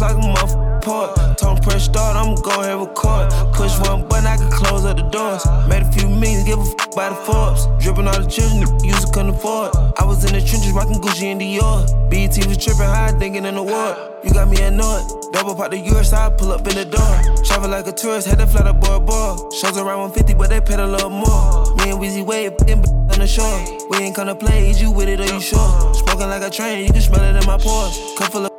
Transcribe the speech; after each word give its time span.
just 0.00 0.16
like 0.16 0.24
a 0.24 0.26
motherfucker 0.26 0.82
port. 0.82 1.38
Told 1.38 1.62
press 1.62 1.84
start, 1.84 2.16
I'ma 2.16 2.34
go 2.36 2.50
ahead 2.60 2.78
record. 2.78 3.30
Push 3.52 3.78
one 3.80 4.08
button, 4.08 4.26
I 4.26 4.36
can 4.36 4.50
close 4.50 4.84
up 4.84 4.96
the 4.96 5.02
doors. 5.02 5.44
Made 5.68 5.82
a 5.82 5.92
few 5.92 6.08
millions, 6.08 6.44
give 6.44 6.58
a 6.58 6.62
f 6.62 6.94
by 6.94 7.08
the 7.10 7.14
Forbes. 7.14 7.66
Dripping 7.82 8.08
all 8.08 8.20
the 8.20 8.28
children, 8.28 8.60
used 8.84 9.06
to 9.06 9.12
couldn't 9.12 9.34
afford. 9.34 9.74
I 9.98 10.04
was 10.04 10.24
in 10.24 10.32
the 10.32 10.40
trenches, 10.40 10.72
rocking 10.72 11.00
Gucci 11.00 11.32
and 11.32 11.40
Dior. 11.40 11.84
BET 12.10 12.34
was 12.46 12.56
tripping 12.56 12.88
high, 12.88 13.12
thinking 13.18 13.44
in 13.44 13.54
the 13.54 13.62
war. 13.62 13.96
You 14.24 14.32
got 14.32 14.48
me 14.48 14.60
annoyed. 14.62 15.04
Double 15.32 15.54
pop 15.54 15.70
the 15.70 15.78
US, 15.78 16.12
I 16.12 16.30
pull 16.30 16.52
up 16.52 16.66
in 16.66 16.74
the 16.74 16.84
door. 16.84 17.14
Travel 17.44 17.70
like 17.70 17.86
a 17.86 17.92
tourist, 17.92 18.26
had 18.26 18.38
to 18.38 18.46
fly 18.46 18.62
the 18.62 18.72
boy 18.72 18.98
boy. 19.00 19.36
Shows 19.60 19.76
around 19.76 20.16
150, 20.16 20.34
but 20.34 20.50
they 20.50 20.60
paid 20.60 20.80
a 20.80 20.86
little 20.86 21.10
more. 21.10 21.76
Me 21.76 21.92
and 21.92 22.00
Weezy 22.00 22.24
b 22.24 22.72
on 23.12 23.18
the 23.18 23.26
shore. 23.26 23.60
We 23.90 23.98
ain't 23.98 24.16
gonna 24.16 24.34
play, 24.34 24.70
is 24.70 24.80
you 24.80 24.90
with 24.90 25.08
it 25.08 25.20
or 25.20 25.26
you 25.26 25.40
sure? 25.40 25.94
Smoking 25.94 26.28
like 26.28 26.42
a 26.42 26.50
train, 26.50 26.86
you 26.86 26.92
can 26.92 27.02
smell 27.02 27.22
it 27.22 27.36
in 27.36 27.46
my 27.46 27.58
pores. 27.58 27.98
Cup 28.16 28.32
full 28.32 28.49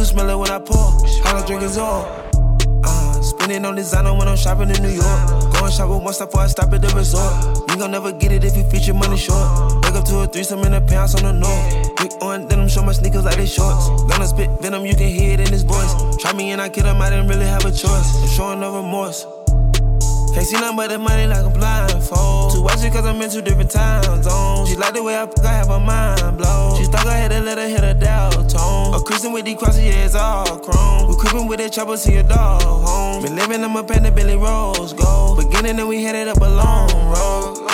can 0.00 0.06
smell 0.06 0.30
it 0.30 0.38
when 0.38 0.50
I 0.50 0.58
pour. 0.58 0.78
All 0.78 1.36
I 1.36 1.46
drink 1.46 1.62
is 1.62 1.76
all. 1.76 2.08
Uh, 2.82 3.22
spending 3.22 3.66
on 3.66 3.74
designer 3.74 4.14
when 4.14 4.28
I'm 4.28 4.36
shopping 4.36 4.70
in 4.70 4.82
New 4.82 4.88
York. 4.88 5.28
Going 5.52 5.70
shopping 5.70 6.02
once 6.02 6.18
before 6.18 6.40
I 6.40 6.46
stop 6.46 6.72
at 6.72 6.80
the 6.80 6.88
resort. 6.96 7.68
You 7.68 7.76
gon' 7.76 7.90
never 7.90 8.10
get 8.10 8.32
it 8.32 8.42
if 8.42 8.56
you 8.56 8.64
feature 8.64 8.94
money 8.94 9.18
short. 9.18 9.44
Wake 9.84 9.94
up 9.94 10.04
to 10.06 10.20
a 10.20 10.26
threesome 10.26 10.60
in 10.60 10.72
the 10.72 10.80
pants 10.80 11.14
on 11.16 11.24
the 11.24 11.32
north. 11.32 11.96
Big 11.98 12.12
on 12.22 12.48
denim, 12.48 12.68
show 12.68 12.82
my 12.82 12.92
sneakers 12.92 13.24
like 13.24 13.36
they 13.36 13.44
shorts. 13.44 13.88
Gonna 14.08 14.26
spit 14.26 14.48
venom, 14.62 14.86
you 14.86 14.94
can 14.96 15.08
hear 15.08 15.34
it 15.34 15.40
in 15.40 15.48
his 15.52 15.64
voice. 15.64 15.92
Try 16.16 16.32
me 16.32 16.50
and 16.52 16.62
I 16.62 16.70
kill 16.70 16.86
him, 16.86 17.02
I 17.02 17.10
didn't 17.10 17.28
really 17.28 17.46
have 17.46 17.66
a 17.66 17.70
choice. 17.70 18.08
I'm 18.22 18.28
showing 18.28 18.60
no 18.60 18.74
remorse. 18.82 19.26
Can't 20.34 20.46
see 20.46 20.56
nothing 20.60 20.76
but 20.76 20.88
the 20.88 20.98
money 20.98 21.26
like 21.26 21.44
a 21.44 21.50
blindfold. 21.50 22.52
Too 22.52 22.62
watch 22.62 22.82
it 22.84 22.92
cause 22.92 23.04
I'm 23.04 23.20
in 23.20 23.30
two 23.30 23.42
different 23.42 23.70
time 23.70 24.22
zones. 24.22 24.68
She 24.68 24.76
like 24.76 24.94
the 24.94 25.02
way 25.02 25.16
I 25.16 25.28
I 25.44 25.52
have 25.52 25.68
her 25.68 25.80
mind 25.80 26.38
blown. 26.38 26.78
She 26.78 26.84
stuck 26.84 27.04
her 27.04 27.10
head 27.10 27.32
and 27.32 27.44
let 27.44 27.58
her 27.58 27.68
hit 27.68 27.82
a 27.82 27.94
dial 27.94 28.44
tone. 28.46 28.94
A 28.94 29.00
Christian 29.00 29.32
with 29.32 29.44
these 29.44 29.56
crosses, 29.56 29.84
yeah, 29.84 30.04
it's 30.04 30.14
all 30.14 30.58
chrome. 30.60 31.08
We 31.08 31.16
creeping 31.16 31.48
with 31.48 31.58
that 31.58 31.72
trouble, 31.72 31.96
see 31.96 32.16
a 32.16 32.22
dog 32.22 32.62
home. 32.62 33.22
Been 33.22 33.36
living 33.36 33.62
in 33.62 33.70
my 33.70 33.82
pen, 33.82 34.04
the 34.04 34.10
Billy 34.10 34.36
Rose 34.36 34.92
gold. 34.92 35.38
Beginning 35.38 35.78
and 35.78 35.88
we 35.88 36.02
headed 36.02 36.28
up 36.28 36.40
a 36.40 36.48
long 36.48 36.90
road. 37.10 37.70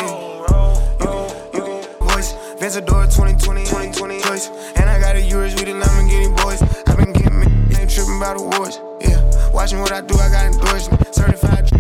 Vencedor 2.58 3.04
2020, 3.04 3.64
2020 3.64 4.20
choice. 4.22 4.48
And 4.76 4.88
I 4.88 4.98
got 4.98 5.14
a 5.14 5.20
yours 5.20 5.54
with 5.54 5.66
the 5.66 5.72
Lamborghini 5.72 6.34
boys. 6.38 6.62
i 6.88 6.96
been 6.96 7.12
getting 7.12 7.38
me, 7.38 7.46
ain't 7.78 7.90
tripping 7.90 8.16
about 8.16 8.40
awards. 8.40 8.80
Yeah, 9.00 9.20
watching 9.52 9.78
what 9.80 9.92
I 9.92 10.00
do, 10.00 10.16
I 10.16 10.30
got 10.30 10.46
endorsement. 10.46 11.14
Certified 11.14 11.70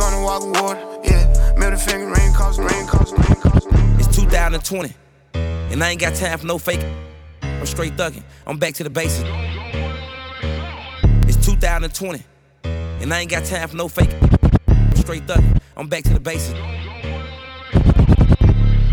gonna 0.00 0.22
walk 0.22 0.42
water. 0.54 0.80
Yeah, 1.04 1.54
middle 1.58 1.78
finger, 1.78 2.06
rain 2.06 2.32
rain 2.32 2.56
rain. 2.58 2.86
It's 4.00 4.16
2020, 4.16 4.94
and 5.34 5.84
I 5.84 5.90
ain't 5.90 6.00
got 6.00 6.14
time 6.14 6.38
for 6.38 6.46
no 6.46 6.56
fake. 6.56 6.84
I'm 7.42 7.66
straight 7.66 7.96
thugging. 7.96 8.22
I'm 8.46 8.58
back 8.58 8.72
to 8.74 8.84
the 8.84 8.90
basics. 8.90 9.28
It's 11.28 11.44
2020, 11.44 12.22
and 12.64 13.12
I 13.12 13.20
ain't 13.20 13.30
got 13.30 13.44
time 13.44 13.68
for 13.68 13.76
no 13.76 13.88
fake. 13.88 14.14
I'm 14.66 14.96
straight 14.96 15.26
thugging. 15.26 15.60
I'm 15.76 15.88
back 15.88 16.04
to 16.04 16.14
the 16.14 16.20
basics. 16.20 16.58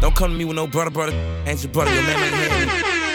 Don't 0.02 0.16
come 0.16 0.32
to 0.32 0.38
me 0.38 0.44
with 0.44 0.58
no 0.58 0.68
brother, 0.68 0.92
brother. 0.92 1.14
Ain't 1.46 1.64
your 1.64 1.72
brother, 1.72 1.94
your 1.94 2.04
man, 2.04 2.20
man. 2.20 2.68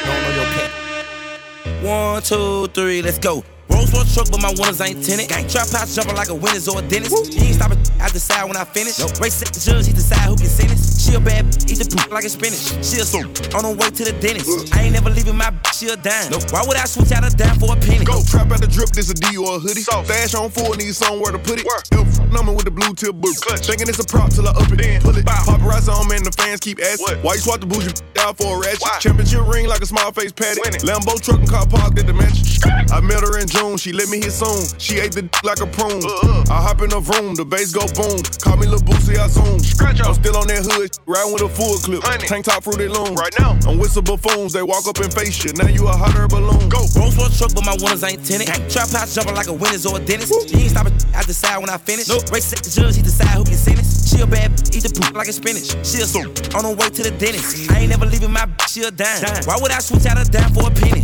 Don't 0.07 0.23
know 0.23 0.43
your 0.43 0.53
pet. 0.55 1.85
One, 1.85 2.23
two, 2.23 2.69
three, 2.69 3.03
let's 3.03 3.19
go. 3.19 3.45
Rolls 3.83 3.95
Royce 3.95 4.15
truck, 4.15 4.31
but 4.31 4.41
my 4.41 4.55
winners 4.57 4.81
ain't 4.81 5.05
tenant. 5.05 5.29
Gang 5.29 5.49
trap 5.49 5.69
house 5.71 5.95
jumping 5.95 6.15
like 6.15 6.29
a 6.29 6.35
winner's 6.35 6.69
or 6.69 6.79
a 6.79 6.83
dentist. 6.83 7.35
He 7.35 7.47
ain't 7.47 7.57
stopping, 7.57 7.79
I 8.01 8.09
decide 8.11 8.45
when 8.47 8.57
I 8.57 8.65
finish. 8.65 8.99
Nope. 8.99 9.19
Race 9.19 9.35
set 9.35 9.53
the 9.53 9.59
judge, 9.59 9.87
he 9.87 9.93
decide 9.93 10.29
who 10.29 10.37
can 10.37 10.47
sentence. 10.47 10.72
She 11.03 11.15
a 11.15 11.21
bad, 11.21 11.45
eat 11.67 11.83
the 11.83 11.87
poop 11.91 12.15
like 12.15 12.23
a 12.25 12.31
spinach. 12.31 12.79
She 12.79 13.03
a 13.03 13.05
soup, 13.05 13.27
on 13.59 13.67
her 13.67 13.75
way 13.75 13.91
to 13.91 14.03
the 14.07 14.15
dentist. 14.23 14.71
I 14.71 14.87
ain't 14.87 14.95
never 14.95 15.11
leaving 15.11 15.37
my 15.37 15.51
bitch, 15.51 15.83
she 15.83 15.91
a 15.91 15.97
dime. 15.99 16.31
Nope. 16.31 16.47
Why 16.55 16.63
would 16.63 16.79
I 16.79 16.87
switch 16.87 17.11
out 17.11 17.27
a 17.27 17.35
dime 17.35 17.59
for 17.59 17.75
a 17.75 17.77
penny? 17.77 18.07
Go 18.07 18.23
trap 18.23 18.55
out 18.55 18.63
the 18.63 18.71
drip, 18.71 18.95
this 18.95 19.11
a 19.11 19.15
D 19.15 19.37
or 19.37 19.57
a 19.57 19.59
hoodie. 19.59 19.83
So. 19.83 20.05
Stash 20.07 20.35
on 20.39 20.51
full, 20.51 20.79
need 20.79 20.95
somewhere 20.95 21.33
to 21.35 21.43
put 21.43 21.59
it. 21.59 21.67
F 21.91 22.07
number 22.31 22.53
with 22.55 22.65
the 22.65 22.71
blue 22.71 22.95
tip 22.95 23.19
boot. 23.19 23.35
Thinking 23.67 23.91
it's 23.91 23.99
a 23.99 24.07
prop 24.07 24.31
till 24.31 24.47
I 24.47 24.55
up 24.55 24.71
it. 24.71 24.79
Then 24.79 25.03
pull 25.03 25.19
it. 25.19 25.27
Bow. 25.27 25.43
Paparazzi 25.43 25.91
on 25.91 26.07
man, 26.07 26.23
the 26.23 26.31
fans 26.33 26.61
keep 26.61 26.79
asking. 26.79 27.19
Why 27.27 27.35
you 27.35 27.43
swap 27.43 27.59
the 27.59 27.67
bougie 27.67 27.91
out 28.23 28.39
for 28.39 28.57
a 28.57 28.61
ratchet? 28.63 28.83
Why? 28.83 28.99
Championship 29.03 29.43
ring 29.51 29.67
like 29.67 29.83
a 29.83 29.87
small 29.87 30.13
face 30.13 30.31
patty. 30.31 30.63
Lambo 30.87 31.19
truck 31.19 31.41
and 31.43 31.51
car 31.51 31.67
parked 31.67 31.99
at 31.99 32.07
the 32.07 32.15
mansion. 32.15 32.47
I 32.95 33.01
met 33.01 33.27
her 33.27 33.43
in 33.43 33.49
June, 33.49 33.77
she 33.77 33.93
let 33.93 34.09
me 34.09 34.23
hit 34.23 34.31
soon. 34.31 34.63
She 34.79 35.03
ate 35.03 35.13
the 35.13 35.27
like 35.43 35.59
a 35.59 35.67
prune. 35.67 35.99
Uh, 35.99 36.47
uh. 36.47 36.55
I 36.55 36.63
hop 36.63 36.81
in 36.83 36.91
the 36.95 37.03
room, 37.03 37.35
the 37.35 37.45
bass 37.45 37.73
go 37.75 37.91
boom. 37.91 38.23
Call 38.39 38.57
me 38.57 38.71
Lil 38.71 38.79
Boosie, 38.87 39.19
I 39.19 39.27
zoom. 39.27 39.59
I'm 39.83 40.15
still 40.15 40.37
on 40.37 40.47
that 40.47 40.63
hood, 40.63 40.92
riding 41.07 41.33
with 41.33 41.43
a 41.43 41.49
full 41.49 41.79
clip. 41.79 42.03
Honey. 42.03 42.27
Tank 42.27 42.45
top 42.47 42.65
fruity 42.65 42.89
loom. 42.89 43.15
Right 43.15 43.33
now, 43.39 43.59
I'm 43.67 43.79
with 43.79 43.93
some 43.93 44.05
buffoons, 44.05 44.53
they 44.53 44.63
walk 44.63 44.87
up 44.87 44.99
and 44.99 45.13
face 45.13 45.45
you. 45.45 45.53
Now 45.55 45.69
you 45.69 45.89
a 45.89 45.93
hotter 45.93 46.29
balloon. 46.29 46.69
Go. 46.69 46.85
Rolls 46.97 47.17
Royce 47.17 47.39
truck, 47.39 47.55
but 47.55 47.65
my 47.65 47.77
winners 47.81 48.03
ain't 48.05 48.25
tenant. 48.25 48.49
Trap 48.71 48.91
house 48.91 49.15
jumping 49.15 49.35
like 49.35 49.49
a 49.49 49.53
winner's 49.53 49.87
or 49.87 49.97
a 49.97 50.01
dentist. 50.01 50.33
Woo. 50.33 50.45
He 50.47 50.63
ain't 50.63 50.71
stopping, 50.71 50.95
I 51.15 51.23
decide 51.23 51.59
when 51.59 51.71
I 51.71 51.79
finish. 51.79 52.09
Nope. 52.09 52.31
Race 52.31 52.47
set 52.47 52.63
the 52.63 52.71
judge, 52.71 52.97
he 52.97 53.03
decide 53.03 53.35
who 53.37 53.45
can 53.45 53.55
sentence. 53.55 54.11
She 54.11 54.21
a 54.21 54.27
bad, 54.27 54.53
eat 54.75 54.83
the 54.83 54.93
poop 54.93 55.15
like 55.15 55.29
a 55.29 55.33
spinach. 55.33 55.73
She 55.87 56.03
a 56.03 56.07
soup, 56.07 56.55
on 56.55 56.65
her 56.65 56.75
way 56.75 56.89
to 56.91 57.03
the 57.03 57.13
dentist. 57.17 57.71
I 57.71 57.81
ain't 57.81 57.91
never 57.91 58.07
leaving 58.07 58.33
my 58.33 58.47
bitch, 58.47 58.75
she 58.75 58.83
a 58.83 58.91
dime. 58.91 59.23
dime. 59.23 59.45
Why 59.45 59.57
would 59.61 59.73
I 59.73 59.81
switch 59.81 60.07
out 60.07 60.21
a 60.21 60.25
dime 60.29 60.53
for 60.53 60.69
a 60.69 60.71
penny? 60.71 61.03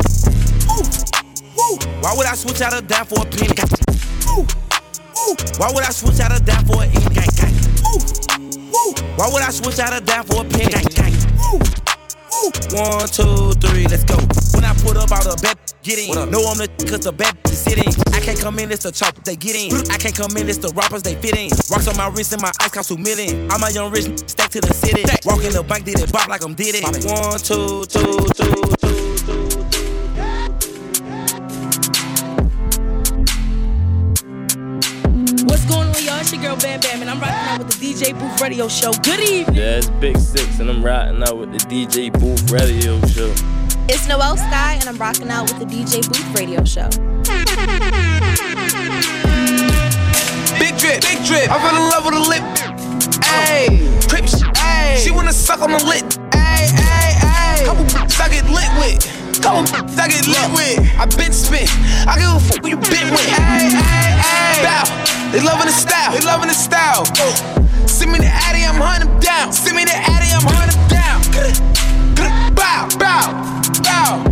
Ooh. 0.68 1.08
Why 2.00 2.14
would 2.16 2.26
I 2.26 2.34
switch 2.34 2.60
out 2.60 2.76
a 2.76 2.82
dime 2.82 3.06
for 3.06 3.20
a 3.20 3.26
penny? 3.26 3.54
Why 5.58 5.70
would 5.74 5.84
I 5.84 5.90
switch 5.90 6.20
out 6.20 6.32
a 6.36 6.42
dime 6.42 6.64
for 6.64 6.82
an 6.82 6.90
ink? 6.92 7.14
Gang, 7.14 8.17
gang. 8.70 9.16
Why 9.16 9.28
would 9.32 9.42
I 9.42 9.50
switch 9.50 9.78
out 9.78 9.96
a 9.96 10.04
dime 10.04 10.24
for 10.24 10.42
a 10.42 10.48
penny? 10.48 10.72
Gang, 10.72 10.84
gang. 10.94 11.14
One, 12.70 13.08
two, 13.08 13.52
three, 13.58 13.86
let's 13.88 14.04
go. 14.04 14.16
When 14.54 14.64
I 14.64 14.74
put 14.84 14.96
up 14.96 15.10
out 15.10 15.26
of 15.26 15.40
bed, 15.42 15.56
get 15.82 15.98
in. 15.98 16.14
Know 16.30 16.44
I'm 16.46 16.58
the 16.58 16.68
cause 16.88 17.00
the 17.00 17.12
bed 17.12 17.36
is 17.46 17.58
sitting. 17.58 17.88
I 18.12 18.20
can't 18.20 18.38
come 18.38 18.58
in, 18.58 18.70
it's 18.70 18.84
the 18.84 18.92
chop, 18.92 19.14
they 19.24 19.36
get 19.36 19.56
in. 19.56 19.74
I 19.90 19.96
can't 19.96 20.14
come 20.14 20.36
in, 20.36 20.48
it's 20.48 20.58
the 20.58 20.68
rappers, 20.74 21.02
they 21.02 21.14
fit 21.14 21.36
in. 21.36 21.50
Rocks 21.70 21.88
on 21.88 21.96
my 21.96 22.08
wrist 22.08 22.32
and 22.32 22.42
my 22.42 22.52
ice 22.60 22.70
cost 22.70 22.88
two 22.90 22.98
million. 22.98 23.50
I'm 23.50 23.62
a 23.62 23.70
young 23.70 23.90
rich, 23.90 24.06
stack 24.28 24.50
to 24.50 24.60
the 24.60 24.72
city. 24.72 25.02
Walk 25.24 25.42
in 25.44 25.52
the 25.52 25.62
bank, 25.62 25.84
did 25.84 25.98
it 26.00 26.12
bop 26.12 26.28
like 26.28 26.44
I'm 26.44 26.54
did 26.54 26.76
it. 26.76 26.84
One, 27.04 27.38
two, 27.38 27.84
two, 27.86 28.28
two. 28.34 28.77
It's 36.28 36.36
your 36.36 36.42
girl 36.42 36.60
Bam 36.60 36.78
Bam, 36.80 37.00
and 37.00 37.08
I'm 37.08 37.18
rocking 37.20 37.48
out 37.48 37.58
with 37.58 37.80
the 37.80 37.86
DJ 37.86 38.12
Booth 38.12 38.38
Radio 38.42 38.68
Show. 38.68 38.92
Good 39.00 39.20
evening. 39.20 39.56
Yeah, 39.56 39.78
it's 39.78 39.88
Big 39.88 40.18
Six, 40.18 40.60
and 40.60 40.68
I'm 40.68 40.84
rocking 40.84 41.22
out 41.22 41.38
with 41.38 41.52
the 41.52 41.58
DJ 41.72 42.12
Booth 42.12 42.50
Radio 42.50 43.00
Show. 43.06 43.32
It's 43.88 44.06
Noel 44.06 44.36
Sky, 44.36 44.76
and 44.78 44.90
I'm 44.90 44.98
rocking 44.98 45.30
out 45.30 45.48
with 45.48 45.58
the 45.58 45.64
DJ 45.64 46.04
Booth 46.04 46.28
Radio 46.36 46.62
Show. 46.68 46.84
Big 50.60 50.76
drip, 50.76 51.00
big 51.00 51.24
drip. 51.24 51.48
I 51.48 51.56
fell 51.64 51.80
in 51.80 51.88
love 51.88 52.04
with 52.04 52.12
a 52.12 52.20
lip. 52.20 52.44
Ayy, 53.24 53.88
crips. 54.10 54.42
Ayy, 54.60 54.98
she 54.98 55.10
wanna 55.10 55.32
suck 55.32 55.62
on 55.62 55.70
my 55.70 55.78
lip. 55.78 56.04
Ayy, 56.36 56.68
ayy, 56.76 57.24
ayy. 57.24 57.64
Couple 57.64 57.86
I 58.20 58.28
get 58.28 58.44
lit 58.52 58.68
with. 58.76 59.00
Couple 59.40 59.64
I 59.96 60.08
get 60.08 60.28
lit 60.28 60.52
with. 60.52 60.76
I 61.00 61.06
been 61.16 61.32
spit. 61.32 61.70
I 62.06 62.20
give 62.20 62.28
a 62.28 62.38
fuck 62.38 62.60
who 62.62 62.68
you 62.68 62.76
been 62.76 63.16
with. 63.16 63.32
Ayy, 63.32 63.72
ayy, 63.72 64.12
ayy. 64.20 64.62
Bow. 64.62 65.17
They 65.30 65.40
loving 65.42 65.66
the 65.66 65.72
style. 65.72 66.12
They 66.12 66.24
loving 66.24 66.48
the 66.48 66.54
style. 66.54 67.04
Send 67.86 68.12
me 68.12 68.18
the 68.18 68.32
Addy, 68.48 68.64
I'm 68.64 68.80
hunting 68.80 69.12
down. 69.20 69.52
Send 69.52 69.76
me 69.76 69.84
the 69.84 69.92
Addy, 69.92 70.32
I'm 70.32 70.40
hunting 70.40 70.80
down. 70.88 71.20
Bow, 72.56 72.88
bow, 72.96 73.28
bow. 73.84 74.24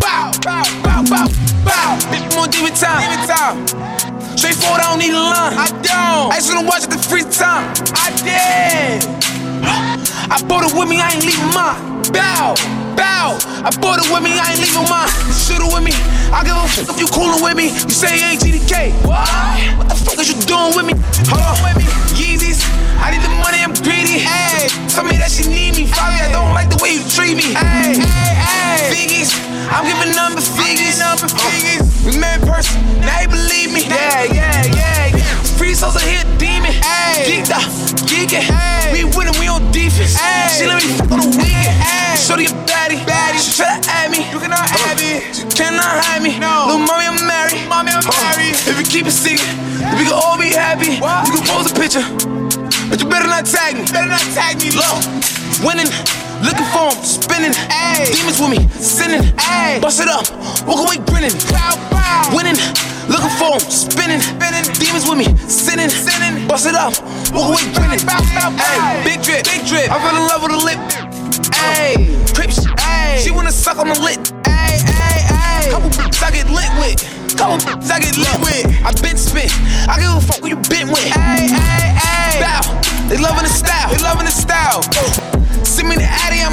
Bow, 0.00 0.32
bow, 0.40 0.62
bow, 0.82 1.04
bow, 1.10 1.26
bow. 1.68 1.98
Bitch, 2.08 2.34
more 2.34 2.48
demon 2.48 2.72
time. 2.72 3.04
Demon 3.04 3.28
time. 3.28 4.36
Straightforward, 4.38 4.80
I 4.80 4.88
don't 4.88 5.00
need 5.00 5.12
a 5.12 5.20
line. 5.20 5.52
I 5.52 5.68
don't. 5.84 6.32
I 6.32 6.36
just 6.36 6.54
wanna 6.54 6.66
watch 6.66 6.84
it 6.84 6.90
the 6.90 6.98
free 6.98 7.24
time. 7.24 7.68
I 7.92 8.08
did. 8.24 9.04
I 10.32 10.40
bought 10.48 10.64
it 10.64 10.72
with 10.74 10.88
me, 10.88 11.00
I 11.00 11.12
ain't 11.12 11.24
leaving 11.24 11.52
mine. 11.52 12.02
Bow 12.10 12.85
bow. 12.96 13.36
I 13.62 13.70
bought 13.78 14.00
it 14.00 14.08
with 14.08 14.24
me, 14.24 14.32
I 14.40 14.56
ain't 14.56 14.60
leaving 14.64 14.88
mine. 14.88 15.12
Shoot 15.30 15.60
it 15.60 15.70
with 15.70 15.84
me. 15.84 15.92
I 16.32 16.42
give 16.42 16.56
a 16.56 16.66
fuck 16.66 16.88
if 16.90 16.98
you 16.98 17.06
coolin' 17.12 17.44
with 17.44 17.54
me. 17.54 17.70
You 17.70 17.92
say 17.92 18.16
you 18.16 18.24
ain't 18.24 18.40
GDK. 18.40 18.96
What? 19.06 19.28
What 19.78 19.88
the 19.92 19.94
fuck 19.94 20.18
is 20.18 20.32
you 20.32 20.38
doing 20.48 20.74
with 20.74 20.86
me? 20.88 20.94
Hold 21.30 21.44
on 21.44 21.56
with 21.62 21.76
me. 21.78 21.86
Yeezys. 22.16 22.64
I 22.98 23.12
need 23.12 23.22
the 23.22 23.30
money, 23.44 23.60
I'm 23.60 23.76
greedy. 23.84 24.18
Hey, 24.18 24.72
tell 24.88 25.04
me 25.04 25.20
that 25.20 25.30
she 25.30 25.46
need 25.46 25.76
me. 25.76 25.84
Fabi, 25.86 26.16
I 26.18 26.32
don't 26.32 26.56
like 26.56 26.72
the 26.72 26.80
way 26.82 26.96
you 26.96 27.04
treat 27.12 27.36
me. 27.36 27.54
Hey, 27.54 28.00
hey, 28.00 28.32
hey. 28.34 28.90
Figgies. 28.90 29.36
I'm 29.70 29.84
giving 29.84 30.16
number 30.16 30.40
figures. 30.40 30.98
Number 30.98 31.28
figures. 31.28 31.84
We 32.02 32.16
met 32.18 32.40
in 32.40 32.48
person. 32.48 32.80
Now 33.04 33.20
you 33.20 33.28
believe 33.28 33.70
me. 33.70 33.84
Yeah, 33.86 34.24
yeah, 34.32 34.64
yeah, 34.74 35.16
yeah. 35.16 35.45
Free 35.56 35.74
souls 35.74 35.96
are 35.96 36.04
here, 36.04 36.24
demon. 36.36 36.72
Geeked 37.24 37.50
up, 37.50 37.64
geeking. 38.04 38.44
Hey. 38.44 38.92
We 38.92 39.04
winning, 39.16 39.32
we 39.40 39.48
on 39.48 39.64
defense. 39.72 40.14
Hey. 40.14 40.52
She 40.52 40.66
let 40.66 40.84
me 40.84 40.92
fuck 40.92 41.10
on 41.12 41.20
the 41.20 41.28
weekend. 41.32 41.76
Hey. 41.80 42.16
Shorty 42.16 42.44
a 42.44 42.52
baddie, 42.68 43.00
baddie. 43.08 43.40
She 43.40 43.56
try 43.56 43.80
to 43.80 43.88
add 43.88 44.10
me. 44.10 44.28
You 44.28 44.38
cannot 44.38 44.68
have 44.68 45.00
me. 45.00 45.24
You 45.32 45.48
cannot 45.56 46.04
hide 46.04 46.22
me. 46.22 46.38
No. 46.38 46.68
Little 46.68 46.84
mommy, 46.84 47.08
I'm 47.08 47.16
married. 47.24 47.64
Mommy, 47.68 47.92
I'm 47.92 48.04
married. 48.04 48.52
If 48.68 48.76
you 48.76 48.84
keep 48.84 49.06
it 49.06 49.16
secret, 49.16 49.48
we 49.96 50.04
can 50.04 50.12
all 50.12 50.36
be 50.36 50.52
happy. 50.52 51.00
What? 51.00 51.24
You 51.26 51.40
can 51.40 51.44
pose 51.48 51.70
a 51.70 51.74
picture. 51.74 52.04
But 52.92 53.00
you 53.00 53.08
better 53.08 53.28
not 53.28 53.46
tag 53.46 53.80
me. 53.80 53.88
Better 53.88 54.12
not 54.12 54.24
tag 54.36 54.60
me. 54.60 54.76
Low. 54.76 55.00
Winning. 55.64 55.88
Looking 56.44 56.68
for 56.68 56.92
him, 56.92 56.98
spinning. 57.04 57.54
Ay. 57.70 58.04
Demons 58.12 58.40
with 58.40 58.50
me, 58.50 58.68
sinning. 58.76 59.24
Ay. 59.38 59.78
Bust 59.80 60.00
it 60.00 60.08
up, 60.08 60.28
walk 60.66 60.84
away 60.84 60.98
grinning. 61.08 61.32
Bow, 61.48 61.76
bow. 61.90 62.36
Winning. 62.36 62.58
Looking 63.08 63.32
for 63.40 63.56
him, 63.56 63.64
spinning. 63.70 64.20
spinning. 64.20 64.66
Demons 64.76 65.08
with 65.08 65.18
me, 65.18 65.28
sinning. 65.48 65.88
sinning. 65.88 66.46
Bust 66.48 66.66
it 66.66 66.74
up, 66.74 66.92
walk 67.32 67.56
away 67.56 67.64
grinning. 67.72 68.04
Bow, 68.04 68.20
bow, 68.36 68.50
bow. 68.52 68.60
Ay. 68.60 69.00
Big 69.04 69.22
drip, 69.22 69.44
big 69.44 69.64
drip. 69.64 69.88
I 69.90 69.96
fell 70.02 70.16
in 70.16 70.28
love 70.28 70.42
with 70.42 70.52
a 70.52 70.60
lip. 70.60 70.80
Ay. 71.56 72.10
Crips, 72.34 72.66
ay. 72.84 73.20
She 73.22 73.30
wanna 73.30 73.52
suck 73.52 73.78
on 73.78 73.88
the 73.88 73.98
lit. 74.00 74.20
Ay, 74.44 74.76
ay, 74.84 75.18
ay. 75.32 75.70
Couple 75.70 75.88
bitches 75.90 76.22
I 76.22 76.30
get 76.30 76.50
lit 76.50 76.70
with. 76.76 77.00
Couple 77.36 77.56
bitches 77.64 77.90
I 77.90 78.00
get 78.00 78.16
lit 78.18 78.38
with. 78.44 78.66
I 78.84 78.92
been 79.00 79.16
spit. 79.16 79.50
I 79.88 79.96
give 79.98 80.12
a 80.12 80.20
fuck 80.20 80.40
who 80.40 80.48
you 80.48 80.60
been 80.68 80.88
with. 80.88 81.10
Ay, 81.16 81.48
ay, 81.48 81.96
ay. 81.96 82.40
Bow. 82.44 83.08
They 83.08 83.16
loving 83.16 83.44
the 83.44 83.48
style. 83.48 83.88
They 83.88 84.02
loving 84.02 84.26
the 84.26 84.32
style. 84.32 85.35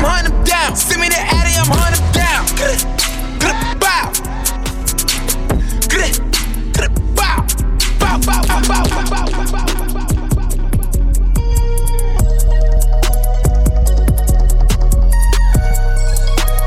Hunting 0.06 0.44
down. 0.44 0.76
Send 0.76 1.00
me 1.00 1.08
the 1.08 1.16
Addy, 1.18 1.56
I'm 1.56 1.66
hunting 1.72 2.04
down. 2.12 2.46
Bow. 3.80 4.12
Bow, 8.00 8.18
bow, 8.20 8.42
bow, 8.44 8.62
bow, 8.68 8.84
bow, 8.84 9.08
bow, 9.10 9.26
bow. 9.52 9.64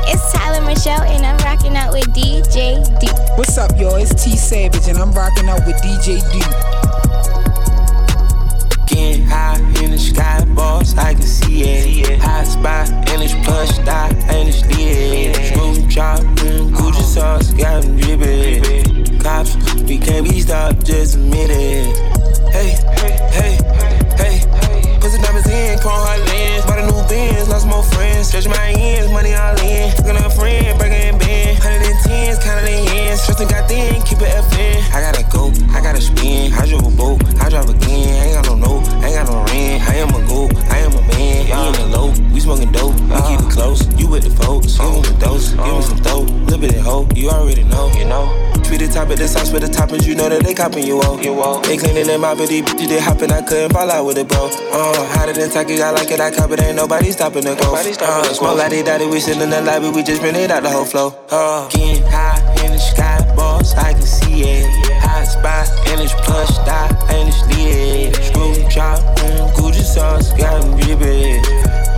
It's 0.09 0.31
Tyler 0.33 0.65
Michelle, 0.65 1.03
and 1.03 1.25
I'm 1.25 1.37
rocking 1.45 1.77
out 1.77 1.93
with 1.93 2.07
DJ 2.15 2.83
D. 2.99 3.07
What's 3.35 3.57
up, 3.59 3.77
yo? 3.79 3.95
It's 3.97 4.13
T 4.23 4.35
Savage, 4.35 4.87
and 4.87 4.97
I'm 4.97 5.11
rocking 5.11 5.47
out 5.47 5.65
with 5.67 5.75
DJ 5.77 6.21
D. 6.31 6.76
Getting 8.97 9.25
high 9.27 9.59
in 9.83 9.91
the 9.91 9.99
sky, 9.99 10.43
boss, 10.55 10.97
I 10.97 11.13
can 11.13 11.21
see 11.21 11.61
it. 11.61 12.19
High 12.19 12.43
spot, 12.45 12.89
and 12.89 13.21
it's 13.21 13.35
plush, 13.45 13.77
dot, 13.85 14.11
and 14.11 14.49
it's 14.49 14.65
lit. 14.65 15.35
Smooth 15.53 15.87
chop, 15.87 16.19
mm, 16.41 16.71
Gucci 16.71 17.03
sauce, 17.03 17.53
got 17.53 17.83
them 17.83 17.95
drippin'. 17.97 19.19
Cops, 19.19 19.55
we 19.83 19.99
can't 19.99 20.27
be 20.27 20.41
stopped, 20.41 20.83
just 20.83 21.13
admit 21.13 21.51
it. 21.51 21.95
Hey, 22.51 22.69
hey, 22.97 23.17
hey, 23.37 23.77
the 25.17 25.19
diamonds 25.21 25.47
in, 25.47 25.77
chrome 25.77 25.93
hard 25.93 26.19
lens. 26.29 26.65
Bought 26.65 26.79
a 26.79 26.85
new 26.87 27.07
Benz, 27.07 27.49
lost 27.49 27.67
more 27.67 27.83
friends. 27.83 28.29
Stretch 28.29 28.47
my 28.47 28.69
ends, 28.71 29.11
money 29.11 29.35
all 29.35 29.57
in. 29.59 29.91
Fucking 29.91 30.17
a 30.17 30.29
friend, 30.31 30.79
breaking 30.79 31.19
bend. 31.19 31.86
110s, 32.07 32.41
counting 32.41 32.65
the 32.65 32.91
ends. 32.95 33.25
Trustin' 33.25 33.49
got 33.49 33.67
thin, 33.67 34.01
keep 34.03 34.19
it 34.21 34.31
FN. 34.47 34.93
I 34.93 35.01
gotta 35.01 35.23
go, 35.31 35.51
I 35.75 35.81
gotta 35.81 36.01
spin. 36.01 36.53
I 36.53 36.65
drove 36.65 36.85
a 36.87 36.95
boat, 36.95 37.23
I 37.41 37.49
drive 37.49 37.69
again. 37.69 38.23
Ain't 38.23 38.33
got 38.33 38.45
no 38.47 38.55
note, 38.55 38.87
ain't 39.03 39.15
got 39.15 39.27
no 39.27 39.43
rent. 39.51 39.83
I 39.87 39.95
am 39.95 40.09
a 40.09 40.27
go, 40.27 40.49
I 40.71 40.77
am 40.79 40.93
a 40.93 41.01
man. 41.07 41.47
You 41.47 41.67
in 41.67 41.73
the 41.73 41.97
low, 41.97 42.09
we 42.33 42.39
smoking 42.39 42.71
dope. 42.71 42.95
We 42.95 43.19
keep 43.27 43.39
it 43.39 43.51
close, 43.51 43.85
you 43.99 44.07
with 44.07 44.23
the 44.23 44.31
folks. 44.31 44.77
Give 44.77 44.91
me 44.91 45.01
the 45.01 45.17
dose, 45.19 45.51
give 45.51 45.75
me 45.75 45.81
some 45.81 45.99
dope. 46.01 46.29
Little 46.47 46.59
bit 46.59 46.75
of 46.75 46.81
hope, 46.81 47.17
you 47.17 47.29
already 47.29 47.63
know, 47.63 47.91
you 47.93 48.05
know. 48.05 48.47
Treat 48.67 48.79
the 48.79 48.87
top 48.87 49.09
of 49.09 49.17
the 49.17 49.27
sauce 49.29 49.51
with 49.53 49.61
the 49.61 49.69
toppings, 49.69 50.05
you 50.05 50.13
know 50.13 50.27
that 50.27 50.43
they 50.43 50.53
copping 50.53 50.85
you 50.85 51.01
out. 51.01 51.23
You 51.23 51.41
out. 51.41 51.63
They 51.63 51.77
cleaning 51.77 52.05
them 52.05 52.25
out, 52.25 52.37
but 52.37 52.49
these 52.49 52.63
bitches 52.63 52.89
they 52.89 52.99
hopping. 52.99 53.31
I 53.31 53.41
couldn't 53.41 53.71
fall 53.71 53.89
out 53.89 54.05
with 54.05 54.17
it, 54.17 54.27
bro. 54.27 54.51
Uh, 54.51 55.07
hotter 55.15 55.31
than 55.31 55.49
Taki, 55.49 55.81
I 55.81 55.91
like 55.91 56.11
it, 56.11 56.19
I 56.19 56.31
cop 56.31 56.51
it. 56.51 56.59
Ain't 56.61 56.75
nobody 56.75 57.11
stopping 57.11 57.45
the 57.45 57.55
go. 57.55 57.75
Uh, 57.75 58.23
smoke 58.33 58.57
like 58.57 58.71
they 58.71 58.83
daddy, 58.83 59.07
we 59.07 59.21
sit 59.21 59.39
in 59.39 59.49
the 59.49 59.61
lobby, 59.61 59.89
we 59.89 60.03
just 60.03 60.21
rented 60.21 60.51
out 60.51 60.63
the 60.63 60.69
whole 60.69 60.83
flow. 60.83 61.15
Uh, 61.31 61.69
high 62.05 62.39
in 62.63 62.71
the 62.71 62.79
sky, 62.79 63.19
boss, 63.35 63.75
I 63.75 63.93
can 63.93 64.01
see 64.01 64.43
it. 64.43 64.65
Hot 65.01 65.25
spot, 65.25 65.67
and 65.87 66.01
it's 66.01 66.13
plush, 66.25 66.57
dot, 66.65 66.91
and 67.11 67.29
it's 67.29 67.41
lit. 67.49 68.15
Screw 68.23 68.69
chop, 68.69 68.99
mm, 69.19 69.51
Gucci 69.55 69.83
sauce, 69.83 70.33
got 70.33 70.61
them 70.61 70.77
drippin'. 70.79 71.41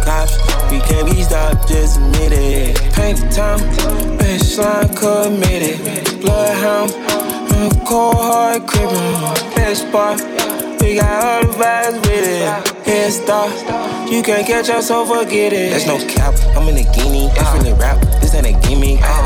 Cops, 0.04 0.38
we 0.72 0.80
can't 0.80 1.06
be 1.10 1.22
stopped, 1.24 1.68
just 1.68 1.98
admit 1.98 2.32
it. 2.32 2.76
Paint 2.94 3.20
the 3.20 3.30
town, 3.30 3.60
bitch, 4.18 4.42
slime 4.42 4.90
committed. 4.96 6.22
Bloodhound, 6.22 6.92
mm, 6.92 7.86
cold 7.88 8.16
hard 8.16 8.66
crippin'. 8.68 9.56
Best 9.56 9.92
part, 9.92 10.22
we 10.82 10.96
got 10.96 11.24
all 11.24 11.42
the 11.42 11.54
vibes 11.58 12.00
with 12.02 12.28
it. 12.28 12.86
Head 12.88 13.12
start, 13.12 13.52
you 14.10 14.24
can't 14.24 14.48
catch 14.48 14.70
us, 14.70 14.88
so 14.88 15.06
forget 15.06 15.54
it. 15.54 15.70
There's 15.70 15.86
no 15.86 15.98
cap, 16.08 16.34
I'm 16.56 16.68
in 16.70 16.78
a 16.78 16.84
guinea. 16.94 17.30
Really 17.54 17.74
rap, 17.74 18.00
this 18.22 18.34
ain't 18.34 18.48
a 18.48 18.68
gimme. 18.68 18.98
I 18.98 19.19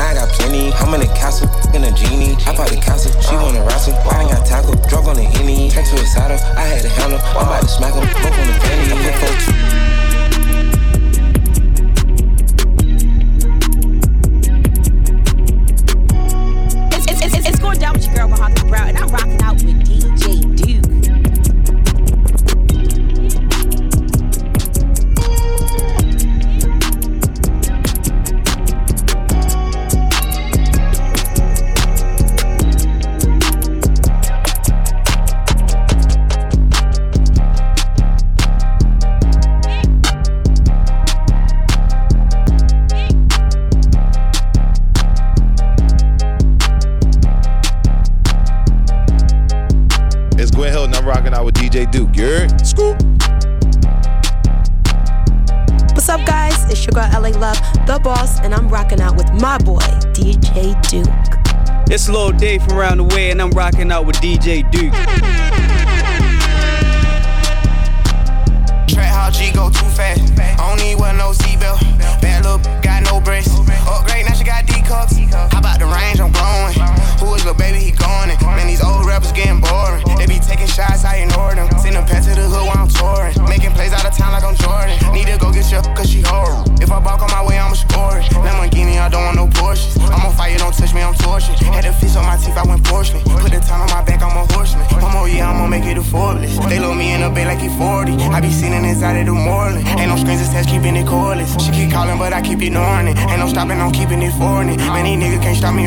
now 0.00 0.08
I 0.08 0.14
got 0.14 0.28
plenty. 0.32 0.72
I'm 0.80 0.94
in 0.94 1.02
a 1.02 1.12
castle, 1.12 1.48
in 1.76 1.84
a 1.84 1.92
genie. 1.92 2.32
I 2.48 2.56
bought 2.56 2.70
the 2.70 2.80
castle, 2.80 3.12
she 3.20 3.34
wanna 3.36 3.62
wrestle. 3.64 3.94
I 4.08 4.22
ain't 4.22 4.32
got 4.32 4.46
tackle, 4.46 4.74
drug 4.88 5.06
on 5.06 5.16
the 5.16 5.24
henny. 5.24 5.68
Track 5.70 5.86
suicidal, 5.86 6.40
I 6.56 6.64
had 6.72 6.82
to 6.82 6.88
handle. 6.88 7.20
I'm 7.36 7.46
about 7.46 7.62
to 7.62 7.68
smack 7.68 7.92
him, 7.92 8.08
both 8.08 8.38
on 8.40 8.46
the 8.48 8.56
fanny. 8.64 8.79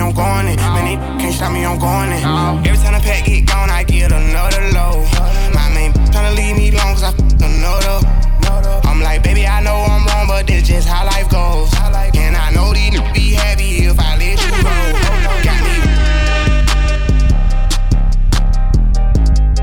I'm 0.04 0.14
going 0.14 0.48
it. 0.48 0.58
Man, 0.58 0.84
they 0.84 0.98
can't 1.18 1.34
stop 1.34 1.54
me, 1.54 1.64
I'm 1.66 1.80
going 1.80 2.12
it. 2.12 2.24
Oh. 2.26 2.60
Every 2.66 2.78
time 2.78 2.94
the 2.94 3.00
pack 3.00 3.24
get 3.24 3.48
gone, 3.48 3.70
I 3.70 3.84
get 3.84 4.12
another 4.12 4.60
load. 4.76 5.08
My 5.56 5.70
main 5.74 5.94
tryna 6.12 6.36
leave 6.36 6.58
me 6.58 6.72
alone, 6.76 6.96
cause 6.96 7.04
I 7.04 7.10
f***ed 7.16 7.42
another. 7.42 8.06
I'm 8.84 9.00
like, 9.00 9.24
baby, 9.24 9.48
I 9.48 9.62
know 9.64 9.76
I'm 9.76 10.06
wrong, 10.06 10.28
but 10.28 10.46
this 10.46 10.68
just 10.68 10.90
how 10.90 11.06
life 11.06 11.30
goes. 11.30 11.74
And 12.16 12.36
I 12.36 12.52
know 12.52 12.74
these 12.74 12.92
niggas 12.92 13.14
be 13.14 13.32
happy 13.32 13.86
if 13.88 13.98
I 13.98 14.18
let 14.18 14.36
you 14.44 14.52
go. 14.60 14.76
Got 15.48 15.64
me 15.64 15.76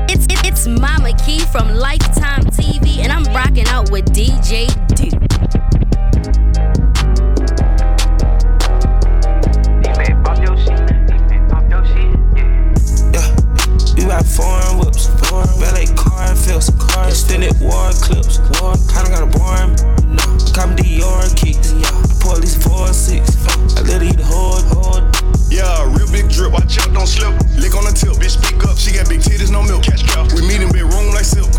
It's, 0.09 0.25
it's 0.47 0.67
Mama 0.67 1.13
Key 1.23 1.41
from 1.51 1.69
Lifetime 1.75 2.45
TV, 2.45 2.97
and 2.97 3.11
I'm 3.11 3.25
rocking 3.25 3.67
out 3.67 3.91
with 3.91 4.05
DJ 4.11 4.73
Duke. 4.95 5.20
got 14.11 14.27
foreign 14.27 14.75
whoops, 14.77 15.07
ballet 15.31 15.87
car 15.95 16.35
fills, 16.35 16.69
car 16.75 17.07
extended 17.07 17.55
war 17.63 17.95
clips. 18.03 18.43
War, 18.59 18.75
kinda 18.91 19.07
got 19.07 19.23
a 19.23 19.29
boring, 19.31 19.71
no, 20.11 20.27
come 20.51 20.75
Dior 20.75 21.23
kicks, 21.39 21.71
police 22.19 22.59
four 22.59 22.91
six, 22.91 23.39
I 23.77 23.87
let 23.87 24.03
it 24.03 24.19
hold, 24.19 24.67
hold. 24.75 25.07
Yeah, 25.47 25.87
real 25.95 26.11
big 26.11 26.27
drip, 26.27 26.51
watch 26.51 26.75
out, 26.79 26.91
don't 26.91 27.07
slip. 27.07 27.31
Lick 27.55 27.71
on 27.71 27.87
the 27.87 27.95
tip, 27.95 28.19
bitch, 28.19 28.35
pick 28.43 28.59
up. 28.67 28.77
She 28.77 28.91
got 28.91 29.07
big 29.07 29.19
titties, 29.19 29.51
no 29.51 29.63
milk. 29.63 29.83
Catch 29.83 30.07
cow. 30.07 30.23
We 30.35 30.47
meet 30.47 30.59
in 30.59 30.71
big 30.71 30.87
room 30.87 31.11
like 31.11 31.27
silk. 31.27 31.51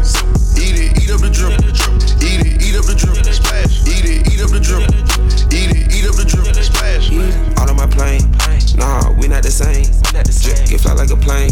Eat 0.56 0.80
it, 0.80 0.96
eat 0.96 1.12
up 1.12 1.20
the 1.20 1.28
drip. 1.28 1.60
Eat 2.24 2.40
it, 2.40 2.64
eat 2.64 2.76
up 2.76 2.88
the 2.88 2.96
drip. 2.96 3.20
Splash. 3.32 3.84
Eat 3.84 4.04
it, 4.08 4.32
eat 4.32 4.40
up 4.40 4.48
the 4.48 4.60
drip. 4.60 4.88
Eat 5.52 5.76
it, 5.76 5.92
eat 5.92 6.08
up 6.08 6.16
the 6.16 6.24
drip. 6.24 6.56
Splash 6.56 7.12
my 7.82 7.90
plane. 7.90 8.22
Nah, 8.78 9.10
we 9.18 9.26
not 9.26 9.42
the 9.42 9.50
same. 9.50 9.82
Drip 10.14 10.58
can 10.70 10.78
fly 10.78 10.94
like 10.94 11.10
a 11.10 11.18
plane. 11.18 11.50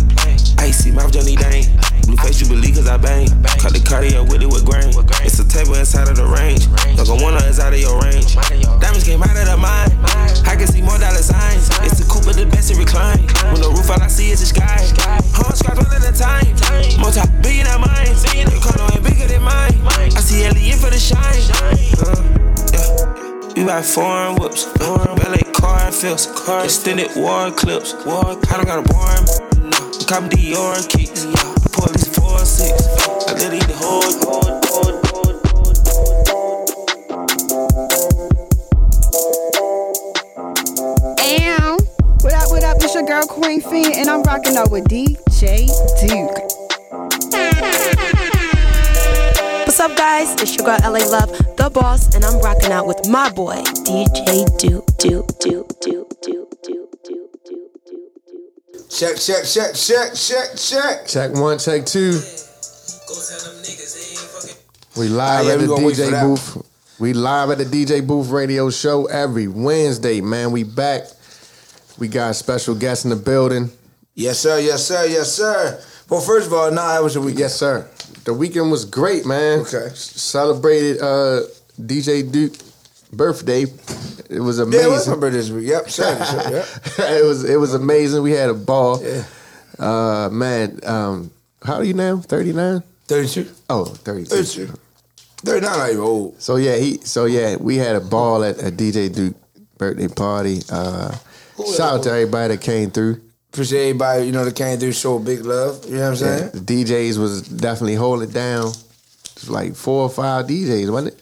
Icy 0.59 0.93
mouth, 0.95 1.11
Johnny 1.11 1.35
Dane. 1.35 1.67
Blue 2.07 2.17
face, 2.23 2.41
you 2.41 2.47
believe 2.47 2.77
cause 2.77 2.87
I 2.87 2.97
bang. 2.97 3.27
Cut 3.59 3.75
the 3.75 3.83
cardio 3.83 4.23
with 4.23 4.43
it 4.43 4.47
with 4.47 4.65
grain. 4.65 4.95
It's 5.27 5.39
a 5.43 5.47
table 5.47 5.75
inside 5.75 6.07
of 6.07 6.17
the 6.17 6.27
range. 6.27 6.71
Like 6.95 7.11
a 7.11 7.17
one 7.19 7.35
is 7.51 7.59
out 7.59 7.75
of 7.75 7.81
your 7.81 7.99
range. 8.03 8.39
Diamonds 8.79 9.05
came 9.05 9.23
out 9.23 9.35
of 9.35 9.47
the 9.47 9.57
mine. 9.59 9.91
I 10.47 10.55
can 10.55 10.69
see 10.71 10.83
more 10.83 10.99
dollar 10.99 11.23
signs. 11.23 11.67
It's 11.83 11.99
the 11.99 12.07
coupe 12.07 12.31
of 12.31 12.37
the 12.39 12.47
best 12.47 12.71
in 12.71 12.79
recline. 12.79 13.27
When 13.51 13.59
the 13.59 13.71
roof, 13.71 13.91
all 13.91 13.99
I 13.99 14.07
see 14.07 14.31
is 14.31 14.41
the 14.41 14.47
sky. 14.47 14.79
Home 15.35 15.55
scratch 15.59 15.83
one 15.83 15.91
at 15.91 16.07
a 16.07 16.15
time. 16.15 16.47
Multi 17.03 17.27
billion 17.43 17.67
at 17.67 17.81
mine. 17.83 18.15
The 18.15 18.59
condo 18.63 18.87
ain't 18.95 19.03
bigger 19.03 19.27
than 19.27 19.43
mine. 19.43 19.75
I 20.15 20.21
see 20.23 20.47
Elliot 20.47 20.79
for 20.79 20.91
the 20.91 21.01
shine. 21.01 21.43
Uh, 21.59 22.15
yeah. 22.71 23.30
We 23.57 23.65
buy 23.65 23.83
foreign 23.83 24.37
whoops, 24.37 24.65
ballet 24.79 25.43
car 25.53 25.91
feels, 25.91 26.27
extended 26.65 27.11
war 27.17 27.51
clips. 27.51 27.95
War, 28.07 28.25
I 28.25 28.57
don't 28.57 28.65
got 28.65 28.79
a 28.79 28.95
warm, 28.95 29.25
no. 29.71 29.79
Cop 30.07 30.25
Dior 30.31 30.89
kicks, 30.89 31.25
pull 31.73 31.85
at 31.85 31.93
least 31.93 32.15
four 32.15 32.39
six. 32.45 32.73
I 33.27 33.33
let 33.35 33.53
it 33.53 33.71
hold, 33.75 34.15
hold, 34.25 34.65
hold, 34.67 35.07
hold. 35.09 35.37
Ow. 41.21 41.79
What 42.23 42.35
up, 42.35 42.51
what 42.51 42.65
up? 42.65 42.77
It's 42.81 42.95
your 42.95 43.05
girl 43.05 43.27
Queen 43.27 43.61
Fiend, 43.61 43.95
and 43.95 44.09
I'm 44.09 44.23
rocking 44.23 44.57
out 44.57 44.71
with 44.71 44.85
DJ 44.85 45.67
Duke. 46.07 46.50
It's 50.43 50.57
your 50.57 50.65
girl 50.65 50.79
LA 50.83 51.05
Love, 51.07 51.29
the 51.59 51.69
boss, 51.69 52.15
and 52.15 52.25
I'm 52.25 52.41
rocking 52.41 52.73
out 52.73 52.87
with 52.87 53.07
my 53.11 53.31
boy, 53.31 53.57
DJ 53.85 54.47
Duke, 54.59 54.87
Duke, 54.97 55.39
Duke, 55.39 55.69
Duke, 55.81 56.23
Duke, 56.23 56.63
Duke, 56.63 57.03
Duke, 57.05 57.85
Duke. 57.85 58.91
Check, 58.91 59.17
check, 59.19 59.45
check, 59.45 59.75
check, 59.75 60.15
check, 60.15 60.57
check. 60.57 61.07
Check 61.07 61.35
one, 61.35 61.59
check 61.59 61.85
two. 61.85 62.19
We 64.97 65.09
live 65.09 65.47
at 65.47 65.61
the 65.61 65.67
gonna 65.67 65.87
wait 65.87 65.97
for 65.97 66.03
DJ 66.05 66.23
booth. 66.23 66.99
We 66.99 67.13
live 67.13 67.51
at 67.51 67.59
the 67.59 67.65
DJ 67.65 68.07
booth 68.07 68.31
radio 68.31 68.71
show 68.71 69.07
every 69.07 69.47
Wednesday, 69.47 70.23
man. 70.23 70.53
We 70.53 70.65
back. 70.65 71.03
We 71.99 72.09
got 72.09 72.35
special 72.35 72.75
guests 72.75 73.05
in 73.05 73.11
the 73.11 73.17
building. 73.17 73.71
Yes, 74.15 74.39
sir. 74.39 74.59
Yes, 74.59 74.87
sir. 74.87 75.05
Yes, 75.05 75.33
sir. 75.33 75.83
Well, 76.09 76.23
first 76.23 76.47
of 76.47 76.55
all, 76.55 76.71
now 76.71 76.89
how 76.89 77.05
was 77.05 77.15
your 77.15 77.25
weekend? 77.25 77.41
Yes, 77.41 77.57
sir. 77.57 77.87
The 78.25 78.35
weekend 78.35 78.71
was 78.71 78.85
great, 78.85 79.27
man. 79.27 79.61
Okay. 79.61 79.91
Celebrated 79.95 81.01
uh, 81.01 81.43
DJ 81.81 82.31
Duke 82.31 82.55
birthday. 83.13 83.63
It 84.29 84.41
was 84.41 84.59
amazing. 84.59 84.81
Yeah, 84.81 84.87
it 84.87 84.91
was 84.91 85.09
my 85.09 85.17
birthday 85.17 85.53
week. 85.53 85.69
Yep, 85.69 85.91
Saturday, 85.91 86.25
sure, 86.25 86.57
yep. 86.57 86.67
it 87.21 87.25
was 87.25 87.45
it 87.45 87.57
was 87.57 87.75
amazing. 87.75 88.23
We 88.23 88.33
had 88.33 88.51
a 88.51 88.55
ball. 88.55 89.03
Yeah. 89.03 89.25
Uh, 89.79 90.29
man, 90.31 90.79
um, 90.85 91.31
how 91.63 91.77
are 91.77 91.85
you 91.85 91.95
now? 91.95 92.19
39? 92.19 92.83
32. 93.07 93.51
Oh, 93.71 93.87
32. 93.87 94.29
32. 94.29 94.67
39 95.43 95.79
not 95.79 95.89
even 95.89 96.01
old. 96.01 96.41
So 96.41 96.57
yeah, 96.57 96.77
he 96.77 96.99
so 96.99 97.25
yeah, 97.25 97.57
we 97.57 97.77
had 97.77 97.97
a 97.97 98.01
ball 98.01 98.45
at 98.45 98.59
a 98.59 98.71
DJ 98.71 99.13
Duke 99.15 99.37
birthday 99.79 100.09
party. 100.09 100.61
Uh, 100.71 101.17
shout 101.77 101.95
out 101.95 102.03
to 102.05 102.11
everybody 102.11 102.55
that 102.55 102.63
came 102.63 102.91
through. 102.91 103.21
Appreciate 103.53 103.83
everybody, 103.91 104.27
you 104.27 104.33
know, 104.33 104.45
that 104.45 104.55
came 104.55 104.79
through, 104.79 104.93
show 104.93 105.19
big 105.19 105.45
love. 105.45 105.85
You 105.87 105.97
know 105.97 106.11
what 106.11 106.23
I'm 106.23 106.29
Yeah, 106.29 106.37
saying? 106.37 106.51
the 106.53 106.85
DJs 106.85 107.19
was 107.19 107.43
definitely 107.43 107.97
holding 107.97 108.29
it 108.29 108.33
down. 108.33 108.69
It 108.69 109.35
was 109.35 109.51
like 109.51 109.75
four 109.75 110.03
or 110.03 110.11
five 110.11 110.47
DJs, 110.47 110.91
wasn't 110.93 111.15
it? 111.15 111.21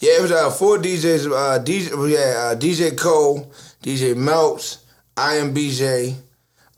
Yeah, 0.00 0.18
it 0.18 0.22
was 0.22 0.32
uh, 0.32 0.50
four 0.50 0.78
DJs. 0.78 1.26
Uh, 1.26 1.62
DJ, 1.62 1.90
had 2.16 2.36
uh, 2.36 2.58
DJ 2.58 2.96
Cole, 2.96 3.52
DJ 3.82 4.16
Melts, 4.16 4.78
I 5.16 5.34
am 5.36 5.54
BJ. 5.54 6.14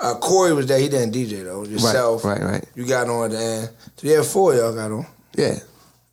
Uh, 0.01 0.15
Corey 0.15 0.53
was 0.53 0.67
there. 0.67 0.79
He 0.79 0.89
didn't 0.89 1.13
DJ 1.13 1.45
though. 1.45 1.65
Yourself. 1.65 2.25
Right, 2.25 2.41
right, 2.41 2.51
right. 2.53 2.65
You 2.77 2.87
got 2.87 3.09
on 3.09 3.27
at 3.27 3.31
the 3.33 3.39
end. 3.39 3.71
So 3.97 4.07
yeah, 4.07 4.23
four 4.23 4.53
of 4.53 4.59
y'all 4.59 4.75
got 4.75 4.93
on. 4.93 5.07
Yeah. 5.37 5.59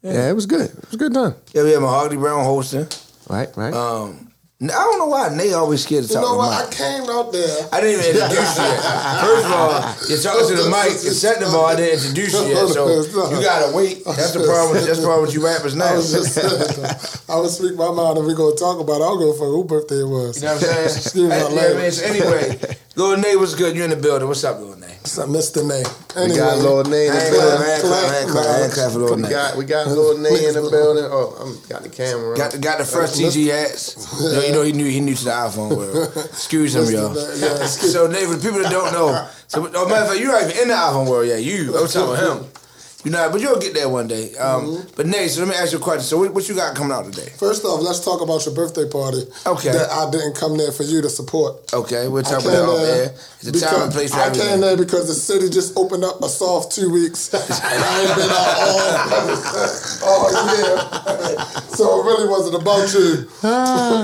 yeah. 0.01 0.30
it 0.30 0.34
was 0.34 0.48
good. 0.48 0.72
It 0.72 0.89
was 0.89 0.96
good 0.96 1.13
time. 1.13 1.36
Yeah, 1.54 1.63
we 1.63 1.72
had 1.72 1.82
Mahogany 1.82 2.20
Brown 2.20 2.44
hosting. 2.44 2.88
Right, 3.30 3.50
right. 3.56 3.74
Um, 3.74 4.32
I 4.72 4.76
don't 4.76 5.00
know 5.00 5.08
why 5.08 5.30
Nate 5.36 5.54
always 5.54 5.84
scared 5.84 6.06
to 6.06 6.10
talk 6.14 6.22
You 6.24 6.28
know 6.28 6.34
to 6.34 6.38
what? 6.38 6.52
Mike. 6.66 6.74
I 6.74 6.76
came 6.76 7.10
out 7.10 7.32
there. 7.32 7.68
I 7.72 7.82
didn't 7.82 8.00
even 8.00 8.16
introduce 8.16 8.52
you. 8.58 8.70
First 9.26 9.46
of 9.46 9.52
all, 9.52 9.72
you're 10.08 10.22
talking 10.24 10.48
to 10.48 10.56
the 10.64 10.70
mic. 10.76 10.92
And 11.06 11.16
second 11.16 11.44
of 11.44 11.54
all, 11.56 11.66
I 11.66 11.76
didn't 11.76 12.00
introduce 12.00 12.34
you 12.34 12.48
yet. 12.54 12.68
So 12.70 12.88
you 13.32 13.42
gotta 13.42 13.76
wait. 13.76 14.04
That's 14.06 14.32
the 14.32 14.44
problem. 14.46 14.84
That's 14.84 15.00
the 15.00 15.06
problem 15.06 15.26
with 15.26 15.34
you 15.34 15.44
rappers 15.46 15.76
now. 15.76 15.94
I 15.94 15.96
was 15.96 16.12
just 16.12 16.38
I 17.30 17.36
would 17.40 17.50
speak 17.50 17.76
my 17.76 17.92
mind 17.92 18.18
if 18.18 18.26
we 18.26 18.34
gonna 18.36 18.56
talk 18.56 18.80
about 18.80 19.02
it. 19.02 19.06
I'll 19.06 19.18
go 19.18 19.34
for 19.34 19.46
who 19.48 19.64
birthday 19.64 20.02
it 20.02 20.08
was. 20.08 20.38
You 20.42 20.48
know 20.48 20.56
what 20.56 20.64
I'm 20.64 20.70
saying? 20.70 20.86
Excuse 20.98 21.32
Hey, 21.32 21.56
yeah, 21.56 21.74
man, 21.74 21.92
so 21.92 22.06
anyway, 22.06 22.60
Lil 22.96 23.18
Nay, 23.18 23.36
what's 23.36 23.56
good? 23.56 23.76
You 23.76 23.84
in 23.84 23.90
the 23.90 23.96
building? 23.98 24.28
What's 24.28 24.44
up, 24.44 24.60
Lil 24.60 24.76
Nay? 24.78 24.85
What's 25.06 25.20
up, 25.20 25.30
Mr. 25.30 25.62
Nate? 25.62 25.86
we 26.18 26.36
got 26.36 26.58
Lil 26.58 26.84
Nay 26.86 27.06
in 27.06 27.14
the 27.14 27.30
building. 27.30 27.62
I 27.62 28.18
I 28.18 29.14
I 29.14 29.16
We 29.16 29.22
got 29.30 29.56
we 29.56 29.66
got 29.66 29.86
Lil 29.86 30.18
Nay 30.18 30.48
in 30.48 30.56
the 30.56 30.62
building. 30.62 31.06
Oh, 31.06 31.38
I'm 31.40 31.70
got 31.70 31.84
the 31.84 31.90
camera. 31.90 32.36
Got 32.36 32.54
the, 32.54 32.58
got 32.58 32.80
the 32.80 32.86
fresh 32.86 33.16
hats. 33.20 34.20
You 34.20 34.34
know, 34.34 34.42
you 34.42 34.52
know 34.52 34.64
he 34.64 34.72
knew 34.72 34.90
he 34.90 35.00
new 35.00 35.14
to 35.14 35.26
the 35.26 35.30
iPhone 35.30 35.78
world. 35.78 36.12
Excuse 36.26 36.74
him, 36.74 36.86
y'all. 36.86 37.14
Yeah, 37.38 37.68
So 37.68 38.08
Nate, 38.08 38.26
for 38.26 38.34
the 38.34 38.42
people 38.42 38.64
that 38.64 38.72
don't 38.72 38.94
know, 38.94 39.30
so 39.46 39.60
oh, 39.68 39.88
matter 39.88 40.02
of 40.02 40.08
fact, 40.10 40.20
you're 40.20 40.32
not 40.32 40.50
even 40.50 40.64
in 40.64 40.68
the 40.70 40.74
iPhone 40.74 41.08
world 41.08 41.28
yet. 41.28 41.44
You, 41.44 41.78
I'm 41.78 41.88
talking 41.88 42.26
about 42.26 42.42
him. 42.42 42.52
You 43.06 43.12
know, 43.12 43.30
but 43.32 43.40
you'll 43.40 43.60
get 43.60 43.74
there 43.76 43.88
one 43.88 44.08
day. 44.08 44.36
Um, 44.36 44.56
Mm-hmm. 44.66 44.90
But 44.96 45.06
Nate, 45.08 45.30
so 45.30 45.42
let 45.42 45.50
me 45.50 45.56
ask 45.56 45.72
you 45.74 45.78
a 45.78 45.82
question. 45.82 46.02
So 46.04 46.18
what, 46.18 46.34
what 46.34 46.50
you 46.50 46.56
got 46.56 46.76
coming 46.76 46.92
out 46.92 47.06
today? 47.06 47.30
First 47.38 47.64
off, 47.66 47.82
let's 47.82 48.04
talk 48.04 48.22
about 48.22 48.44
your 48.46 48.56
birthday 48.56 48.88
party. 48.90 49.22
Okay. 49.46 49.72
That 49.72 49.92
I 49.92 50.10
didn't 50.10 50.36
come 50.36 50.58
there 50.58 50.72
for 50.72 50.84
you 50.84 51.02
to 51.04 51.10
support. 51.10 51.72
Okay, 51.74 52.08
we'll 52.08 52.24
talk 52.24 52.42
about 52.42 52.52
that 52.52 52.66
off 52.66 52.82
there 52.82 53.06
air. 53.06 53.16
It's 53.46 53.62
a 53.62 53.66
time 53.66 53.82
and 53.84 53.92
place 53.94 54.12
for 54.14 54.22
I 54.22 54.32
came 54.34 54.60
there 54.62 54.76
because 54.78 55.08
the 55.08 55.14
city 55.14 55.50
just 55.50 55.78
opened 55.78 56.04
up 56.04 56.22
a 56.24 56.30
soft 56.30 56.72
two 56.72 56.90
weeks, 56.90 57.32
and 57.34 57.44
I 57.62 58.02
ain't 58.02 58.16
been 58.18 58.32
out 58.32 58.58
all, 58.66 60.26
all 60.26 60.32
year. 60.58 61.46
so 61.70 62.02
it 62.02 62.06
really 62.10 62.28
wasn't 62.28 62.56
about 62.62 62.90
you, 62.94 63.30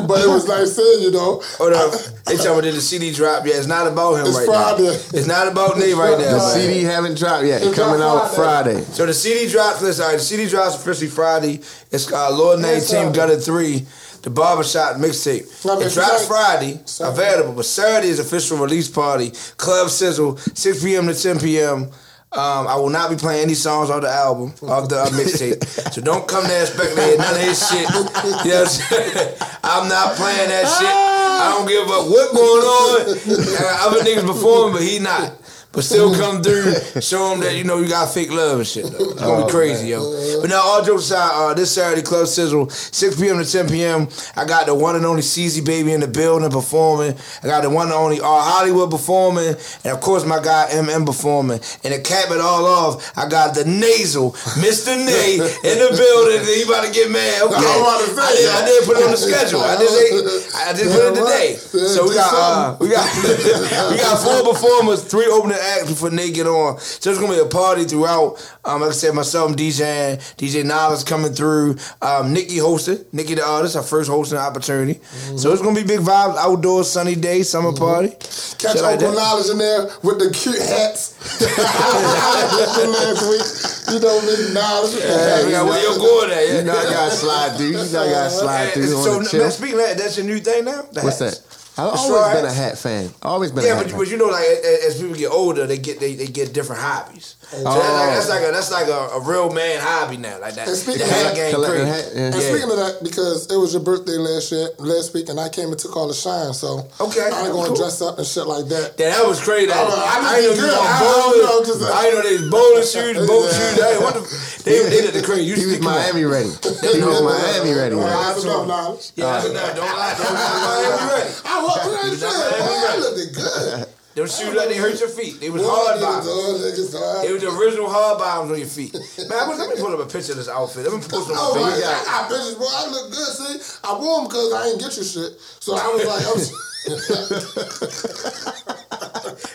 but 0.08 0.22
it 0.22 0.30
was 0.30 0.48
like 0.48 0.68
saying, 0.68 1.02
you 1.02 1.12
know, 1.12 1.42
Hold 1.58 1.74
up. 1.74 1.94
They 2.26 2.38
talking 2.38 2.52
about 2.52 2.64
did 2.64 2.76
the 2.76 2.82
CD 2.82 3.12
drop? 3.12 3.46
Yeah, 3.46 3.56
it's 3.56 3.68
not 3.68 3.88
about 3.88 4.16
him 4.16 4.28
It's 4.28 4.38
right 4.38 4.46
Friday. 4.46 4.84
now. 4.84 5.18
It's 5.18 5.28
not 5.28 5.48
about 5.48 5.78
Nate 5.80 5.96
right 5.96 6.18
now. 6.20 6.38
The. 6.38 6.54
CD 6.54 6.84
haven't 6.84 7.18
dropped 7.18 7.46
yet. 7.46 7.64
It 7.64 7.74
Coming 7.76 8.02
out 8.02 8.34
Friday. 8.36 8.84
So 8.94 9.06
the 9.06 9.14
CD 9.14 9.50
drops. 9.52 9.82
Listen, 9.82 10.04
all 10.04 10.10
right, 10.12 10.18
the 10.18 10.24
CD 10.24 10.48
drops 10.50 10.76
officially 10.76 11.08
Friday. 11.10 11.62
It's 11.92 12.10
called 12.10 12.38
Lord 12.38 12.60
Nay 12.60 12.74
Yes, 12.76 12.92
Team. 12.92 13.12
Gutter 13.12 13.38
Three, 13.40 13.86
the 14.22 14.30
barbershop 14.30 14.98
mixtape. 14.98 15.44
It 15.86 15.94
drops 15.94 16.28
Friday- 16.28 16.80
available, 17.00 17.54
but 17.54 17.66
Saturday 17.66 18.10
is 18.10 18.20
official 18.20 18.58
release 18.58 18.90
party. 18.90 19.32
Club 19.58 19.90
Sizzle, 19.90 20.38
6 20.38 20.84
p.m. 20.84 21.08
to 21.08 21.14
10 21.16 21.40
p.m. 21.40 21.90
Um, 22.34 22.66
I 22.66 22.76
will 22.78 22.90
not 22.90 23.10
be 23.10 23.18
playing 23.18 23.44
any 23.44 23.56
songs 23.56 23.90
on 23.90 24.02
the 24.02 24.10
album, 24.10 24.54
off 24.64 24.88
the 24.88 25.00
uh, 25.02 25.08
mixtape. 25.08 25.66
so 25.92 26.00
don't 26.02 26.26
come 26.30 26.46
there 26.46 26.62
expecting 26.62 26.98
hear 27.04 27.18
none 27.18 27.36
of 27.36 27.42
his 27.42 27.60
shit. 27.68 27.90
You 27.90 27.94
know 27.94 28.08
what 28.08 28.56
I'm 28.56 28.68
saying? 28.68 29.36
I'm 29.64 29.90
not 29.90 30.16
playing 30.16 30.48
that 30.48 30.64
shit. 30.80 30.88
I 30.88 31.56
don't 31.58 31.68
give 31.68 31.84
a 31.84 31.88
fuck 31.92 32.08
what 32.08 32.34
going 32.34 32.64
on. 32.64 33.02
Uh, 33.62 33.88
other 33.88 34.00
niggas 34.00 34.26
performing, 34.26 34.74
but 34.74 34.82
he 34.84 35.00
not. 35.00 35.34
But 35.74 35.86
still 35.86 36.14
come 36.14 36.44
through, 36.44 36.74
show 37.02 37.30
them 37.30 37.40
that 37.40 37.56
you 37.56 37.64
know 37.64 37.80
you 37.80 37.88
got 37.88 38.14
fake 38.14 38.30
love 38.30 38.58
and 38.60 38.68
shit. 38.68 38.92
Though. 38.92 39.12
It's 39.12 39.22
gonna 39.22 39.46
be 39.46 39.52
crazy, 39.52 39.88
yo. 39.88 40.42
But 40.42 40.50
now, 40.50 40.60
all 40.62 40.84
jokes 40.84 41.04
aside, 41.04 41.32
uh, 41.34 41.54
this 41.54 41.72
Saturday, 41.72 42.02
Club 42.02 42.28
Sizzle, 42.28 42.70
6 42.70 43.20
p.m. 43.20 43.38
to 43.42 43.50
10 43.50 43.70
p.m. 43.70 44.10
I 44.36 44.44
got 44.44 44.66
the 44.66 44.76
one 44.76 44.98
and 44.98 45.06
only 45.06 45.22
CZ 45.22 45.66
Baby 45.66 45.94
in 45.94 46.02
the 46.02 46.10
building 46.10 46.50
performing. 46.52 47.16
I 47.42 47.48
got 47.48 47.62
the 47.64 47.70
one 47.70 47.86
and 47.88 47.96
only 47.96 48.20
R 48.20 48.42
Hollywood 48.42 48.92
performing, 48.92 49.56
and 49.86 49.94
of 49.94 50.02
course 50.02 50.26
my 50.26 50.42
guy 50.44 50.68
MM 50.72 51.06
performing. 51.06 51.62
And 51.86 51.94
to 51.94 52.02
cap 52.02 52.32
it 52.32 52.42
all 52.42 52.66
off, 52.66 53.18
I 53.18 53.30
got 53.30 53.56
the 53.56 53.64
nasal 53.64 54.34
Mr. 54.60 54.92
Nate 54.98 55.40
in 55.40 55.78
the 55.80 55.96
building. 55.96 56.44
He 56.52 56.64
about 56.64 56.84
to 56.86 56.92
get 56.92 57.10
mad. 57.10 57.32
Okay, 57.52 57.56
I'm 57.58 57.82
about 57.82 58.00
to 58.06 58.22
I, 58.22 58.32
did, 58.36 58.50
I 58.50 58.66
did 58.66 58.84
put 58.86 58.98
it 58.98 59.04
on 59.04 59.12
the 59.12 59.18
schedule. 59.18 59.62
I 59.62 59.76
just 59.78 59.96
ain't, 59.96 60.68
I 60.68 60.74
just 60.74 60.92
put 60.94 61.04
it 61.12 61.16
today. 61.16 61.56
So 61.56 62.08
we 62.08 62.14
got 62.16 62.32
uh, 62.34 62.78
we 62.80 62.90
got 62.90 63.08
we 63.92 63.98
got 63.98 64.20
four 64.22 64.54
performers, 64.54 65.04
three 65.04 65.28
opening 65.28 65.58
before 65.88 66.10
Nate 66.10 66.34
get 66.34 66.48
on. 66.48 66.80
So 66.80 67.10
it's 67.10 67.20
gonna 67.20 67.34
be 67.34 67.40
a 67.40 67.46
party 67.46 67.86
throughout. 67.86 68.38
Um, 68.66 68.82
like 68.82 68.92
I 68.92 68.94
said, 68.94 69.14
myself, 69.14 69.54
DJing, 69.54 70.18
DJ 70.38 70.64
Knowledge 70.66 71.06
coming 71.06 71.34
through. 71.34 71.78
Um, 72.02 72.34
Nikki 72.34 72.58
hosted, 72.58 73.06
Nikki 73.14 73.36
the 73.36 73.46
artist, 73.46 73.76
our 73.76 73.84
first 73.84 74.10
hosting 74.10 74.38
opportunity. 74.38 75.00
So 75.38 75.52
it's 75.52 75.62
gonna 75.62 75.76
be 75.76 75.84
big 75.84 76.02
vibes, 76.02 76.38
outdoor 76.38 76.84
sunny 76.84 77.16
day, 77.16 77.44
summer 77.44 77.74
party. 77.74 78.10
Catch 78.10 78.74
Shit 78.74 78.82
like 78.82 79.00
Uncle. 79.00 79.14
Knowledge 79.14 79.50
in 79.50 79.58
there 79.58 79.90
with 80.04 80.20
the 80.20 80.32
cute 80.32 80.60
hats. 80.62 81.18
last 82.92 83.22
week, 83.30 83.94
you 83.94 84.00
know, 84.00 84.22
Big 84.22 84.54
Knowledge. 84.54 84.94
Got 85.02 85.66
where 85.66 85.82
you're 85.82 85.98
going 85.98 86.32
at. 86.32 86.48
You 86.48 86.64
know 86.64 86.78
I 86.78 86.84
gotta 86.84 87.12
slide 87.12 87.58
through. 87.58 87.68
You 87.68 87.74
know 87.74 88.04
I 88.04 88.10
gotta 88.10 88.30
slide 88.42 88.74
through 88.74 88.88
so, 88.88 89.20
man, 89.38 89.52
speaking 89.52 89.80
of 89.80 89.86
that, 89.86 89.98
that's 89.98 90.18
your 90.18 90.26
new 90.26 90.40
thing 90.40 90.66
now. 90.66 90.84
The 90.92 91.02
What's 91.02 91.20
hats. 91.20 91.40
that? 91.40 91.61
I've 91.90 92.00
always 92.00 92.22
straw 92.22 92.34
been 92.34 92.46
a 92.46 92.54
hat 92.54 92.78
fan. 92.78 93.10
Always 93.22 93.52
been 93.52 93.64
a 93.64 93.68
Yeah, 93.68 93.76
hat 93.76 93.88
but, 93.90 93.98
but 93.98 94.08
you 94.10 94.18
know, 94.18 94.26
like 94.28 94.46
as, 94.46 94.96
as 94.96 95.02
people 95.02 95.16
get 95.16 95.32
older, 95.32 95.66
they 95.68 95.78
get 95.78 96.00
they, 96.00 96.16
they 96.16 96.28
get 96.28 96.54
different 96.54 96.82
hobbies. 96.82 97.36
So 97.52 97.64
that's, 97.64 97.76
like, 97.76 98.16
that's 98.16 98.30
oh. 98.30 98.34
like 98.34 98.44
a 98.48 98.52
that's 98.56 98.72
like 98.72 98.88
a, 98.88 99.02
a 99.16 99.22
real 99.28 99.52
man 99.52 99.80
hobby 99.84 100.16
now, 100.18 100.40
like 100.40 100.56
that. 100.56 100.68
And 100.68 100.72
The 100.72 100.76
speaking 100.80 101.04
hat 101.08 101.32
of 101.32 101.36
game 101.36 101.52
Collecting 101.52 101.88
hat, 101.88 102.06
yeah. 102.16 102.32
And 102.32 102.36
speaking 102.40 102.72
of 102.72 102.80
that, 102.80 103.04
because 103.04 103.52
it 103.52 103.58
was 103.60 103.74
your 103.76 103.84
birthday 103.84 104.16
last 104.16 104.52
year, 104.56 104.70
last 104.80 105.14
week, 105.14 105.28
and 105.28 105.36
I 105.40 105.50
came 105.50 105.68
and 105.68 105.78
took 105.78 105.92
all 106.00 106.08
the 106.08 106.14
shine, 106.16 106.54
so 106.56 106.88
Okay, 107.04 107.20
I 107.28 107.44
ain't 107.44 107.52
gonna 107.52 107.68
cool. 107.68 107.76
dress 107.76 108.00
up 108.02 108.18
and 108.18 108.26
shit 108.26 108.48
like 108.48 108.72
that. 108.72 108.96
Yeah, 108.98 109.12
that 109.20 109.28
was 109.28 109.44
crazy. 109.44 109.68
I, 109.72 109.76
I- 109.76 109.84
I 109.84 109.84
I, 109.84 110.40
ain't 110.40 110.48
know 110.48 110.56
didn't 110.56 110.64
you 110.64 110.72
get. 110.72 110.80
I- 110.80 110.96
I 110.96 111.00
bowling. 111.04 111.44
know, 111.44 111.58
just 111.68 111.82
I 111.84 112.00
ain't 112.08 112.14
know 112.16 112.24
they 112.24 112.38
was 112.40 112.48
bowling 112.50 112.88
shoes, 112.88 113.16
boat 113.28 113.46
shoes. 113.52 113.76
Hey, 113.84 113.98
what 114.00 114.14
the, 114.16 114.24
they, 114.64 114.78
they 114.88 115.02
did 115.12 115.14
the 115.20 115.24
crazy. 115.28 115.44
You 115.44 115.56
He 115.60 115.66
was 115.68 115.76
stick 115.76 115.84
'em 115.84 115.92
on. 115.92 116.00
Miami 116.00 116.24
ready. 116.24 116.52
He 116.56 117.04
was 117.04 117.20
Miami 117.20 117.74
ready. 117.76 117.96
Well, 118.00 118.08
man. 118.08 118.32
that's 118.32 118.44
enough 118.48 118.68
knowledge. 118.68 119.12
Yeah. 119.20 119.44
Don't 119.44 119.52
lie. 119.54 119.76
Don't 119.76 119.92
lie. 119.92 120.16
Miami 120.88 121.04
ready. 121.20 121.32
I 121.44 121.56
was 121.60 121.76
pretty 121.84 122.16
You 122.16 122.16
sure. 122.16 122.32
was 122.32 122.48
not 122.48 122.64
Boy, 122.64 122.64
Miami 122.64 122.88
I 122.88 122.96
looked 123.04 123.36
good. 123.36 123.88
Them 124.14 124.28
shoes 124.28 124.54
like 124.54 124.68
they 124.68 124.76
hurt 124.76 125.00
your 125.00 125.08
feet. 125.08 125.40
They 125.40 125.50
was 125.50 125.62
Boy, 125.62 125.70
hard 125.72 126.00
niggas, 126.00 126.02
bottoms. 126.04 126.92
They 127.24 127.32
was 127.32 127.42
the 127.44 127.50
original 127.58 127.90
hard 127.90 128.18
bottoms 128.20 128.52
on 128.52 128.58
your 128.60 128.68
feet. 128.68 128.94
Man, 129.30 129.48
was- 129.48 129.58
let 129.60 129.70
me 129.70 129.76
pull 129.82 129.94
up 129.94 130.00
a 130.02 130.06
picture 130.12 130.34
of 130.34 130.38
this 130.38 130.50
outfit. 130.50 130.84
Let 130.84 130.92
me 130.94 131.00
post 131.00 131.30
it 131.30 131.34
on 131.34 131.40
Oh 131.40 131.56
my 131.56 131.62
my 131.62 131.72
page. 131.72 131.82
God, 131.82 132.08
I 132.08 132.28
bitches, 132.28 132.58
boy, 132.60 132.68
I 132.68 132.88
look 132.92 133.10
good. 133.12 133.28
See, 133.40 133.80
I 133.88 133.94
wore 133.98 134.20
them 134.20 134.28
because 134.28 134.52
I 134.52 134.68
ain't 134.68 134.80
get 134.82 134.96
your 134.98 135.06
shit. 135.06 135.40
So 135.64 135.76
I 135.78 135.88
was 135.88 136.04
like, 136.04 136.26
I 136.28 136.32
was. 136.36 136.52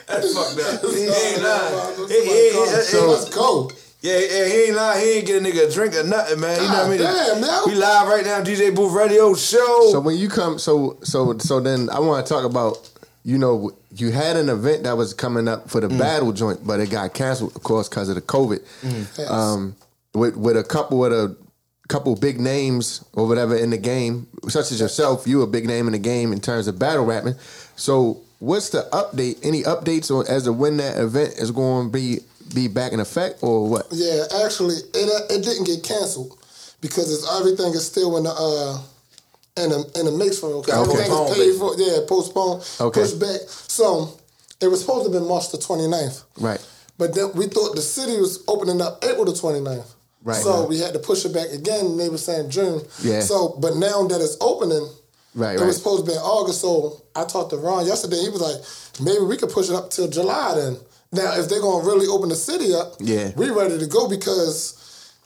That's 0.06 0.32
fucked 0.34 0.60
up. 0.84 0.90
He 0.90 1.04
ain't 1.04 1.42
lying. 1.42 2.08
He- 2.08 2.24
he- 2.24 2.52
he- 2.56 2.82
So 2.82 3.10
let's. 3.10 3.28
Yeah, 4.00 4.18
yeah, 4.18 4.44
he 4.46 4.54
ain't 4.68 4.76
lying. 4.76 5.00
He 5.04 5.10
ain't 5.18 5.26
get 5.26 5.42
a 5.42 5.44
nigga 5.44 5.68
a 5.68 5.72
drink 5.72 5.94
or 5.96 6.04
nothing, 6.04 6.38
man. 6.40 6.60
You 6.62 6.68
know 6.68 6.74
what 6.74 6.86
I 6.86 6.88
mean? 6.88 6.98
damn, 7.00 7.40
man. 7.40 7.62
We 7.66 7.74
live 7.74 8.08
right 8.08 8.24
now, 8.24 8.40
DJ 8.42 8.70
Booth 8.74 8.92
Radio 8.92 9.34
Show. 9.34 9.88
So 9.90 10.00
when 10.00 10.16
you 10.16 10.28
come, 10.28 10.58
so 10.58 10.96
so 11.02 11.36
so 11.38 11.60
then 11.60 11.90
I 11.90 11.98
want 12.00 12.24
to 12.26 12.32
talk 12.32 12.44
about. 12.44 12.78
You 13.26 13.38
know, 13.38 13.72
you 13.92 14.12
had 14.12 14.36
an 14.36 14.48
event 14.48 14.84
that 14.84 14.96
was 14.96 15.12
coming 15.12 15.48
up 15.48 15.68
for 15.68 15.80
the 15.80 15.88
Mm. 15.88 15.98
battle 15.98 16.30
joint, 16.32 16.64
but 16.64 16.78
it 16.78 16.90
got 16.90 17.12
canceled, 17.12 17.56
of 17.56 17.62
course, 17.64 17.88
because 17.88 18.08
of 18.08 18.14
the 18.14 18.20
COVID. 18.20 18.60
Yes. 19.18 19.28
Um, 19.28 19.74
with 20.14 20.36
with 20.36 20.56
a 20.56 20.62
couple 20.62 21.04
of 21.04 21.12
a 21.12 21.34
couple 21.88 22.14
big 22.14 22.38
names 22.40 23.00
or 23.14 23.26
whatever 23.26 23.56
in 23.56 23.70
the 23.70 23.78
game, 23.78 24.28
such 24.48 24.70
as 24.70 24.78
yourself, 24.80 25.26
you 25.26 25.42
a 25.42 25.46
big 25.48 25.66
name 25.66 25.86
in 25.88 25.92
the 25.92 25.98
game 25.98 26.32
in 26.32 26.38
terms 26.40 26.68
of 26.68 26.78
battle 26.78 27.04
rapping. 27.04 27.34
So 27.74 28.18
what's 28.38 28.70
the 28.70 28.86
update? 28.92 29.38
Any 29.42 29.64
updates 29.64 30.08
on 30.16 30.24
as 30.28 30.44
to 30.44 30.52
when 30.52 30.76
that 30.76 30.96
event 30.96 31.34
is 31.36 31.50
going 31.50 31.86
to 31.88 31.92
be 31.92 32.20
be 32.54 32.68
back 32.68 32.92
in 32.92 33.00
effect 33.00 33.42
or 33.42 33.68
what? 33.68 33.86
Yeah, 33.90 34.22
actually, 34.44 34.76
it 34.94 35.08
uh, 35.10 35.34
it 35.34 35.42
didn't 35.42 35.64
get 35.66 35.82
canceled 35.82 36.38
because 36.80 37.12
it's 37.12 37.26
everything 37.40 37.74
is 37.74 37.84
still 37.84 38.16
in 38.18 38.22
the 38.22 38.30
uh 38.30 38.78
in 39.56 39.70
the 39.70 39.90
in 39.98 40.06
the 40.06 40.12
mix 40.12 40.38
for 40.38 40.48
okay. 40.60 40.72
Okay. 40.72 40.90
Everything 40.92 41.12
is 41.12 41.36
paid 41.36 41.58
for. 41.58 41.74
Yeah, 41.76 41.98
postponed, 42.06 42.62
Okay. 42.80 43.00
pushed 43.02 43.18
back. 43.18 43.40
So 43.48 44.18
it 44.60 44.68
was 44.68 44.80
supposed 44.80 45.06
to 45.06 45.12
have 45.12 45.20
been 45.20 45.28
March 45.28 45.50
the 45.50 45.58
29th. 45.58 46.22
Right. 46.40 46.60
But 46.98 47.14
then 47.14 47.32
we 47.34 47.46
thought 47.46 47.74
the 47.74 47.82
city 47.82 48.16
was 48.18 48.42
opening 48.48 48.80
up 48.80 49.04
April 49.04 49.24
the 49.24 49.32
29th. 49.32 49.84
Right. 50.22 50.42
So 50.42 50.60
Right. 50.60 50.68
we 50.68 50.78
had 50.78 50.92
to 50.94 50.98
push 50.98 51.24
it 51.24 51.32
back 51.32 51.50
again. 51.52 51.86
and 51.86 52.00
They 52.00 52.08
were 52.08 52.18
saying 52.18 52.50
June. 52.50 52.82
Yeah. 53.02 53.20
So, 53.20 53.56
but 53.60 53.76
now 53.76 54.06
that 54.08 54.20
it's 54.20 54.36
opening, 54.40 54.88
Right. 55.34 55.54
it 55.56 55.60
Right. 55.60 55.66
was 55.66 55.76
supposed 55.76 56.04
to 56.04 56.10
be 56.10 56.16
in 56.16 56.22
August. 56.22 56.60
So 56.60 57.02
I 57.14 57.24
talked 57.24 57.50
to 57.50 57.58
Ron 57.58 57.86
yesterday. 57.86 58.16
He 58.22 58.28
was 58.30 58.40
like, 58.40 58.56
maybe 59.00 59.20
we 59.24 59.36
could 59.36 59.50
push 59.50 59.68
it 59.68 59.74
up 59.74 59.90
till 59.90 60.08
July 60.08 60.54
then. 60.54 60.78
Now, 61.12 61.38
if 61.38 61.48
they're 61.48 61.60
gonna 61.60 61.84
really 61.84 62.06
open 62.08 62.28
the 62.30 62.36
city 62.36 62.74
up, 62.74 62.94
Yeah. 62.98 63.30
we 63.36 63.50
ready 63.50 63.78
to 63.78 63.86
go 63.86 64.08
because 64.08 64.74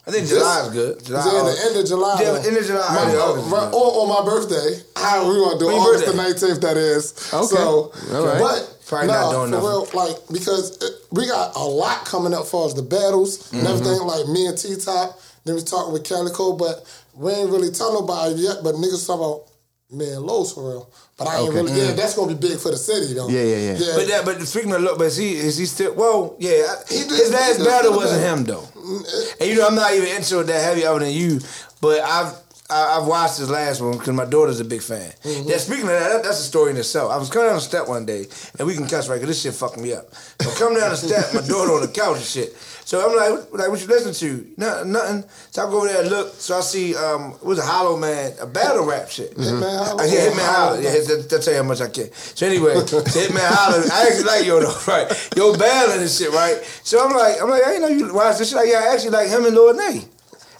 I 0.07 0.11
think 0.12 0.26
July 0.28 0.62
is 0.66 0.73
good. 0.73 1.04
July, 1.04 1.25
yeah, 1.25 1.42
the 1.45 1.57
end 1.69 1.76
of 1.76 1.87
July. 1.87 2.19
Yeah, 2.23 2.42
end 2.49 2.57
of 2.57 2.64
July, 2.66 2.88
My- 2.95 3.16
August 3.16 3.50
right, 3.52 3.73
or 3.75 3.87
on 4.02 4.09
my 4.09 4.25
birthday. 4.25 4.83
How 4.97 5.28
we 5.28 5.35
gonna 5.38 5.59
do 5.59 5.66
When 5.66 5.76
your 5.76 5.85
August 5.95 6.07
the 6.07 6.14
nineteenth? 6.14 6.61
That 6.62 6.76
is. 6.76 7.12
Okay. 7.33 7.47
So, 7.47 7.92
All 8.14 8.26
right. 8.26 8.40
but 8.40 8.76
Probably 8.88 9.07
no, 9.09 9.12
not 9.12 9.30
doing 9.30 9.45
for 9.45 9.57
nothing. 9.57 9.69
real, 9.69 9.88
like 9.95 10.16
because 10.33 10.83
it, 10.83 10.92
we 11.12 11.26
got 11.28 11.54
a 11.54 11.61
lot 11.62 12.04
coming 12.07 12.35
up 12.35 12.47
for 12.47 12.66
us, 12.66 12.75
the 12.75 12.83
battles 12.83 13.52
and 13.52 13.62
Mm-hmm. 13.62 13.73
everything. 13.73 14.00
Like 14.02 14.26
me 14.28 14.47
and 14.47 14.57
T 14.59 14.75
Top. 14.76 15.21
Then 15.45 15.54
we 15.57 15.62
talking 15.62 15.92
with 15.92 16.04
Calicoe, 16.04 16.52
but 16.57 16.85
we 17.14 17.33
ain't 17.33 17.50
really 17.50 17.71
tell 17.71 17.92
nobody 17.92 18.35
yet. 18.40 18.59
But 18.64 18.76
niggas 18.76 19.07
talk 19.07 19.21
about 19.21 19.47
man 19.92 20.23
Lowe's 20.23 20.52
for 20.52 20.70
real. 20.70 20.90
But 21.18 21.28
I 21.28 21.38
ain't 21.40 21.49
Okay. 21.50 21.56
really. 21.62 21.73
Yeah, 21.73 21.85
uh-huh. 21.85 21.92
that's 21.94 22.14
gonna 22.14 22.35
be 22.35 22.49
big 22.49 22.59
for 22.59 22.70
the 22.70 22.76
city 22.76 23.14
though. 23.14 23.29
Yeah, 23.29 23.42
yeah, 23.42 23.57
yeah. 23.57 23.76
yeah. 23.79 23.92
But 23.96 24.09
that, 24.09 24.24
but 24.24 24.40
speaking 24.46 24.72
of 24.72 24.81
look, 24.83 24.98
but 24.98 25.05
is 25.09 25.16
he 25.16 25.33
is 25.37 25.57
he 25.57 25.66
still? 25.66 25.94
Well, 25.94 26.37
yeah. 26.38 26.74
He 26.88 27.00
did- 27.00 27.11
his 27.11 27.29
he 27.29 27.35
last 27.35 27.57
did 27.59 27.66
battle 27.66 27.92
wasn't 27.96 28.22
battle. 28.22 28.37
him 28.38 28.44
though. 28.44 28.81
Mm, 28.81 29.35
and 29.40 29.48
you 29.50 29.57
know, 29.57 29.66
I'm 29.66 29.74
not 29.74 29.92
even 29.94 30.09
into 30.16 30.40
it 30.40 30.44
that 30.44 30.62
heavy 30.62 30.85
other 30.85 31.00
than 31.00 31.12
you, 31.12 31.40
but 31.81 32.00
I've. 32.00 32.35
I- 32.72 32.98
I've 33.00 33.07
watched 33.09 33.38
his 33.38 33.50
last 33.50 33.81
one 33.81 33.98
because 33.98 34.14
my 34.14 34.24
daughter's 34.24 34.61
a 34.61 34.64
big 34.64 34.81
fan. 34.81 35.12
Mm-hmm. 35.24 35.48
Yeah, 35.48 35.57
speaking 35.57 35.83
of 35.87 35.88
that, 35.90 36.09
that, 36.12 36.22
that's 36.22 36.38
a 36.38 36.44
story 36.44 36.70
in 36.70 36.76
itself. 36.76 37.11
I 37.11 37.16
was 37.16 37.29
coming 37.29 37.48
down 37.48 37.57
the 37.57 37.61
step 37.62 37.88
one 37.88 38.07
day, 38.07 38.29
and 38.61 38.68
we 38.68 38.74
can 38.76 38.87
cuss 38.87 39.09
right 39.09 39.16
because 39.20 39.26
this 39.26 39.42
shit 39.42 39.55
fucked 39.55 39.76
me 39.76 39.92
up. 39.92 40.07
So 40.40 40.53
come 40.55 40.79
down 40.79 40.90
the 40.90 40.96
step, 40.96 41.35
my 41.35 41.40
daughter 41.48 41.72
on 41.72 41.81
the 41.81 41.88
couch 41.88 42.18
and 42.18 42.24
shit. 42.24 42.55
So 42.90 42.98
I'm 43.09 43.14
like, 43.16 43.31
what- 43.31 43.61
like, 43.61 43.68
what 43.68 43.81
you 43.81 43.87
listen 43.87 44.12
to? 44.14 44.46
Nothing, 44.57 44.90
nothing. 44.90 45.24
So 45.53 45.62
I 45.64 45.70
go 45.70 45.76
over 45.76 45.87
there 45.87 46.00
and 46.00 46.11
look. 46.11 46.35
So 46.35 46.59
I 46.59 46.61
see, 46.61 46.96
um, 46.96 47.35
it 47.40 47.44
was 47.46 47.61
a 47.61 47.62
Hollow 47.62 47.96
Man, 47.96 48.33
a 48.40 48.46
battle 48.48 48.85
rap 48.85 49.09
shit. 49.09 49.33
Hitman 49.37 49.62
Holla? 49.87 50.03
Uh, 50.03 50.07
yeah, 50.07 50.26
Hitman 50.26 50.44
Holla. 50.53 50.83
Yeah, 50.83 50.90
that, 50.90 51.29
that 51.31 51.42
tell 51.44 51.55
you 51.55 51.62
how 51.62 51.68
much 51.68 51.81
I 51.81 51.88
care. 51.88 52.09
So 52.12 52.48
anyway, 52.48 52.74
so 52.87 53.00
Hitman 53.03 53.46
Holla. 53.46 53.85
I 53.92 54.07
actually 54.09 54.24
like 54.24 54.44
yo 54.44 54.59
though, 54.59 54.76
right? 54.92 55.31
Yo 55.37 55.57
battling 55.57 56.00
and 56.00 56.11
shit, 56.11 56.33
right? 56.33 56.59
So 56.83 56.98
I'm 57.07 57.14
like, 57.16 57.40
I'm 57.40 57.48
like, 57.48 57.62
I 57.62 57.74
ain't 57.74 57.83
know 57.83 57.88
you 57.94 58.12
watch 58.12 58.38
this 58.38 58.48
shit. 58.48 58.57
Like, 58.57 58.68
yeah, 58.68 58.81
I 58.81 58.92
actually 58.92 59.11
like 59.11 59.29
him 59.29 59.44
and 59.44 59.55
Lord 59.55 59.76
Nay. 59.76 60.03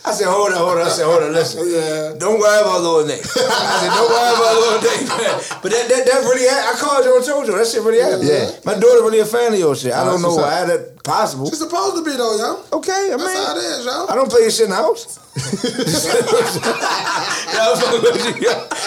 I 0.02 0.12
said, 0.12 0.28
hold 0.32 0.50
on, 0.52 0.56
hold 0.56 0.78
on. 0.80 0.86
I 0.86 0.88
said, 0.88 1.04
hold 1.04 1.22
on, 1.22 1.32
listen. 1.32 1.60
Yeah. 1.68 2.14
Don't 2.16 2.40
worry 2.40 2.60
about 2.60 2.80
Lil 2.80 3.04
Nay. 3.06 3.20
I 3.20 3.84
said, 3.84 3.92
don't 3.92 4.08
worry 4.08 4.32
about 4.32 4.56
Lil 4.56 4.80
Nay, 4.80 5.04
man. 5.12 5.36
But 5.60 5.70
that, 5.76 5.84
that, 5.92 6.02
that 6.08 6.20
really, 6.24 6.48
ha- 6.48 6.72
I 6.72 6.74
called 6.80 7.04
you 7.04 7.12
and 7.16 7.24
told 7.24 7.44
you, 7.46 7.52
that 7.52 7.66
shit 7.68 7.82
really 7.84 8.00
happened. 8.00 8.24
Yeah. 8.24 8.48
My 8.64 8.74
daughter 8.80 9.04
really 9.04 9.20
a 9.20 9.26
fan 9.28 9.52
of 9.52 9.58
your 9.58 9.76
shit. 9.76 9.92
I 9.92 10.02
don't 10.04 10.22
know 10.22 10.32
how 10.40 10.64
that 10.64 11.04
possible. 11.04 11.48
It's 11.48 11.58
supposed 11.60 11.96
to 12.00 12.04
be 12.04 12.16
though, 12.16 12.36
yo. 12.40 12.64
Okay, 12.80 13.12
I 13.12 13.16
mean, 13.20 13.28
That's 13.28 13.44
how 13.44 13.56
it 13.56 13.60
is, 13.60 13.84
yo. 13.84 14.06
I 14.08 14.14
don't 14.16 14.30
play 14.32 14.40
your 14.42 14.50
shit 14.50 14.64
in 14.64 14.70
the 14.72 14.76
house. 14.80 15.18
Yeah, 15.40 15.46
I'm 17.60 17.76
fucking 17.78 18.02
with. 18.02 18.16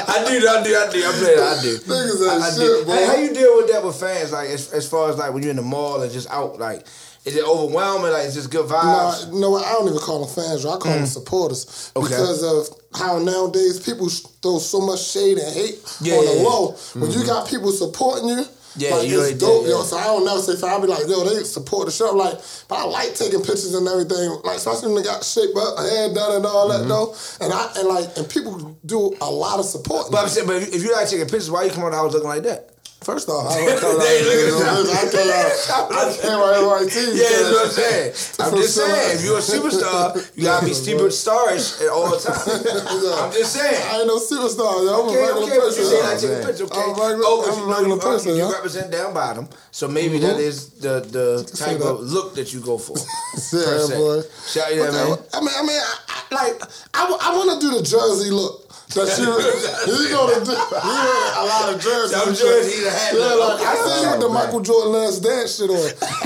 I 0.10 0.24
do, 0.28 0.48
I 0.48 0.64
do, 0.64 0.76
I 0.76 0.90
do. 0.92 1.06
I 1.06 1.12
play. 1.14 1.36
I 1.38 1.62
do. 1.62 1.78
Niggas 1.78 2.30
I, 2.30 2.32
I 2.38 2.40
shit, 2.52 2.86
do. 2.86 2.92
Hey, 2.92 3.06
how 3.06 3.16
you 3.16 3.34
deal 3.34 3.58
with 3.58 3.72
that 3.72 3.84
with 3.84 3.96
fans? 4.00 4.32
Like 4.32 4.50
as, 4.50 4.72
as 4.74 4.88
far 4.90 5.10
as 5.10 5.18
like 5.18 5.34
when 5.34 5.44
you're 5.44 5.52
in 5.52 5.56
the 5.58 5.62
mall 5.62 6.02
and 6.02 6.12
just 6.12 6.30
out, 6.30 6.60
like 6.60 6.86
is 7.26 7.36
it 7.36 7.44
overwhelming? 7.46 8.12
Like 8.12 8.26
it's 8.26 8.36
just 8.36 8.52
good 8.52 8.68
No, 8.70 8.76
vibes. 8.76 9.34
you 9.34 9.40
know 9.40 9.52
what? 9.52 9.66
I 9.66 9.74
don't 9.74 9.88
even 9.88 10.00
call 10.00 10.26
them 10.26 10.30
fans. 10.34 10.66
I 10.66 10.78
call 10.78 10.92
them 10.94 11.06
supporters 11.06 11.66
Mm. 11.96 12.04
Okay. 12.04 12.10
because 12.10 12.44
of 12.44 12.68
how 13.00 13.18
nowadays 13.20 13.80
people 13.80 14.10
throw 14.42 14.60
so 14.60 14.82
much 14.82 15.02
shade 15.04 15.38
and 15.38 15.54
hate 15.54 15.80
Yeah, 16.02 16.16
on 16.16 16.26
the 16.26 16.36
yeah. 16.36 16.44
low. 16.50 16.76
When 16.96 17.12
you 17.12 17.26
got 17.26 17.48
people 17.48 17.72
supporting 17.72 18.28
you, 18.30 18.46
Yeah, 18.76 18.96
like 18.96 19.08
you 19.08 19.22
it's 19.22 19.38
dope, 19.40 19.64
did, 19.64 19.70
yo. 19.72 19.84
So 19.84 19.98
I 19.98 20.06
don't 20.06 20.26
never 20.26 20.42
say. 20.42 20.54
I'll 20.68 20.82
be 20.82 20.88
like, 20.88 21.08
yo, 21.08 21.24
they 21.24 21.44
support 21.44 21.86
the 21.86 21.92
show. 21.92 22.10
I'm 22.12 22.18
like, 22.18 22.40
but 22.68 22.76
I 22.80 22.84
like 22.86 23.14
taking 23.16 23.40
pictures 23.42 23.74
and 23.76 23.88
everything. 23.88 24.30
Like, 24.44 24.58
especially 24.58 24.92
when 24.94 25.04
they 25.04 25.08
got 25.10 25.24
shape 25.24 25.56
up, 25.56 25.78
hair 25.78 26.12
done, 26.14 26.38
and 26.38 26.46
all 26.46 26.70
Mm-hmm. 26.70 26.82
that 26.82 26.88
though. 26.90 27.14
And 27.46 27.54
I 27.54 27.72
and 27.78 27.88
like 27.88 28.18
and 28.18 28.28
people 28.28 28.76
do 28.86 29.16
a 29.22 29.30
lot 29.30 29.60
of 29.60 29.66
support. 29.66 30.10
But 30.12 30.24
I'm 30.24 30.28
saying, 30.30 30.48
but 30.48 30.62
if 30.64 30.82
you 30.84 30.92
like 30.92 31.08
taking 31.08 31.26
pictures, 31.28 31.52
why 31.52 31.64
you 31.66 31.72
come 31.72 31.84
out 31.84 31.92
the 31.92 31.98
house 31.98 32.14
looking 32.14 32.28
like 32.30 32.44
that? 32.44 32.73
First 33.04 33.28
off, 33.28 33.52
I 33.52 33.60
out. 33.68 33.80
Hey, 34.00 34.24
look 34.24 34.64
at 34.64 34.88
I 34.88 35.12
came 35.12 35.28
out. 35.28 35.52
I 35.92 36.56
out 36.56 36.72
right 36.72 36.90
to 36.90 37.00
you. 37.02 37.14
Yeah, 37.14 37.28
that's 37.30 37.52
what 37.52 37.66
I'm 37.66 37.72
saying. 37.72 38.08
I'm 38.40 38.56
just 38.56 38.76
saying, 38.76 39.18
if 39.18 39.24
you're 39.26 39.38
a 39.38 39.42
superstar, 39.42 40.32
you 40.38 40.44
gotta 40.44 40.66
be 40.66 40.74
super 40.74 41.12
starish 41.12 41.82
at 41.82 41.90
all 41.90 42.12
times. 42.18 42.48
I'm 42.48 43.32
just 43.34 43.54
saying. 43.54 43.84
I 43.92 44.00
ain't 44.00 44.08
no 44.08 44.18
superstar, 44.20 44.86
yo. 44.86 45.04
I'm 45.04 45.10
Okay, 45.10 45.20
a 45.20 45.28
regular 45.28 45.44
okay, 45.44 45.58
but 45.58 45.68
person. 45.68 45.84
you 45.84 45.90
say. 45.90 46.00
I 46.00 46.16
take 46.16 46.44
a 46.44 46.48
picture, 46.48 46.64
okay? 46.64 46.80
I'm 46.80 46.90
a 46.90 46.94
regular, 46.94 47.24
oh, 47.28 47.44
but 47.44 47.52
I'm 47.52 47.60
you 47.60 47.66
know 47.68 47.74
regular 47.76 47.96
you, 47.96 48.02
person, 48.02 48.36
you 48.36 48.52
represent 48.52 48.92
down 48.92 49.14
bottom, 49.14 49.50
so 49.72 49.88
maybe 49.88 50.20
that 50.20 50.38
mm-hmm. 50.38 50.40
is 50.40 50.70
the 50.80 51.02
the 51.02 51.44
type 51.58 51.82
of 51.82 52.00
look 52.02 52.36
that 52.36 52.54
you 52.54 52.62
go 52.62 52.78
for. 52.78 52.96
Yeah, 53.54 53.88
boy. 53.90 54.22
Shout 54.48 54.74
you 54.74 54.84
that, 54.84 54.94
man. 54.94 55.18
I 55.34 55.40
mean, 55.42 55.50
I 55.58 55.62
mean, 55.64 55.80
I, 55.80 55.98
I, 56.08 56.36
like, 56.36 56.62
I, 56.94 57.36
want 57.36 57.60
to 57.60 57.68
do 57.68 57.78
the 57.78 57.84
Jersey 57.84 58.30
look. 58.30 58.63
That 58.94 59.10
you, 59.18 59.26
you 59.26 60.10
know, 60.12 60.28
the, 60.30 60.54
you 60.54 60.98
know 61.02 61.42
a 61.42 61.46
lot 61.48 61.74
of 61.74 61.82
Jersey. 61.82 62.14
Some 62.14 62.30
and 62.30 62.38
shit. 62.38 62.46
Jersey, 62.46 62.84
the 62.84 62.92
hat 62.92 63.16
Yeah, 63.16 63.34
like, 63.42 63.62
I 63.64 63.74
seen 63.80 64.12
with 64.12 64.20
the 64.20 64.28
oh, 64.28 64.36
okay. 64.36 64.46
Michael 64.46 64.62
Jordan 64.62 64.92
Last 64.94 65.24
Dance 65.24 65.58
shit 65.58 65.70
on. 65.72 65.78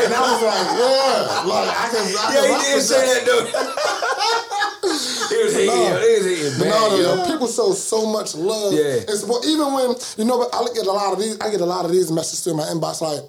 And 0.04 0.12
I 0.12 0.20
was 0.20 0.41
like, 0.43 0.67
yeah, 0.76 1.48
like, 1.48 1.70
I 1.72 1.86
can, 1.88 2.04
I 2.04 2.28
Yeah, 2.34 2.43
can 2.43 2.60
he 2.60 2.65
did 2.67 2.82
say 2.84 3.02
that 3.08 3.22
though. 3.24 3.46
he 5.32 5.38
was 5.43 5.54
hating, 5.56 5.72
No. 5.72 5.96
He 5.96 6.12
was 6.17 6.26
hating 6.28 6.60
But 6.60 6.67
bad, 6.67 6.91
no, 6.91 6.98
no, 6.98 7.15
no, 7.15 7.32
people 7.32 7.48
show 7.48 7.72
so 7.72 8.06
much 8.12 8.36
love. 8.36 8.74
Yeah. 8.74 9.06
And 9.08 9.15
support. 9.15 9.46
Even 9.46 9.72
when 9.72 9.96
you 10.17 10.26
know, 10.26 10.38
but 10.38 10.52
I 10.52 10.65
get 10.74 10.88
a 10.88 10.91
lot 10.91 11.13
of 11.13 11.20
these. 11.20 11.39
I 11.39 11.50
get 11.50 11.62
a 11.62 11.65
lot 11.65 11.86
of 11.86 11.91
these 11.91 12.12
messages 12.12 12.43
through 12.43 12.58
my 12.58 12.67
inbox 12.67 13.00
like, 13.00 13.24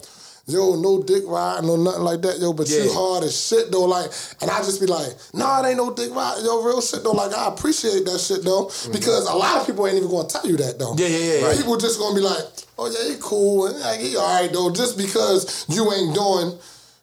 "Yo, 0.49 0.75
no 0.75 1.03
dick 1.03 1.23
ride, 1.27 1.63
no 1.63 1.77
nothing 1.77 2.03
like 2.03 2.23
that, 2.23 2.39
yo." 2.41 2.53
But 2.53 2.69
you 2.69 2.91
hard 2.93 3.23
as 3.25 3.39
shit 3.39 3.71
though. 3.71 3.85
Like, 3.85 4.11
and 4.41 4.51
I 4.51 4.59
just 4.65 4.81
be 4.81 4.87
like, 4.87 5.15
nah, 5.33 5.63
it 5.63 5.69
ain't 5.69 5.77
no 5.77 5.93
dick 5.95 6.13
ride, 6.15 6.39
yo, 6.43 6.63
real 6.63 6.81
shit 6.81 7.05
though." 7.05 7.13
Like, 7.13 7.33
I 7.35 7.47
appreciate 7.49 8.05
that 8.07 8.19
shit 8.19 8.43
though 8.45 8.71
because 8.91 9.29
a 9.29 9.35
lot 9.35 9.61
of 9.61 9.67
people 9.67 9.87
ain't 9.87 9.97
even 9.99 10.11
gonna 10.11 10.27
tell 10.29 10.47
you 10.47 10.57
that 10.57 10.79
though. 10.79 10.95
Mm-hmm. 10.95 11.01
Yeah, 11.03 11.09
yeah, 11.09 11.33
yeah, 11.43 11.49
yeah. 11.51 11.57
People 11.57 11.77
just 11.77 11.99
gonna 12.01 12.15
be 12.15 12.21
like, 12.23 12.43
"Oh 12.79 12.91
yeah, 12.91 13.13
he 13.15 13.17
cool, 13.21 13.67
and 13.67 13.79
like, 13.81 14.01
he 14.01 14.17
all 14.17 14.41
right 14.41 14.53
though," 14.53 14.71
just 14.73 14.97
because 14.99 15.67
you 15.69 15.93
ain't 15.93 16.15
doing. 16.15 16.59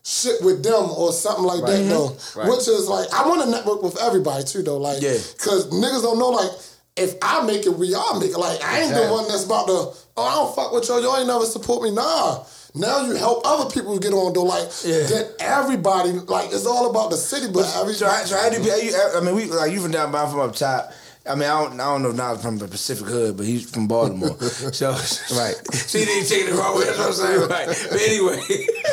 Shit 0.08 0.40
with 0.40 0.62
them 0.62 0.88
or 0.96 1.10
something 1.12 1.42
like 1.42 1.62
that 1.66 1.88
though, 1.88 2.16
Right. 2.36 2.48
which 2.48 2.68
is 2.68 2.86
like 2.86 3.12
I 3.12 3.26
want 3.28 3.42
to 3.42 3.50
network 3.50 3.82
with 3.82 4.00
everybody 4.00 4.44
too 4.44 4.62
though, 4.62 4.76
like 4.76 5.02
Yeah. 5.02 5.18
Cause 5.38 5.66
niggas 5.66 6.02
don't 6.02 6.20
know 6.20 6.28
like 6.28 6.50
if 6.96 7.16
I 7.20 7.44
make 7.44 7.66
it, 7.66 7.76
we 7.76 7.92
all 7.92 8.20
make 8.20 8.30
it. 8.30 8.38
Like 8.38 8.62
I 8.62 8.82
ain't 8.82 8.94
the 8.94 9.08
one 9.08 9.26
that's 9.26 9.44
about 9.44 9.66
to. 9.66 9.72
Oh, 10.16 10.22
I 10.22 10.34
don't 10.36 10.54
fuck 10.54 10.72
with 10.72 10.86
y'all. 10.88 11.02
Y'all 11.02 11.16
ain't 11.16 11.26
never 11.26 11.44
support 11.44 11.82
me. 11.82 11.90
Nah, 11.90 12.44
Now 12.76 13.06
you 13.06 13.14
help 13.14 13.42
other 13.44 13.70
people 13.70 13.98
get 13.98 14.12
on 14.12 14.32
though. 14.32 14.44
Like 14.44 14.70
then 14.82 15.30
everybody 15.40 16.12
like 16.12 16.52
it's 16.52 16.66
all 16.66 16.90
about 16.90 17.10
the 17.10 17.16
city, 17.16 17.50
but 17.52 17.64
every, 17.76 17.94
so 17.94 18.06
how 18.06 18.50
do 18.50 18.62
you. 18.62 19.12
I 19.14 19.20
mean, 19.20 19.34
we 19.34 19.46
like 19.46 19.72
you 19.72 19.80
from 19.80 19.92
down 19.92 20.12
by 20.12 20.28
from 20.28 20.40
up 20.40 20.54
top. 20.54 20.92
I 21.28 21.34
mean, 21.34 21.48
I 21.48 21.64
don't, 21.64 21.80
I 21.80 21.84
don't 21.84 22.02
know 22.02 22.10
if 22.10 22.16
Nas 22.16 22.42
from 22.42 22.58
the 22.58 22.68
Pacific 22.68 23.06
Hood, 23.06 23.36
but 23.36 23.46
he's 23.46 23.68
from 23.68 23.88
Baltimore. 23.88 24.40
so, 24.40 24.90
right. 25.32 25.54
See, 25.74 26.04
they 26.04 26.22
taking 26.22 26.48
it 26.48 26.50
the 26.52 26.56
wrong 26.56 26.78
way. 26.78 26.84
That's 26.84 26.98
what 26.98 27.08
I'm 27.08 27.12
saying. 27.14 27.40
Right. 27.48 27.66
But 27.66 28.00
anyway, 28.00 28.40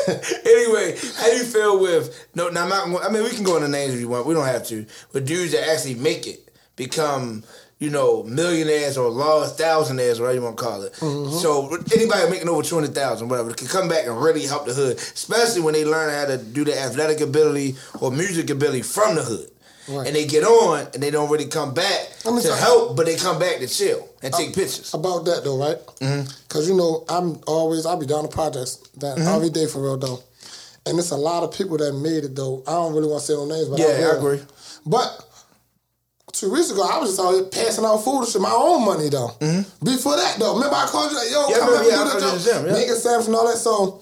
anyway, 0.44 0.98
how 1.16 1.30
do 1.30 1.36
you 1.36 1.44
feel 1.44 1.80
with 1.80 2.26
no? 2.34 2.48
Now, 2.48 2.64
I'm 2.64 2.68
not, 2.92 3.04
I 3.04 3.12
mean, 3.12 3.22
we 3.22 3.30
can 3.30 3.44
go 3.44 3.56
into 3.56 3.68
names 3.68 3.94
if 3.94 4.00
you 4.00 4.08
want. 4.08 4.26
We 4.26 4.34
don't 4.34 4.46
have 4.46 4.66
to. 4.68 4.84
But 5.12 5.26
dudes 5.26 5.52
that 5.52 5.68
actually 5.68 5.94
make 5.96 6.26
it 6.26 6.50
become. 6.76 7.44
You 7.80 7.90
know, 7.90 8.22
millionaires 8.22 8.96
or 8.96 9.10
lost 9.10 9.58
thousandaires, 9.58 10.20
whatever 10.20 10.34
you 10.34 10.42
want 10.42 10.56
to 10.56 10.62
call 10.62 10.82
it. 10.82 10.92
Mm-hmm. 10.94 11.36
So 11.38 11.74
anybody 11.94 12.30
making 12.30 12.48
over 12.48 12.62
two 12.62 12.76
hundred 12.76 12.94
thousand, 12.94 13.28
whatever, 13.28 13.52
can 13.52 13.66
come 13.66 13.88
back 13.88 14.06
and 14.06 14.16
really 14.22 14.46
help 14.46 14.64
the 14.66 14.72
hood, 14.72 14.96
especially 14.96 15.60
when 15.60 15.74
they 15.74 15.84
learn 15.84 16.08
how 16.14 16.24
to 16.26 16.38
do 16.38 16.64
the 16.64 16.78
athletic 16.78 17.20
ability 17.20 17.74
or 18.00 18.10
music 18.12 18.48
ability 18.50 18.82
from 18.82 19.16
the 19.16 19.22
hood. 19.22 19.50
And 19.86 20.16
they 20.16 20.24
get 20.24 20.44
on 20.44 20.86
and 20.94 21.02
they 21.02 21.10
don't 21.10 21.28
really 21.30 21.44
come 21.46 21.74
back 21.74 22.08
Let 22.24 22.34
me 22.34 22.40
to 22.42 22.54
help, 22.56 22.96
but 22.96 23.04
they 23.04 23.16
come 23.16 23.38
back 23.38 23.58
to 23.58 23.66
chill 23.68 24.08
and 24.22 24.32
uh, 24.32 24.38
take 24.38 24.54
pictures. 24.54 24.94
about 24.94 25.26
that 25.26 25.44
though, 25.44 25.58
right? 25.58 25.76
Mm-hmm. 26.00 26.30
Because 26.48 26.66
you 26.66 26.74
know 26.74 27.04
I'm 27.06 27.38
always 27.46 27.84
I'll 27.84 27.98
be 28.00 28.06
down 28.06 28.22
to 28.22 28.28
projects 28.28 28.76
that 28.98 29.18
Mhm. 29.18 29.36
every 29.36 29.50
day 29.50 29.66
for 29.66 29.82
real 29.82 29.98
though, 29.98 30.20
and 30.86 30.98
it's 30.98 31.10
a 31.10 31.16
lot 31.16 31.42
of 31.42 31.52
people 31.52 31.76
that 31.78 31.92
made 31.92 32.24
it 32.24 32.34
though. 32.34 32.62
I 32.66 32.70
don't 32.70 32.94
really 32.94 33.08
want 33.08 33.20
to 33.20 33.26
say 33.26 33.34
no 33.34 33.44
names, 33.44 33.68
but 33.68 33.78
Yeah, 33.78 33.86
I, 34.08 34.14
I 34.14 34.16
agree. 34.16 34.40
But 34.86 35.10
two 36.34 36.50
weeks 36.50 36.70
ago, 36.70 36.82
I 36.82 36.98
was 36.98 37.10
just 37.16 37.20
out 37.20 37.32
here 37.32 37.44
passing 37.44 37.84
out 37.84 37.98
food 38.04 38.26
shit, 38.28 38.42
my 38.42 38.50
own 38.50 38.84
money 38.84 39.08
though. 39.08 39.30
Before 39.82 40.16
that 40.16 40.36
though, 40.38 40.54
remember 40.54 40.74
I 40.76 40.86
called 40.86 41.10
you 41.12 41.16
like, 41.18 41.30
yo, 41.30 41.46
Mm-hmm. 41.46 41.50
Yeah, 41.50 41.58
come 41.58 41.68
remember, 41.70 41.90
yeah, 41.90 42.02
and 42.02 42.10
do 42.10 42.14
you 42.14 42.20
this 42.20 42.32
in 42.32 42.38
the 42.38 42.44
gym, 42.44 42.74
job, 42.74 42.88
yeah. 42.88 42.94
sandwich 42.98 43.26
and 43.28 43.36
all 43.36 43.46
that. 43.46 43.58
So 43.58 44.00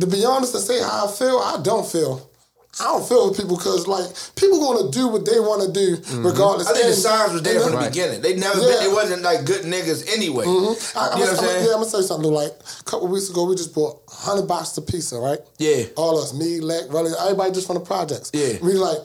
to 0.00 0.06
be 0.06 0.24
honest, 0.24 0.52
to 0.52 0.60
say 0.60 0.80
how 0.80 1.06
I 1.06 1.10
feel, 1.12 1.38
I 1.38 1.60
don't 1.62 1.86
feel. 1.86 2.30
I 2.78 2.84
don't 2.92 3.08
feel 3.08 3.30
with 3.30 3.38
people 3.40 3.56
because 3.56 3.86
like 3.88 4.04
people 4.36 4.60
gonna 4.60 4.90
do 4.92 5.08
what 5.08 5.24
they 5.24 5.40
want 5.40 5.64
to 5.64 5.72
do 5.72 5.96
regardless. 6.20 6.68
Mm-hmm. 6.68 6.76
I 6.76 6.78
think 6.78 6.84
the 6.84 6.92
And- 6.92 7.08
signs 7.08 7.32
was 7.32 7.42
there 7.42 7.58
from 7.60 7.72
the 7.80 7.88
beginning. 7.88 8.20
They 8.20 8.36
never 8.36 8.60
Yeah. 8.60 8.68
been, 8.84 8.90
it 8.90 8.94
wasn't 8.94 9.22
like 9.22 9.46
good 9.46 9.62
niggas 9.64 10.04
anyway. 10.12 10.44
Mhm. 10.44 10.76
I, 10.94 11.06
You 11.06 11.12
I'm, 11.14 11.18
know 11.18 11.24
what 11.24 11.30
I'm 11.30 11.36
saying? 11.48 11.64
yeah, 11.64 11.72
I'm 11.72 11.78
gonna 11.80 11.90
tell 11.90 12.00
you 12.02 12.06
something. 12.06 12.30
Like 12.30 12.52
a 12.52 12.84
couple 12.84 13.08
weeks 13.08 13.30
ago, 13.30 13.44
we 13.48 13.54
just 13.56 13.72
bought 13.74 14.02
hundred 14.08 14.46
boxes 14.46 14.76
of 14.76 14.86
pizza, 14.86 15.16
right? 15.18 15.38
Yeah. 15.58 15.84
All 15.96 16.20
us, 16.20 16.34
me, 16.34 16.60
Leck, 16.60 16.92
really, 16.92 17.12
everybody 17.18 17.50
just 17.52 17.66
from 17.66 17.76
the 17.80 17.80
projects. 17.80 18.30
Yeah. 18.34 18.58
We 18.60 18.74
like, 18.74 18.98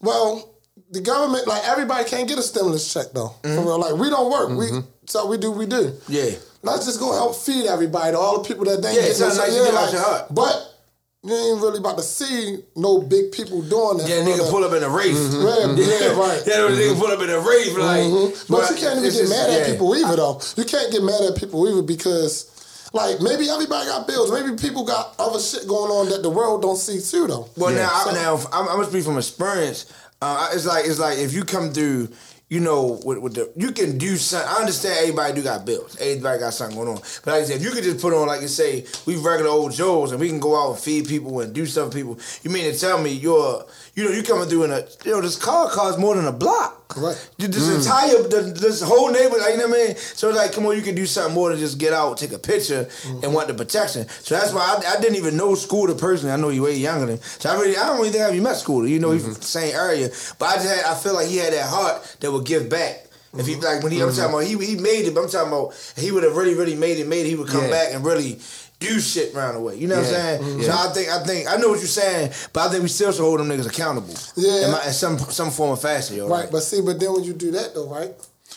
well, 0.00 0.48
the 0.90 1.00
government, 1.00 1.46
like 1.46 1.62
everybody 1.66 2.08
can't 2.08 2.28
get 2.28 2.38
a 2.38 2.42
stimulus 2.42 2.92
check 2.92 3.06
though. 3.12 3.34
Mm-hmm. 3.42 3.66
Like 3.66 3.94
we 3.96 4.08
don't 4.10 4.30
work. 4.30 4.50
We 4.58 4.80
so 5.06 5.26
we 5.26 5.36
do, 5.38 5.50
we 5.50 5.66
do. 5.66 5.92
Yeah. 6.08 6.30
Let's 6.62 6.86
just 6.86 6.98
go 6.98 7.12
help 7.12 7.36
feed 7.36 7.66
everybody, 7.66 8.16
all 8.16 8.42
the 8.42 8.48
people 8.48 8.64
that 8.64 8.82
they 8.82 8.92
Yeah, 8.94 9.00
ain't 9.00 9.08
it's 9.10 9.18
getting 9.20 9.34
something 9.34 9.54
no- 9.54 9.64
nice 9.64 9.66
yeah, 9.66 9.72
get 9.72 9.82
like, 9.84 9.92
your 9.92 10.02
heart. 10.02 10.34
But 10.34 10.74
you 11.22 11.34
ain't 11.34 11.60
really 11.62 11.78
about 11.78 11.96
to 11.98 12.02
see 12.02 12.58
no 12.76 13.00
big 13.02 13.32
people 13.32 13.62
doing 13.62 13.98
that. 13.98 14.08
Yeah, 14.08 14.22
nigga 14.24 14.50
pull 14.50 14.64
up 14.64 14.72
in 14.72 14.82
a 14.82 14.88
race. 14.88 15.16
Yeah, 15.34 15.66
yeah, 15.76 16.18
right. 16.18 16.42
Yeah, 16.46 16.62
the 16.62 16.74
nigga 16.74 16.98
pull 16.98 17.08
up 17.12 17.20
in 17.20 17.30
a 17.30 17.38
race, 17.40 17.74
like. 17.76 18.02
Mhm. 18.02 18.48
But 18.48 18.70
you 18.70 18.76
can't 18.76 18.98
even 18.98 19.02
get 19.04 19.12
just- 19.18 19.30
mad 19.30 19.50
at 19.50 19.60
yeah. 19.68 19.72
people 19.72 19.94
either, 19.96 20.16
though. 20.16 20.40
You 20.56 20.64
can't 20.64 20.90
get 20.92 21.02
mad 21.02 21.20
at 21.22 21.36
people 21.36 21.68
either 21.68 21.82
because, 21.82 22.50
like, 22.92 23.20
maybe 23.20 23.48
everybody 23.50 23.86
got 23.86 24.06
bills. 24.06 24.30
Maybe 24.32 24.56
people 24.56 24.84
got 24.84 25.14
other 25.18 25.38
shit 25.40 25.66
going 25.68 25.90
on 25.92 26.08
that 26.10 26.22
the 26.22 26.30
world 26.30 26.62
don't 26.62 26.76
see 26.76 27.00
too, 27.00 27.26
though. 27.28 27.48
Well, 27.56 27.72
now, 27.74 27.88
I, 27.92 28.04
So- 28.04 28.12
now 28.12 28.34
I'm, 28.52 28.68
I'm 28.68 28.76
gonna 28.78 28.88
speak 28.90 29.04
from 29.04 29.18
experience. 29.18 29.86
Uh, 30.20 30.50
it's 30.52 30.66
like 30.66 30.84
it's 30.84 30.98
like 30.98 31.18
if 31.18 31.32
you 31.32 31.44
come 31.44 31.70
through, 31.70 32.08
you 32.48 32.58
know, 32.58 32.98
with, 33.04 33.18
with 33.18 33.34
the 33.34 33.52
you 33.56 33.70
can 33.70 33.98
do 33.98 34.16
something. 34.16 34.48
I 34.48 34.60
understand 34.60 34.98
everybody 35.00 35.34
do 35.34 35.42
got 35.42 35.64
bills. 35.64 35.96
Everybody 36.00 36.40
got 36.40 36.54
something 36.54 36.76
going 36.76 36.88
on. 36.88 36.96
But 37.24 37.26
like 37.26 37.42
I 37.42 37.44
said, 37.44 37.56
if 37.56 37.62
you 37.62 37.70
could 37.70 37.84
just 37.84 38.00
put 38.00 38.12
on 38.12 38.26
like 38.26 38.40
you 38.40 38.48
say, 38.48 38.84
we 39.06 39.16
regular 39.16 39.50
old 39.50 39.72
Joes 39.72 40.10
and 40.10 40.20
we 40.20 40.28
can 40.28 40.40
go 40.40 40.60
out 40.60 40.72
and 40.72 40.78
feed 40.80 41.06
people 41.06 41.40
and 41.40 41.54
do 41.54 41.66
stuff 41.66 41.92
people. 41.92 42.18
You 42.42 42.50
mean 42.50 42.72
to 42.72 42.76
tell 42.78 43.00
me 43.00 43.12
you're 43.12 43.64
you 43.94 44.04
know 44.04 44.10
you 44.10 44.24
coming 44.24 44.48
through 44.48 44.64
in 44.64 44.72
a 44.72 44.84
you 45.04 45.12
know 45.12 45.20
this 45.20 45.36
car 45.36 45.70
costs 45.70 46.00
more 46.00 46.16
than 46.16 46.26
a 46.26 46.32
block. 46.32 46.77
Right. 46.96 47.16
This 47.36 47.68
Mm. 47.68 47.76
entire 47.76 48.22
this, 48.28 48.60
this 48.60 48.80
whole 48.82 49.10
neighborhood, 49.12 49.40
like, 49.42 49.52
you 49.52 49.58
know 49.58 49.68
what 49.68 49.78
I 49.80 49.86
mean. 49.88 49.96
So 49.96 50.28
it's 50.30 50.38
like, 50.38 50.52
come 50.52 50.64
on, 50.66 50.74
you 50.74 50.82
can 50.82 50.94
do 50.94 51.04
something 51.06 51.34
more 51.34 51.50
than 51.50 51.58
just 51.58 51.76
get 51.78 51.92
out, 51.92 52.16
take 52.16 52.32
a 52.32 52.38
picture, 52.38 52.84
Mm-hmm. 53.02 53.24
and 53.24 53.34
want 53.34 53.48
the 53.48 53.54
protection. 53.54 54.08
So 54.22 54.34
that's 54.34 54.52
why 54.54 54.62
I, 54.62 54.96
I 54.96 55.00
didn't 55.00 55.16
even 55.16 55.36
know 55.36 55.54
Scooter 55.54 55.94
personally. 55.94 56.32
I 56.32 56.36
know 56.36 56.48
he 56.48 56.60
way 56.60 56.76
younger 56.76 57.06
than. 57.06 57.20
So 57.20 57.50
I 57.50 57.54
really, 57.60 57.76
I 57.76 57.86
don't 57.86 57.98
really 57.98 58.10
think 58.10 58.24
I 58.24 58.30
even 58.30 58.42
met 58.42 58.56
Scooter. 58.56 58.88
You 58.88 59.00
know, 59.00 59.10
he's 59.10 59.22
from 59.24 59.34
the 59.34 59.42
same 59.42 59.74
area, 59.74 60.08
but 60.38 60.46
I 60.46 60.54
just 60.54 60.68
had, 60.68 60.84
I 60.86 60.94
feel 60.94 61.14
like 61.14 61.28
he 61.28 61.36
had 61.36 61.52
that 61.52 61.68
heart 61.68 62.16
that 62.20 62.32
would 62.32 62.46
give 62.46 62.68
back. 62.70 63.04
If 63.36 63.46
he 63.46 63.56
like 63.56 63.82
when 63.82 63.92
he, 63.92 64.00
I'm 64.00 64.08
talking 64.08 64.24
about 64.32 64.44
he 64.44 64.56
he 64.64 64.76
made 64.76 65.04
it. 65.06 65.14
But 65.14 65.24
I'm 65.24 65.28
talking 65.28 65.52
about 65.52 65.92
he 65.98 66.10
would 66.10 66.22
have 66.22 66.34
really 66.34 66.54
really 66.54 66.74
made 66.74 66.96
it. 66.98 67.06
Made 67.06 67.26
it. 67.26 67.28
He 67.28 67.34
would 67.36 67.48
come 67.48 67.64
Yeah. 67.64 67.70
back 67.70 67.88
and 67.94 68.02
really 68.02 68.40
do 68.80 69.00
shit 69.00 69.34
around 69.34 69.54
the 69.54 69.60
way. 69.60 69.74
You 69.76 69.88
know 69.88 69.96
what 69.96 70.06
I'm 70.06 70.12
Yeah. 70.12 70.38
saying? 70.38 70.42
Mhm. 70.60 70.64
So 70.64 70.72
I 70.72 70.92
think 70.92 71.08
I 71.08 71.24
think 71.24 71.48
I 71.50 71.56
know 71.56 71.68
what 71.70 71.78
you're 71.80 71.88
saying, 71.88 72.30
but 72.52 72.60
I 72.66 72.70
think 72.70 72.82
we 72.82 72.88
still 72.88 73.10
should 73.12 73.22
hold 73.22 73.40
them 73.40 73.48
niggas 73.48 73.66
accountable. 73.66 74.14
Yeah. 74.36 74.66
in, 74.66 74.70
my, 74.70 74.86
in 74.86 74.92
some 74.92 75.18
some 75.30 75.50
form 75.50 75.72
of 75.72 75.80
fashion, 75.80 76.16
yo. 76.16 76.28
Right, 76.28 76.50
but 76.50 76.62
see, 76.62 76.80
but 76.80 77.00
then 77.00 77.12
when 77.12 77.24
you 77.24 77.32
do 77.32 77.50
that 77.52 77.74
though, 77.74 77.88
right? 77.88 78.12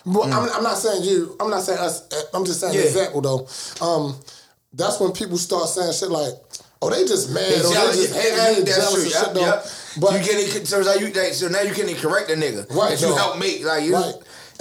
Well, 0.06 0.24
I'm, 0.32 0.50
I'm 0.50 0.64
not 0.64 0.78
saying 0.78 1.04
you. 1.04 1.36
I'm 1.40 1.50
not 1.50 1.64
saying 1.64 1.80
us. 1.80 2.04
uh, 2.12 2.22
I'm 2.34 2.46
just 2.46 2.60
saying 2.60 2.74
Mm. 2.74 2.78
Yeah. 2.78 2.82
example 2.84 3.22
though. 3.22 3.48
Um, 3.86 4.16
that's 4.74 5.00
when 5.00 5.12
people 5.12 5.38
start 5.38 5.68
saying 5.70 5.92
shit 5.94 6.10
like, 6.10 6.34
"Oh, 6.82 6.90
they 6.90 7.04
just 7.06 7.30
mad. 7.30 7.44
They 7.44 7.58
or 7.60 7.74
they 7.74 7.98
just 8.02 8.16
yeah, 8.16 8.22
yeah, 8.24 8.60
that's 8.64 8.78
jealous 8.78 9.14
Yep, 9.14 9.24
shit 9.26 9.34
though." 9.34 9.42
yep. 9.42 9.68
But 9.98 10.14
you 10.26 10.32
can't. 10.32 10.68
So 10.68 10.82
now 10.82 10.94
you 10.94 11.34
so 11.34 11.48
now 11.50 11.62
you 11.62 11.74
can't 11.74 11.98
correct 11.98 12.30
the 12.30 12.36
nigga 12.36 12.66
Right, 12.74 13.00
you 13.02 13.14
helped 13.14 13.38
make. 13.40 13.66
Like 13.66 13.84
you, 13.84 13.94
Right. 13.96 14.14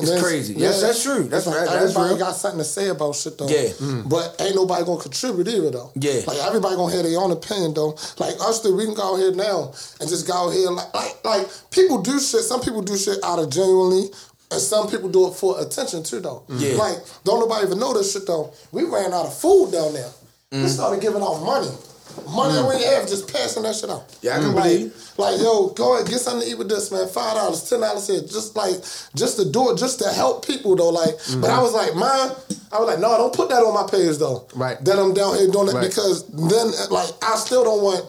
It's 0.02 0.10
then- 0.10 0.22
crazy. 0.22 0.54
yeah, 0.54 0.68
Yes, 0.68 0.80
that's 0.82 1.02
true. 1.02 1.24
That's 1.24 1.46
like 1.46 1.56
right. 1.56 1.64
That's 1.68 1.82
Everybody 1.82 2.08
real. 2.10 2.18
got 2.18 2.36
something 2.36 2.58
to 2.58 2.64
say 2.64 2.88
about 2.88 3.14
shit 3.16 3.36
though. 3.38 3.48
Yeah. 3.48 3.68
Mm. 3.68 4.02
Mm. 4.04 4.08
But 4.08 4.36
ain't 4.40 4.54
nobody 4.56 4.84
gonna 4.84 5.00
contribute 5.00 5.48
either 5.48 5.70
though. 5.70 5.90
Yeah. 5.94 6.20
Like 6.26 6.38
everybody 6.38 6.76
gonna 6.76 6.94
have 6.94 7.04
their 7.04 7.18
own 7.18 7.30
opinion 7.32 7.74
though. 7.74 7.96
Like 8.18 8.34
us 8.40 8.60
three, 8.60 8.72
we 8.72 8.84
can 8.86 8.94
go 8.94 9.14
out 9.14 9.16
here 9.18 9.32
now 9.32 9.72
and 10.00 10.08
just 10.08 10.26
go 10.26 10.34
out 10.34 10.50
here 10.50 10.70
like 10.70 10.92
like 10.94 11.24
like 11.24 11.48
people 11.70 12.02
do 12.02 12.18
shit. 12.20 12.42
Some 12.42 12.60
people 12.60 12.82
do 12.82 12.96
shit 12.96 13.18
out 13.24 13.38
of 13.38 13.50
genuinely. 13.50 14.10
And 14.52 14.60
some 14.60 14.88
people 14.90 15.08
do 15.08 15.28
it 15.28 15.34
for 15.34 15.60
attention 15.60 16.02
too, 16.02 16.18
though. 16.18 16.42
Mm. 16.48 16.60
Yeah. 16.60 16.76
Like, 16.76 16.96
don't 17.22 17.38
nobody 17.38 17.66
even 17.66 17.78
know 17.78 17.94
this 17.94 18.12
shit, 18.12 18.26
though. 18.26 18.52
We 18.72 18.82
ran 18.82 19.12
out 19.14 19.26
of 19.26 19.34
food 19.38 19.70
down 19.70 19.92
there. 19.92 20.10
We 20.50 20.58
Mm. 20.58 20.68
started 20.68 21.00
giving 21.00 21.22
out 21.22 21.40
money. 21.44 21.70
Money 22.28 22.54
that 22.54 22.68
we 22.68 22.82
have, 22.84 23.08
just 23.08 23.32
passing 23.32 23.62
that 23.64 23.74
shit 23.74 23.90
out. 23.90 24.04
Yeah, 24.22 24.36
I 24.36 24.40
can 24.40 24.50
mm. 24.50 24.54
like, 24.54 24.64
believe. 24.64 25.12
Like, 25.18 25.40
yo, 25.40 25.68
go 25.70 25.94
ahead, 25.94 26.08
get 26.08 26.20
something 26.20 26.46
to 26.46 26.52
eat 26.52 26.58
with 26.58 26.68
this, 26.68 26.90
man. 26.92 27.08
Five 27.08 27.34
dollars, 27.34 27.68
ten 27.68 27.80
dollars 27.80 28.06
here, 28.06 28.20
just 28.20 28.56
like, 28.56 28.74
just 29.14 29.38
to 29.38 29.50
do 29.50 29.70
it, 29.70 29.78
just 29.78 29.98
to 30.00 30.08
help 30.08 30.46
people, 30.46 30.76
though. 30.76 30.90
Like, 30.90 31.16
but 31.16 31.22
mm-hmm. 31.22 31.44
I 31.44 31.60
was 31.60 31.74
like, 31.74 31.94
man, 31.94 32.34
I 32.72 32.78
was 32.78 32.88
like, 32.88 33.00
no, 33.00 33.16
don't 33.16 33.34
put 33.34 33.48
that 33.48 33.62
on 33.62 33.74
my 33.74 33.90
page, 33.90 34.18
though. 34.18 34.46
Right. 34.54 34.82
That 34.84 34.98
I'm 34.98 35.12
down 35.12 35.36
here 35.36 35.48
doing 35.48 35.68
it 35.68 35.74
Right. 35.74 35.88
because 35.88 36.26
then, 36.28 36.72
like, 36.90 37.10
I 37.22 37.36
still 37.36 37.64
don't 37.64 37.82
want 37.82 38.04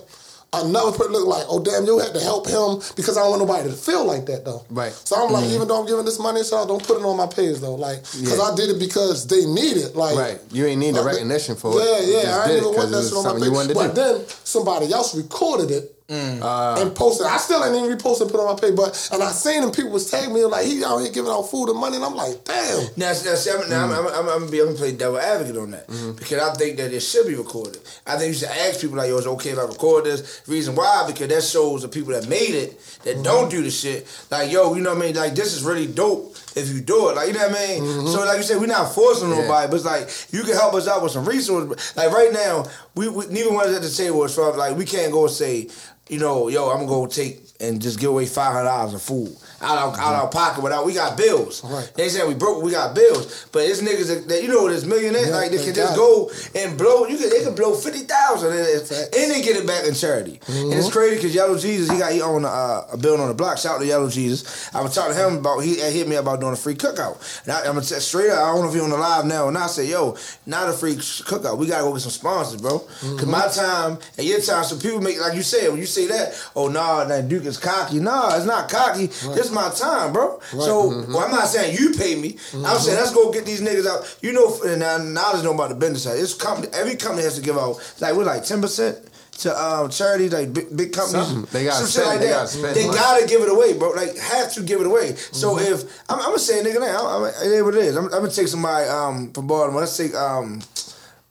another 0.53 0.91
person 0.91 1.13
look 1.13 1.27
like, 1.27 1.45
oh 1.47 1.63
damn, 1.63 1.85
you 1.85 1.97
had 1.99 2.13
to 2.13 2.19
help 2.19 2.45
him 2.47 2.81
because 2.95 3.17
I 3.17 3.21
don't 3.21 3.31
want 3.31 3.41
nobody 3.47 3.69
to 3.69 3.75
feel 3.75 4.03
like 4.05 4.25
that 4.25 4.43
though. 4.43 4.65
Right. 4.69 4.91
So 4.91 5.15
I'm 5.15 5.31
like, 5.31 5.45
Mhm. 5.45 5.53
even 5.55 5.67
though 5.67 5.79
I'm 5.79 5.85
giving 5.87 6.03
this 6.03 6.19
money, 6.19 6.43
so 6.43 6.57
I 6.57 6.65
don't 6.67 6.85
put 6.85 6.97
it 6.99 7.05
on 7.05 7.15
my 7.15 7.27
page 7.27 7.59
though, 7.59 7.75
like, 7.75 8.03
because 8.03 8.37
Yeah. 8.37 8.43
I 8.43 8.55
did 8.55 8.69
it 8.69 8.79
because 8.79 9.25
they 9.27 9.45
need 9.45 9.77
it, 9.77 9.95
like. 9.95 10.17
Right. 10.17 10.41
You 10.51 10.65
ain't 10.65 10.79
need 10.79 10.95
the 10.95 11.03
recognition 11.03 11.55
for 11.55 11.73
yeah, 11.79 11.99
it. 11.99 12.07
Yeah, 12.07 12.21
Yeah, 12.23 12.37
I 12.39 12.47
did 12.47 12.53
didn't 12.55 12.69
even 12.69 12.77
want 12.79 12.91
that 12.91 13.03
shit 13.03 13.13
on 13.13 13.39
my 13.39 13.65
page. 13.65 13.73
But 13.73 13.95
do. 13.95 14.01
then 14.01 14.25
somebody 14.43 14.91
else 14.91 15.15
recorded 15.15 15.71
it 15.71 15.95
Mm. 16.11 16.41
Uh, 16.41 16.81
and 16.81 16.93
posted. 16.93 17.25
I 17.25 17.37
still 17.37 17.63
ain't 17.63 17.73
even 17.73 17.97
reposted 17.97 18.23
and 18.23 18.31
put 18.31 18.41
on 18.41 18.53
my 18.53 18.59
page, 18.59 18.75
but 18.75 19.09
and 19.13 19.23
I 19.23 19.31
seen 19.31 19.61
them 19.61 19.71
people 19.71 19.91
was 19.91 20.11
tagging 20.11 20.33
me 20.33 20.43
like 20.43 20.65
he 20.65 20.83
out 20.83 20.97
here 20.97 21.09
giving 21.09 21.31
out 21.31 21.43
food 21.43 21.69
and 21.69 21.79
money, 21.79 21.95
and 21.95 22.03
I'm 22.03 22.15
like, 22.15 22.43
damn. 22.43 22.83
Now, 22.97 23.07
now, 23.07 23.13
see, 23.13 23.49
I'm, 23.49 23.69
now 23.69 23.85
I'm, 23.85 23.91
mm. 23.91 23.97
I'm, 23.97 24.07
I'm, 24.07 24.29
I'm, 24.29 24.39
gonna 24.39 24.51
be, 24.51 24.59
I'm 24.59 24.65
gonna 24.67 24.77
play 24.77 24.91
devil 24.91 25.17
advocate 25.17 25.55
on 25.55 25.71
that 25.71 25.87
mm-hmm. 25.87 26.11
because 26.17 26.39
I 26.39 26.53
think 26.55 26.75
that 26.77 26.91
it 26.91 26.99
should 26.99 27.27
be 27.27 27.35
recorded. 27.35 27.81
I 28.05 28.17
think 28.17 28.27
you 28.27 28.39
should 28.39 28.49
ask 28.49 28.81
people 28.81 28.97
like, 28.97 29.07
"Yo, 29.07 29.19
is 29.19 29.25
it 29.25 29.29
okay 29.29 29.51
if 29.51 29.57
I 29.57 29.63
record 29.63 30.03
this?" 30.03 30.41
Reason 30.47 30.75
why? 30.75 31.05
Because 31.07 31.29
that 31.29 31.43
shows 31.43 31.83
the 31.83 31.87
people 31.87 32.11
that 32.11 32.27
made 32.27 32.55
it 32.55 32.77
that 33.05 33.15
mm-hmm. 33.15 33.23
don't 33.23 33.49
do 33.49 33.63
the 33.63 33.71
shit. 33.71 34.05
Like, 34.29 34.51
yo, 34.51 34.75
you 34.75 34.81
know 34.81 34.93
what 34.93 35.03
I 35.03 35.05
mean? 35.07 35.15
Like, 35.15 35.33
this 35.33 35.53
is 35.53 35.63
really 35.63 35.87
dope 35.87 36.35
if 36.55 36.69
you 36.73 36.81
do 36.81 37.09
it. 37.09 37.15
Like, 37.15 37.27
you 37.27 37.33
know 37.33 37.47
what 37.47 37.57
I 37.57 37.67
mean? 37.67 37.85
So, 37.85 37.91
mm-hmm. 37.91 38.27
like 38.27 38.37
you 38.37 38.43
said, 38.43 38.59
we're 38.59 38.67
not 38.67 38.93
forcing 38.93 39.29
Yeah. 39.29 39.41
nobody, 39.41 39.67
but 39.69 39.75
it's 39.75 39.85
like 39.85 40.33
you 40.33 40.43
can 40.43 40.53
help 40.53 40.73
us 40.73 40.87
out 40.87 41.01
with 41.03 41.11
some 41.11 41.25
resources. 41.25 41.95
Like 41.95 42.11
right 42.11 42.31
now, 42.33 42.65
we, 42.95 43.09
we 43.09 43.27
neither 43.27 43.51
one 43.51 43.67
us 43.67 43.75
at 43.75 43.81
the 43.81 43.89
table 43.89 44.23
is 44.23 44.35
from 44.35 44.57
like 44.57 44.75
we 44.75 44.85
can't 44.85 45.11
go 45.11 45.25
and 45.25 45.33
say, 45.33 45.67
you 46.09 46.19
know, 46.19 46.47
yo, 46.49 46.69
I'm 46.69 46.77
gonna 46.79 46.87
go 46.87 47.07
take 47.07 47.41
and 47.59 47.81
just 47.81 47.99
give 47.99 48.09
away 48.09 48.25
five 48.25 48.51
hundred 48.53 48.65
dollars 48.65 48.93
of 48.93 49.01
food 49.01 49.35
out 49.61 49.77
of 49.77 49.99
out 49.99 50.15
of 50.15 50.21
our 50.23 50.29
pocket 50.29 50.63
without 50.63 50.85
we 50.85 50.93
got 50.93 51.17
bills. 51.17 51.63
Right. 51.63 51.91
They 51.95 52.09
say 52.09 52.27
we 52.27 52.33
broke, 52.33 52.63
we 52.63 52.71
got 52.71 52.95
bills, 52.95 53.47
but 53.51 53.63
it's 53.63 53.81
niggas 53.81 54.07
that, 54.07 54.27
that 54.27 54.41
you 54.43 54.49
know 54.49 54.67
there's 54.67 54.85
millionaires 54.85 55.27
Yeah, 55.29 55.35
like 55.35 55.51
they 55.51 55.63
can 55.63 55.73
just 55.73 55.93
it. 55.93 55.97
go 55.97 56.31
and 56.55 56.77
blow. 56.77 57.05
You 57.07 57.17
can 57.17 57.29
they 57.29 57.43
can 57.43 57.55
blow 57.55 57.73
fifty 57.75 57.99
thousand 57.99 58.51
and, 58.53 58.67
and 58.67 59.31
they 59.31 59.41
get 59.41 59.55
it 59.57 59.67
back 59.67 59.85
in 59.85 59.93
charity. 59.93 60.39
And 60.47 60.73
it's 60.73 60.91
crazy 60.91 61.15
because 61.15 61.35
Yellow 61.35 61.57
Jesus 61.57 61.89
he 61.91 61.97
got 61.99 62.11
he 62.11 62.21
owned 62.21 62.45
a, 62.45 62.49
uh, 62.49 62.87
a 62.93 62.97
building 62.97 63.21
on 63.21 63.27
the 63.27 63.33
block. 63.33 63.57
Shout 63.57 63.75
out 63.75 63.79
to 63.79 63.85
Yellow 63.85 64.09
Jesus. 64.09 64.73
I 64.73 64.81
was 64.81 64.93
talking 64.95 65.15
to 65.15 65.27
him 65.27 65.37
about 65.37 65.59
he 65.59 65.75
hit 65.79 66.07
me 66.07 66.15
about 66.15 66.39
doing 66.39 66.53
a 66.53 66.57
free 66.57 66.75
cookout. 66.75 67.43
And 67.43 67.51
I, 67.53 67.59
I'm 67.61 67.75
gonna 67.75 67.81
tell 67.81 67.99
straight 67.99 68.29
up. 68.29 68.39
I 68.39 68.53
don't 68.53 68.61
know 68.63 68.69
if 68.69 68.73
he 68.73 68.81
on 68.81 68.89
the 68.89 68.97
live 68.97 69.25
now 69.25 69.47
and 69.47 69.57
I 69.57 69.67
say 69.67 69.87
yo, 69.89 70.17
not 70.45 70.69
a 70.69 70.73
free 70.73 70.95
cookout. 70.95 71.57
We 71.57 71.67
gotta 71.67 71.83
go 71.83 71.93
get 71.93 72.01
some 72.01 72.11
sponsors, 72.11 72.61
bro. 72.61 72.79
Cause 72.79 73.25
my 73.25 73.47
time 73.47 73.99
and 74.17 74.27
your 74.27 74.41
time, 74.41 74.63
so 74.63 74.77
people 74.77 75.01
make 75.01 75.19
like 75.19 75.35
you 75.35 75.43
said 75.43 75.69
when 75.69 75.79
you 75.79 75.85
say 75.85 76.07
that, 76.07 76.33
oh 76.55 76.67
nah, 76.67 77.03
that 77.05 77.27
Duke 77.29 77.45
is 77.45 77.57
cocky. 77.57 77.99
Nah, 77.99 78.35
it's 78.35 78.45
not 78.45 78.69
cocky. 78.69 79.07
This 79.07 79.50
is 79.51 79.55
my 79.55 79.69
time, 79.69 80.13
bro. 80.13 80.39
So 80.49 80.89
Mm-hmm. 80.91 81.13
well, 81.13 81.25
I'm 81.25 81.31
not 81.31 81.47
saying 81.47 81.77
you 81.77 81.91
pay 81.91 82.15
me. 82.15 82.37
I'm 82.53 82.79
saying 82.79 82.97
let's 82.97 83.13
go 83.13 83.31
get 83.31 83.45
these 83.45 83.61
niggas 83.61 83.85
out. 83.85 84.17
You 84.21 84.33
know, 84.33 84.57
and 84.63 85.13
now 85.13 85.31
there's 85.31 85.43
no 85.43 85.53
about 85.53 85.69
the 85.69 85.75
business 85.75 86.03
side. 86.03 86.17
It's 86.17 86.33
company. 86.33 86.67
Every 86.73 86.95
company 86.95 87.23
has 87.23 87.35
to 87.35 87.41
give 87.41 87.57
out 87.57 87.77
like 87.99 88.15
we're 88.15 88.23
like 88.25 88.43
ten 88.43 88.61
percent. 88.61 88.97
To 89.39 89.49
um, 89.59 89.89
charities 89.89 90.33
like 90.33 90.53
big, 90.53 90.75
big 90.75 90.93
companies, 90.93 91.25
Something. 91.27 91.47
They 91.51 91.63
gotta 91.63 91.87
some 91.87 92.03
shit 92.03 92.05
like 92.05 92.19
they 92.19 92.27
that. 92.27 92.33
gotta 92.33 92.47
spend 92.47 92.75
They 92.75 92.85
gotta 92.85 93.25
give 93.25 93.41
it 93.41 93.49
away, 93.49 93.73
bro. 93.73 93.89
Like 93.91 94.15
have 94.17 94.53
to 94.53 94.61
give 94.61 94.81
it 94.81 94.85
away. 94.85 95.15
So 95.15 95.55
Mm-hmm. 95.55 95.73
if 95.73 96.01
I'm, 96.09 96.19
I'm 96.19 96.25
gonna 96.25 96.37
say, 96.39 96.61
nigga, 96.61 96.79
now 96.81 97.07
I'm, 97.07 97.23
it 97.25 97.51
is 97.51 97.63
what 97.63 97.73
it 97.73 97.85
is. 97.85 97.95
I'm, 97.95 98.03
I'm 98.05 98.11
gonna 98.11 98.29
take 98.29 98.49
somebody 98.49 98.87
um 98.87 99.31
from 99.31 99.47
Baltimore. 99.47 99.81
Let's 99.81 99.97
take 99.97 100.13
um, 100.13 100.61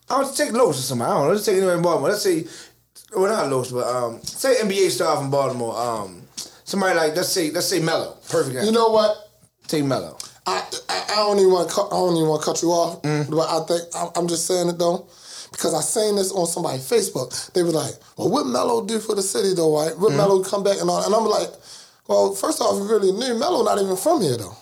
I'm 0.09 0.23
gonna 0.23 0.35
take 0.35 0.53
Los 0.53 0.79
or 0.81 0.83
somebody. 0.83 1.09
I 1.11 1.15
don't 1.15 1.27
know. 1.29 1.33
Let's 1.35 1.45
take 1.45 1.57
anybody 1.59 1.75
from 1.77 1.83
Baltimore. 1.85 2.09
Let's 2.11 2.23
say, 2.23 2.47
well 3.15 3.31
not 3.31 3.49
Los, 3.49 3.71
but 3.71 3.87
um, 3.87 4.21
say 4.23 4.57
NBA 4.57 4.91
star 4.91 5.17
from 5.19 5.31
Baltimore. 5.31 5.77
Um, 5.79 6.20
somebody 6.71 6.95
like 6.97 7.17
let's 7.17 7.29
say 7.31 7.51
let's 7.51 7.67
say 7.67 7.81
Mello. 7.81 8.17
Perfect. 8.31 8.65
You 8.65 8.73
know 8.73 8.91
what? 8.91 9.17
Take 9.67 9.85
Mello. 9.85 10.17
I, 10.47 10.63
I, 10.89 11.05
I 11.13 11.17
don't 11.17 11.39
even 11.39 11.53
want 11.53 11.69
to 11.69 11.75
cut, 11.75 11.87
I 11.89 11.97
don't 11.97 12.17
even 12.17 12.29
want 12.29 12.43
to 12.43 12.47
cut 12.47 12.63
you 12.63 12.71
off, 12.71 13.03
Mm. 13.03 13.31
but 13.31 13.47
I 13.49 13.61
think 13.67 13.83
I'm, 13.95 14.09
I'm 14.17 14.29
just 14.29 14.47
saying 14.47 14.69
it 14.69 14.79
though 14.79 15.07
because 15.53 15.75
I 15.75 15.81
seen 15.83 16.17
this 16.17 16.33
on 16.33 16.47
somebody's 16.47 16.89
Facebook. 16.89 17.53
They 17.53 17.63
were 17.63 17.71
like, 17.71 17.93
"Well, 18.17 18.31
what 18.31 18.47
Mello 18.47 18.85
do 18.87 18.99
for 19.01 19.15
the 19.15 19.23
city 19.23 19.55
though, 19.55 19.77
right? 19.77 19.97
What 19.99 20.13
Mello 20.15 20.43
come 20.43 20.63
back 20.65 20.81
and 20.81 20.89
all?" 20.89 21.05
And 21.05 21.15
I'm 21.15 21.27
like, 21.27 21.51
"Well, 22.09 22.35
first 22.35 22.61
off, 22.61 22.81
we 22.81 22.87
really 22.89 23.13
knew 23.13 23.35
Mello 23.39 23.63
not 23.63 23.79
even 23.83 23.97
from 23.97 24.23
here 24.23 24.37
though. 24.39 24.57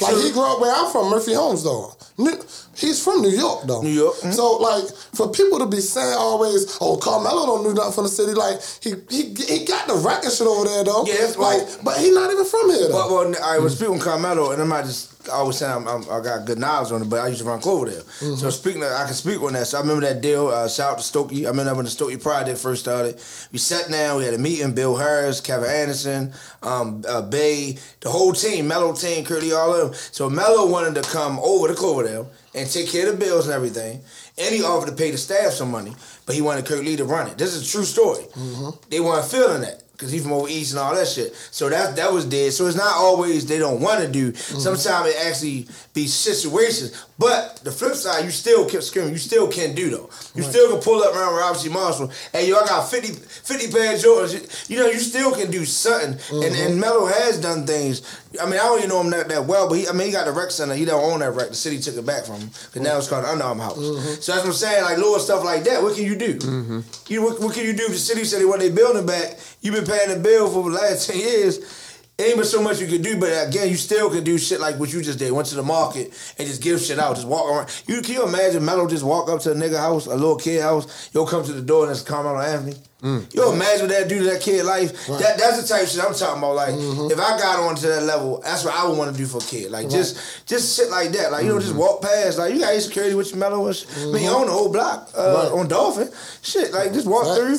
Like 0.00 0.14
he 0.22 0.30
grew 0.30 0.42
up 0.44 0.60
where 0.60 0.74
I'm 0.74 0.90
from, 0.92 1.10
Murphy 1.10 1.34
Homes 1.34 1.64
though. 1.64 1.94
New- 2.18 2.38
He's 2.78 3.02
from 3.02 3.22
New 3.22 3.30
York 3.30 3.64
though. 3.66 3.82
New 3.82 3.90
York. 3.90 4.14
So 4.30 4.56
like 4.58 4.84
for 5.14 5.30
people 5.30 5.58
to 5.58 5.66
be 5.66 5.80
saying 5.80 6.14
always, 6.16 6.78
"Oh, 6.80 6.96
Carmelo 6.96 7.46
don't 7.46 7.64
do 7.64 7.74
nothing 7.74 7.92
from 7.92 8.04
the 8.04 8.10
city," 8.10 8.34
like 8.34 8.60
he 8.80 8.94
he 9.10 9.34
he 9.34 9.64
got 9.64 9.88
the 9.88 9.94
record 9.94 10.30
shit 10.30 10.46
over 10.46 10.64
there 10.64 10.84
though. 10.84 11.04
Yeah, 11.04 11.26
like, 11.36 11.38
right. 11.38 11.78
but 11.82 11.98
he 11.98 12.10
not 12.12 12.30
even 12.30 12.44
from 12.44 12.70
here 12.70 12.88
though. 12.88 12.94
Well, 12.94 13.14
well, 13.14 13.32
right. 13.32 13.58
Well, 13.58 13.68
speaking 13.68 13.98
Carmelo, 13.98 14.52
and 14.52 14.62
I'm 14.62 14.68
not 14.68 14.84
just 14.84 15.18
I 15.28 15.36
always 15.36 15.58
saying 15.58 15.72
I'm, 15.72 15.86
I'm, 15.88 16.02
I 16.10 16.20
got 16.20 16.46
good 16.46 16.58
knowledge 16.58 16.92
on 16.92 17.02
it, 17.02 17.10
but 17.10 17.20
I 17.20 17.28
used 17.28 17.40
to 17.40 17.46
run 17.46 17.60
Cloverdale. 17.60 18.02
So 18.02 18.50
speaking, 18.50 18.82
of, 18.82 18.92
I 18.92 19.04
can 19.04 19.14
speak 19.14 19.40
on 19.42 19.52
that. 19.52 19.66
So 19.66 19.78
I 19.78 19.80
remember 19.80 20.06
that 20.06 20.20
deal. 20.20 20.48
Uh, 20.48 20.68
shout 20.68 20.92
out 20.92 20.98
to 20.98 21.04
Stokey. 21.04 21.44
I 21.44 21.48
remember 21.48 21.74
when 21.74 21.84
the 21.84 21.90
Stokey 21.90 22.20
project 22.22 22.58
first 22.58 22.82
started. 22.82 23.20
We 23.52 23.58
sat 23.58 23.90
down. 23.90 24.18
We 24.18 24.24
had 24.24 24.34
a 24.34 24.38
meeting. 24.38 24.74
Bill 24.74 24.96
Harris, 24.96 25.40
Kevin 25.40 25.68
Anderson, 25.68 26.32
um, 26.62 27.02
uh, 27.08 27.22
Bay, 27.22 27.78
the 28.00 28.10
whole 28.10 28.32
team, 28.32 28.68
Mello 28.68 28.94
team, 28.94 29.24
Curly, 29.24 29.52
all 29.52 29.74
of 29.74 29.90
them. 29.90 30.00
So 30.12 30.30
Mello 30.30 30.70
wanted 30.70 31.02
to 31.02 31.10
come 31.10 31.38
over 31.40 31.68
to 31.68 31.74
Cloverdale 31.74 32.30
and 32.58 32.70
take 32.70 32.88
care 32.88 33.08
of 33.08 33.18
the 33.18 33.24
bills 33.24 33.46
and 33.46 33.54
everything. 33.54 34.00
And 34.36 34.54
he 34.54 34.62
offered 34.62 34.90
to 34.90 34.96
pay 34.96 35.10
the 35.10 35.18
staff 35.18 35.52
some 35.52 35.70
money, 35.70 35.94
but 36.26 36.34
he 36.34 36.42
wanted 36.42 36.66
Curly 36.66 36.96
to 36.96 37.04
run 37.04 37.28
it. 37.28 37.38
This 37.38 37.54
is 37.54 37.68
a 37.68 37.72
true 37.72 37.84
story. 37.84 38.24
Mm-hmm. 38.24 38.70
They 38.90 39.00
weren't 39.00 39.24
feeling 39.24 39.62
that 39.62 39.82
because 39.92 40.12
he's 40.12 40.22
from 40.22 40.32
over 40.32 40.48
east 40.48 40.72
and 40.72 40.78
all 40.78 40.94
that 40.94 41.08
shit. 41.08 41.34
So 41.50 41.68
that 41.68 41.96
that 41.96 42.12
was 42.12 42.24
dead. 42.24 42.52
So 42.52 42.66
it's 42.66 42.76
not 42.76 42.94
always 42.94 43.46
they 43.46 43.58
don't 43.58 43.80
want 43.80 44.00
to 44.00 44.08
do. 44.08 44.32
Mm-hmm. 44.32 44.58
Sometimes 44.58 45.08
it 45.08 45.26
actually 45.26 45.66
be 45.98 46.06
situations. 46.06 47.04
But 47.18 47.56
the 47.64 47.72
flip 47.72 47.94
side, 47.94 48.24
you 48.24 48.30
still 48.30 48.68
can 48.68 48.80
scream. 48.80 49.08
You 49.08 49.18
still 49.18 49.48
can 49.48 49.74
do 49.74 49.90
though. 49.90 50.10
You 50.36 50.44
still 50.44 50.70
can 50.70 50.80
pull 50.80 51.02
up 51.02 51.14
around 51.14 51.56
C. 51.56 51.68
Marshall. 51.68 52.12
Hey, 52.32 52.48
yo, 52.48 52.56
I 52.56 52.66
got 52.66 52.88
50, 52.88 53.08
50 53.12 53.72
pair 53.72 53.94
of 53.94 54.00
Jordans. 54.00 54.70
You 54.70 54.78
know, 54.78 54.86
you 54.86 55.00
still 55.00 55.34
can 55.34 55.50
do 55.50 55.64
something. 55.64 56.12
And 56.30 56.44
and 56.44 56.54
mm-hmm. 56.54 56.80
Melo 56.80 57.06
has 57.06 57.40
done 57.40 57.66
things. 57.66 58.02
I 58.40 58.44
mean, 58.44 58.54
I 58.54 58.64
don't 58.64 58.78
even 58.78 58.90
know 58.90 59.00
him 59.00 59.10
that, 59.10 59.28
that 59.28 59.46
well, 59.46 59.68
but 59.68 59.78
he, 59.78 59.88
I 59.88 59.92
mean, 59.92 60.06
he 60.06 60.12
got 60.12 60.26
the 60.26 60.32
rec 60.32 60.50
center. 60.52 60.74
He 60.74 60.84
don't 60.84 61.02
own 61.02 61.20
that 61.20 61.32
rec. 61.32 61.48
The 61.48 61.54
city 61.54 61.80
took 61.80 61.96
it 61.96 62.06
back 62.06 62.24
from 62.24 62.36
him. 62.36 62.48
Because 62.48 62.82
now 62.82 62.96
it's 62.98 63.08
called 63.08 63.24
Under 63.24 63.44
Armour 63.44 63.64
House. 63.64 63.78
Mm-hmm. 63.78 64.20
So 64.20 64.32
that's 64.32 64.44
what 64.44 64.46
I'm 64.46 64.52
saying. 64.52 64.84
Like 64.84 64.98
little 64.98 65.18
stuff 65.18 65.44
like 65.44 65.64
that. 65.64 65.82
What 65.82 65.96
can 65.96 66.04
you 66.04 66.14
do? 66.14 66.38
Mm-hmm. 66.38 66.80
You 67.12 67.22
what, 67.22 67.40
what 67.40 67.54
can 67.54 67.64
you 67.64 67.72
do? 67.72 67.86
if 67.86 67.92
The 67.92 67.98
city 67.98 68.24
said 68.24 68.42
they 68.42 68.70
building 68.70 69.06
back. 69.06 69.38
You've 69.60 69.74
been 69.74 69.86
paying 69.86 70.10
the 70.10 70.20
bill 70.20 70.48
for 70.48 70.70
the 70.70 70.76
last 70.76 71.08
ten 71.10 71.18
years. 71.18 71.87
Ain't 72.20 72.36
but 72.36 72.46
so 72.46 72.60
much 72.60 72.80
you 72.80 72.88
can 72.88 73.00
do, 73.00 73.16
but 73.16 73.28
again, 73.46 73.68
you 73.68 73.76
still 73.76 74.10
can 74.10 74.24
do 74.24 74.38
shit 74.38 74.58
like 74.58 74.76
what 74.76 74.92
you 74.92 75.02
just 75.02 75.20
did. 75.20 75.30
Went 75.30 75.46
to 75.48 75.54
the 75.54 75.62
market 75.62 76.06
and 76.36 76.48
just 76.48 76.60
give 76.60 76.80
shit 76.80 76.98
out, 76.98 77.14
just 77.14 77.28
walk 77.28 77.48
around. 77.48 77.84
You 77.86 78.02
can 78.02 78.14
you 78.14 78.26
imagine 78.26 78.64
Melo 78.64 78.88
just 78.88 79.04
walk 79.04 79.28
up 79.28 79.40
to 79.42 79.52
a 79.52 79.54
nigga 79.54 79.78
house, 79.78 80.06
a 80.06 80.16
little 80.16 80.34
kid 80.34 80.60
house, 80.60 81.14
yo 81.14 81.24
come 81.24 81.44
to 81.44 81.52
the 81.52 81.62
door 81.62 81.84
and 81.84 81.92
just 81.92 82.02
it's 82.02 82.10
Carmelo 82.10 82.40
Anthony. 82.40 82.74
Mm. 83.02 83.32
You 83.32 83.52
imagine 83.52 83.86
what 83.86 83.90
that 83.90 84.08
do 84.08 84.18
to 84.18 84.24
that 84.24 84.40
kid 84.40 84.64
life? 84.64 85.06
That 85.06 85.38
that's 85.38 85.62
the 85.62 85.68
type 85.68 85.84
of 85.84 85.88
shit 85.88 86.02
I'm 86.02 86.12
talking 86.12 86.38
about. 86.38 86.56
Like 86.56 86.74
mm-hmm. 86.74 87.12
if 87.12 87.20
I 87.20 87.38
got 87.38 87.60
onto 87.60 87.86
that 87.86 88.02
level, 88.02 88.40
that's 88.42 88.64
what 88.64 88.74
I 88.74 88.88
would 88.88 88.98
want 88.98 89.12
to 89.12 89.16
do 89.16 89.24
for 89.24 89.38
a 89.38 89.40
kid. 89.40 89.70
Like 89.70 89.88
just 89.88 90.44
just 90.48 90.76
shit 90.76 90.90
like 90.90 91.12
that. 91.12 91.30
Like 91.30 91.44
you 91.44 91.50
know, 91.50 91.60
just 91.60 91.70
mm-hmm. 91.70 91.78
walk 91.78 92.02
past. 92.02 92.38
Like 92.38 92.52
you 92.52 92.58
got 92.58 92.72
your 92.72 92.80
security 92.80 93.14
with 93.14 93.32
your 93.32 93.44
and 93.44 93.76
shit. 93.76 93.88
I 93.92 94.06
mean, 94.06 94.14
mm-hmm. 94.14 94.24
you 94.24 94.30
own 94.30 94.46
the 94.46 94.52
whole 94.52 94.72
block 94.72 95.10
uh, 95.16 95.54
on 95.54 95.68
Dolphin. 95.68 96.10
Shit, 96.42 96.72
like 96.72 96.92
just 96.92 97.06
walk 97.06 97.38
through. 97.38 97.58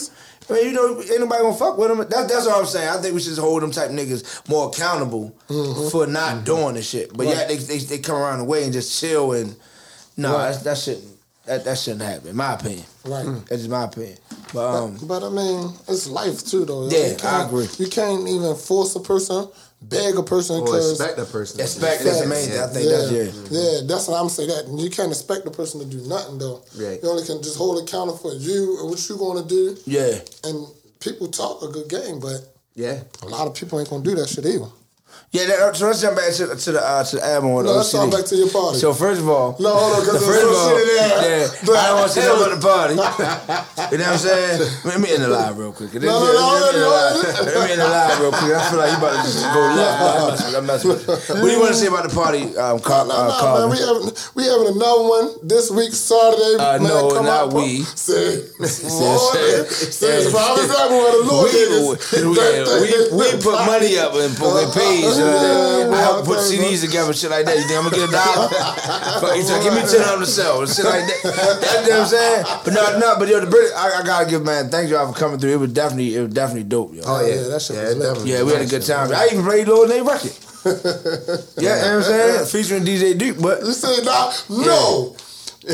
I 0.50 0.54
mean, 0.54 0.66
you 0.66 0.72
know, 0.74 1.00
ain't 1.02 1.20
nobody 1.20 1.42
gonna 1.44 1.56
fuck 1.56 1.78
with 1.78 1.90
them. 1.90 2.00
That, 2.00 2.10
that's 2.28 2.46
what 2.46 2.58
I'm 2.58 2.66
saying. 2.66 2.90
I 2.90 2.98
think 2.98 3.14
we 3.14 3.20
should 3.20 3.30
just 3.30 3.42
hold 3.42 3.62
them 3.62 3.72
type 3.72 3.92
niggas 3.92 4.50
more 4.50 4.70
accountable 4.70 5.36
mm-hmm. 5.48 5.90
for 5.90 6.08
not 6.08 6.36
mm-hmm. 6.36 6.44
doing 6.46 6.76
the 6.76 6.82
shit. 6.82 7.16
But 7.16 7.28
Right. 7.28 7.38
yeah, 7.38 7.48
they, 7.48 7.58
they 7.58 7.78
they 7.78 7.98
come 8.00 8.16
around 8.16 8.40
the 8.40 8.46
way 8.46 8.64
and 8.64 8.74
just 8.74 9.00
chill 9.00 9.34
and 9.34 9.56
no, 10.18 10.34
Right. 10.34 10.52
that's, 10.52 10.64
that 10.64 10.78
shouldn't 10.78 11.19
that, 11.50 11.66
that 11.66 11.78
shouldn't 11.78 12.02
happen. 12.04 12.30
In 12.30 12.36
my 12.36 12.54
opinion, 12.54 12.86
Right. 13.06 13.26
That's 13.50 13.62
just 13.62 13.70
my 13.70 13.84
opinion. 13.86 14.18
But 14.54 14.66
um, 14.84 14.98
But 15.04 15.24
I 15.24 15.30
mean, 15.30 15.74
it's 15.88 16.08
life 16.08 16.46
too, 16.46 16.66
though. 16.66 16.88
Yeah, 16.90 17.08
You 17.08 17.14
I 17.14 17.18
can't- 17.18 17.48
agree. 17.50 17.68
You 17.78 17.88
can't 17.88 18.28
even 18.28 18.56
force 18.56 18.96
a 18.96 19.00
person, 19.00 19.48
beg 19.82 20.16
a 20.18 20.24
person, 20.24 20.58
Or 20.62 20.66
because 20.66 20.92
expect 21.00 21.20
a 21.20 21.26
person. 21.26 21.60
Expect 21.62 22.02
is 22.02 22.22
the 22.22 22.28
main 22.28 22.48
thing. 22.48 22.60
I 22.60 22.68
think 22.68 22.90
that's 22.90 23.12
yeah. 23.12 23.60
yeah, 23.60 23.80
that's 23.86 24.08
what 24.08 24.22
I'm 24.22 24.30
saying. 24.30 24.50
That 24.50 24.68
you 24.84 24.90
can't 24.90 25.12
expect 25.12 25.46
the 25.46 25.52
person 25.52 25.80
to 25.82 25.86
do 25.86 26.02
nothing 26.08 26.38
though. 26.38 26.62
Right. 26.78 27.00
You 27.02 27.10
only 27.10 27.26
can 27.26 27.42
just 27.42 27.58
hold 27.58 27.82
accountable 27.84 28.18
for 28.18 28.34
you 28.34 28.80
and 28.82 28.90
what 28.90 29.00
you 29.10 29.18
going 29.18 29.42
to 29.44 29.48
do. 29.50 29.78
Yeah. 29.86 30.20
And 30.46 30.68
people 31.00 31.28
talk 31.30 31.62
a 31.64 31.68
good 31.68 31.90
game, 31.90 32.20
but 32.20 32.42
Yeah. 32.76 33.02
a 33.24 33.28
lot 33.28 33.48
of 33.48 33.54
people 33.56 33.80
ain't 33.80 33.90
gonna 33.90 34.04
do 34.04 34.16
that 34.16 34.30
shit 34.30 34.46
either. 34.46 34.68
Yeah, 35.32 35.46
that, 35.46 35.76
so 35.76 35.86
let's 35.86 36.02
jump 36.02 36.18
back 36.18 36.34
to, 36.34 36.56
to 36.56 36.72
the 36.72 36.82
uh, 36.82 37.04
to 37.04 37.16
the 37.18 37.26
album. 37.26 37.52
or 37.52 37.62
the 37.62 37.70
No, 37.70 37.76
let's 37.78 37.92
talk 37.92 38.10
back 38.10 38.26
to 38.26 38.36
your 38.36 38.50
party. 38.50 38.80
So 38.80 38.94
first 38.98 39.22
of 39.22 39.30
all, 39.30 39.56
No, 39.60 39.70
hold 39.78 39.94
on, 39.94 40.06
'cause 40.06 40.20
the 40.20 40.26
there's 40.26 40.42
some 40.42 40.56
all, 40.58 40.70
shit 40.74 40.82
in 40.82 40.96
there. 40.98 41.40
yeah, 41.46 41.78
I 41.78 41.86
don't 41.86 41.98
want 42.02 42.10
to 42.10 42.14
say 42.18 42.26
nothing 42.26 42.58
about 42.58 42.58
the 42.58 42.66
party. 42.66 42.94
you 43.94 43.98
know 44.02 44.10
what 44.10 44.14
I'm 44.14 44.26
saying? 44.26 44.58
Let 44.90 44.98
me 45.00 45.14
in 45.14 45.22
the 45.22 45.28
live 45.30 45.54
real 45.58 45.70
quick. 45.72 45.94
Let 45.94 46.02
me, 46.02 46.08
No, 46.10 46.18
no, 46.18 46.34
no, 46.34 46.50
let 46.50 46.74
in 46.74 46.82
the 46.82 46.82
no, 46.82 46.90
live. 46.90 47.46
Let 47.46 47.62
me 47.62 47.74
in 47.74 47.80
the 47.80 47.90
live 47.94 48.20
real 48.26 48.32
quick. 48.34 48.54
I 48.58 48.70
feel 48.74 48.80
like 48.82 48.90
you 48.90 48.98
about 48.98 49.14
to 49.14 49.22
just 49.30 49.46
go 49.54 49.62
left. 49.78 50.02
I'm 50.02 50.26
messing 50.26 50.50
with- 50.50 50.58
I'm 50.58 50.66
messing 50.66 50.90
with 50.90 51.06
you. 51.06 51.14
What 51.14 51.46
do 51.46 51.52
you 51.54 51.60
want 51.62 51.74
to 51.74 51.80
say 51.80 51.88
about 51.94 52.06
the 52.10 52.16
party, 52.16 52.42
um, 52.58 52.80
Car- 52.82 53.06
No, 53.06 53.14
uh, 53.14 53.30
no, 53.30 53.70
man, 53.70 53.70
we 53.70 53.78
having 53.86 54.10
we 54.34 54.42
having 54.50 54.70
another 54.82 55.06
one 55.06 55.28
this 55.46 55.70
week 55.70 55.94
Saturday. 55.94 56.58
Uh, 56.58 56.82
man, 56.82 56.90
no, 56.90 57.14
come 57.14 57.30
not 57.30 57.54
out, 57.54 57.54
we. 57.54 57.86
Say, 57.94 58.50
Say- 58.66 59.70
say, 59.94 60.26
it's 60.26 60.34
probably 60.34 60.66
that 60.74 60.90
one 60.90 61.06
of 61.06 61.22
the 61.22 61.38
little 61.38 61.94
we, 62.18 62.34
we, 62.34 63.14
we, 63.14 63.30
we 63.38 63.42
put 63.46 63.62
money 63.70 63.94
up 64.02 64.14
and 64.18 64.34
put 65.16 65.26
a 65.26 65.40
page. 65.40 65.88
Uh, 65.90 65.96
I 65.96 66.02
help 66.02 66.26
put 66.26 66.40
CDs 66.40 66.82
together, 66.86 67.14
shit 67.14 67.32
like 67.32 67.46
that. 67.46 67.58
You 67.58 67.66
think 67.66 67.78
I'm 67.78 67.90
gonna 67.90 67.96
get 67.96 68.10
a 68.10 68.14
dollar? 68.14 68.50
Fuck, 69.22 69.36
you 69.36 69.44
say, 69.44 69.64
give 69.64 69.74
me 69.74 69.82
ten 69.82 70.06
on 70.10 70.20
the 70.20 70.26
sell, 70.26 70.66
shit 70.66 70.86
like 70.86 71.06
that. 71.08 71.20
That's 71.62 71.90
what 71.90 72.00
I'm 72.00 72.08
saying. 72.08 72.44
But 72.66 72.74
no, 72.74 73.00
no, 73.00 73.16
but 73.18 73.28
yo, 73.28 73.40
the 73.40 73.48
British, 73.48 73.74
I, 73.76 74.00
I 74.00 74.04
gotta 74.04 74.30
give 74.30 74.44
man, 74.44 74.70
thank 74.70 74.90
y'all 74.90 75.12
for 75.12 75.18
coming 75.18 75.40
through. 75.40 75.54
It 75.54 75.60
was 75.60 75.74
definitely, 75.74 76.16
it 76.16 76.22
was 76.22 76.34
definitely 76.34 76.70
dope, 76.70 76.94
yo. 76.94 77.02
Oh, 77.06 77.26
yeah. 77.26 77.50
that 77.50 77.62
shit 77.62 77.76
yeah, 77.76 77.84
was 77.84 77.98
lit. 77.98 78.08
definitely. 78.08 78.32
Yeah, 78.32 78.44
we 78.44 78.52
had 78.54 78.62
a 78.62 78.70
good 78.70 78.86
time. 78.86 79.12
I 79.12 79.30
even 79.32 79.44
played 79.44 79.68
Lord 79.68 79.90
Name 79.90 80.08
record. 80.08 80.34
yeah, 80.66 80.72
you 80.72 81.64
know 81.64 81.80
what 81.80 81.86
I'm 81.86 82.04
saying? 82.04 82.46
Featuring 82.46 82.84
DJ 82.84 83.18
Duke, 83.18 83.42
but 83.42 83.62
You 83.62 83.72
say 83.72 84.04
nah, 84.04 84.32
no. 84.50 85.16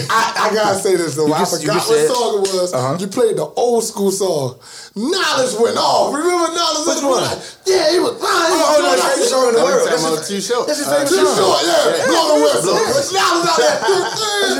I, 0.09 0.49
I 0.51 0.53
gotta 0.53 0.79
say 0.79 0.95
this 0.95 1.15
though. 1.15 1.27
You 1.27 1.33
I 1.33 1.39
you 1.39 1.45
forgot 1.45 1.87
what 1.87 2.07
song 2.07 2.31
it 2.39 2.41
was. 2.51 2.73
Uh-huh. 2.73 2.97
You 2.99 3.07
played 3.07 3.37
the 3.37 3.45
old 3.55 3.83
school 3.83 4.11
song. 4.11 4.59
Knowledge 4.95 5.55
went 5.59 5.77
off. 5.77 6.11
Remember 6.13 6.51
Knowledge? 6.51 6.87
Which 6.87 7.03
one? 7.03 7.23
Yeah, 7.67 7.91
he 7.91 7.99
was. 7.99 8.15
Oh, 8.15 8.23
oh, 8.23 8.79
no, 8.79 8.95
that's 8.95 9.19
that. 9.19 9.35
the 9.35 9.49
in 9.49 9.55
the 9.55 9.63
world. 9.63 9.87
That's 9.87 10.03
his, 10.03 10.27
too 10.27 10.39
short. 10.39 10.67
that's 10.67 10.79
his 10.79 10.87
Uh, 10.87 11.03
favorite 11.03 11.19
Too 11.19 11.27
short, 11.35 11.59
yeah. 11.63 12.07
Blow 12.07 12.23
the 12.31 12.37
whistle. 12.43 12.75
Knowledge 13.15 13.47
out 13.47 13.59
there. 13.59 13.79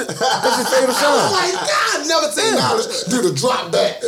That's 0.16 0.58
his 0.58 0.70
favorite 0.70 0.96
song. 0.96 1.16
was 1.16 1.32
like, 1.32 1.54
God, 1.56 1.98
never 2.08 2.28
seen 2.32 2.56
Knowledge 2.56 2.88
do 3.10 3.18
the 3.22 3.34
drop 3.36 3.72
back. 3.72 4.02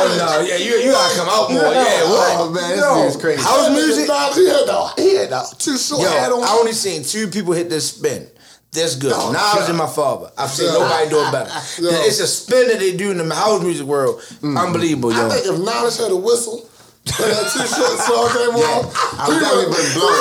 Oh 0.00 0.14
no, 0.16 0.46
yeah, 0.46 0.56
you 0.56 0.76
you 0.76 0.92
gotta 0.92 1.16
come 1.16 1.28
out 1.28 1.50
more. 1.50 1.72
Yeah, 1.72 2.04
what? 2.08 2.36
Oh, 2.38 2.50
man, 2.50 2.76
this 2.76 3.12
dude's 3.12 3.16
crazy. 3.16 3.42
House 3.42 3.70
music. 3.70 4.04
He 4.04 4.46
had 4.46 4.66
the, 4.66 4.92
he 4.96 5.14
had 5.16 5.30
the 5.30 5.54
too 5.58 5.76
short 5.76 6.02
Yo. 6.02 6.08
I 6.08 6.50
only 6.52 6.72
seen 6.72 7.02
two 7.02 7.26
people 7.28 7.52
hit 7.52 7.68
this 7.68 7.88
spin. 7.90 8.28
This 8.70 8.94
good. 8.96 9.12
Oh, 9.14 9.32
Knowledge 9.32 9.60
God. 9.60 9.68
and 9.70 9.78
my 9.78 9.86
father. 9.86 10.30
I've 10.36 10.50
seen 10.50 10.66
nobody 10.68 11.08
do 11.08 11.18
it 11.20 11.32
better. 11.32 11.50
It's 12.06 12.20
a 12.20 12.26
spin 12.26 12.68
that 12.68 12.78
they 12.78 12.96
do 12.96 13.10
in 13.10 13.16
the 13.26 13.34
house 13.34 13.62
music 13.62 13.86
world. 13.86 14.20
Mm. 14.42 14.62
Unbelievable, 14.66 15.12
I 15.12 15.22
yo. 15.22 15.28
think 15.30 15.46
if 15.46 15.58
Knowledge 15.64 15.96
had 15.96 16.10
a 16.10 16.16
whistle, 16.16 16.68
when 17.16 17.28
that 17.32 17.46
too 17.48 17.64
short 17.64 17.96
song 18.04 18.26
came 18.34 18.54
on, 18.58 18.80
I 19.16 19.24
definitely 19.32 19.72
been 19.72 19.88
blown. 19.96 20.16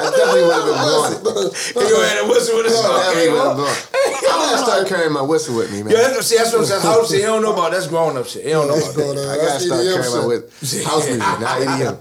I 0.00 0.08
definitely 0.10 0.44
would 0.48 0.56
have 0.58 0.66
been 0.66 0.80
blown. 1.22 1.50
He 1.54 1.84
go 1.90 1.96
ahead 2.02 2.18
and 2.22 2.28
whistle 2.30 2.56
with 2.58 2.66
a 2.66 2.74
song. 2.74 2.96
Definitely 2.98 3.30
would 3.30 3.46
have 3.46 3.56
blown. 3.56 3.76
I 4.00 4.56
gotta 4.56 4.58
start 4.64 4.88
carrying 4.88 5.12
my 5.12 5.22
whistle 5.22 5.56
with 5.56 5.70
me, 5.72 5.82
man. 5.82 5.92
Yeah, 5.92 6.08
that's, 6.08 6.26
see, 6.26 6.36
that's 6.36 6.52
what 6.52 6.60
I'm 6.62 6.66
saying. 6.66 6.82
House 6.82 7.10
shit, 7.10 7.20
he 7.20 7.26
don't 7.26 7.42
know 7.42 7.52
about 7.52 7.72
that's 7.72 7.86
grown 7.86 8.16
up 8.16 8.26
shit. 8.26 8.44
He 8.44 8.50
don't 8.50 8.68
know 8.68 8.74
about 8.78 8.94
that. 8.94 9.28
I 9.28 9.36
gotta 9.36 9.60
start 9.60 9.82
carrying 9.84 10.14
my 10.16 10.26
whistle. 10.26 10.84
House 10.88 11.04
music, 11.06 11.20
not 11.20 11.60
EDM. 11.60 11.96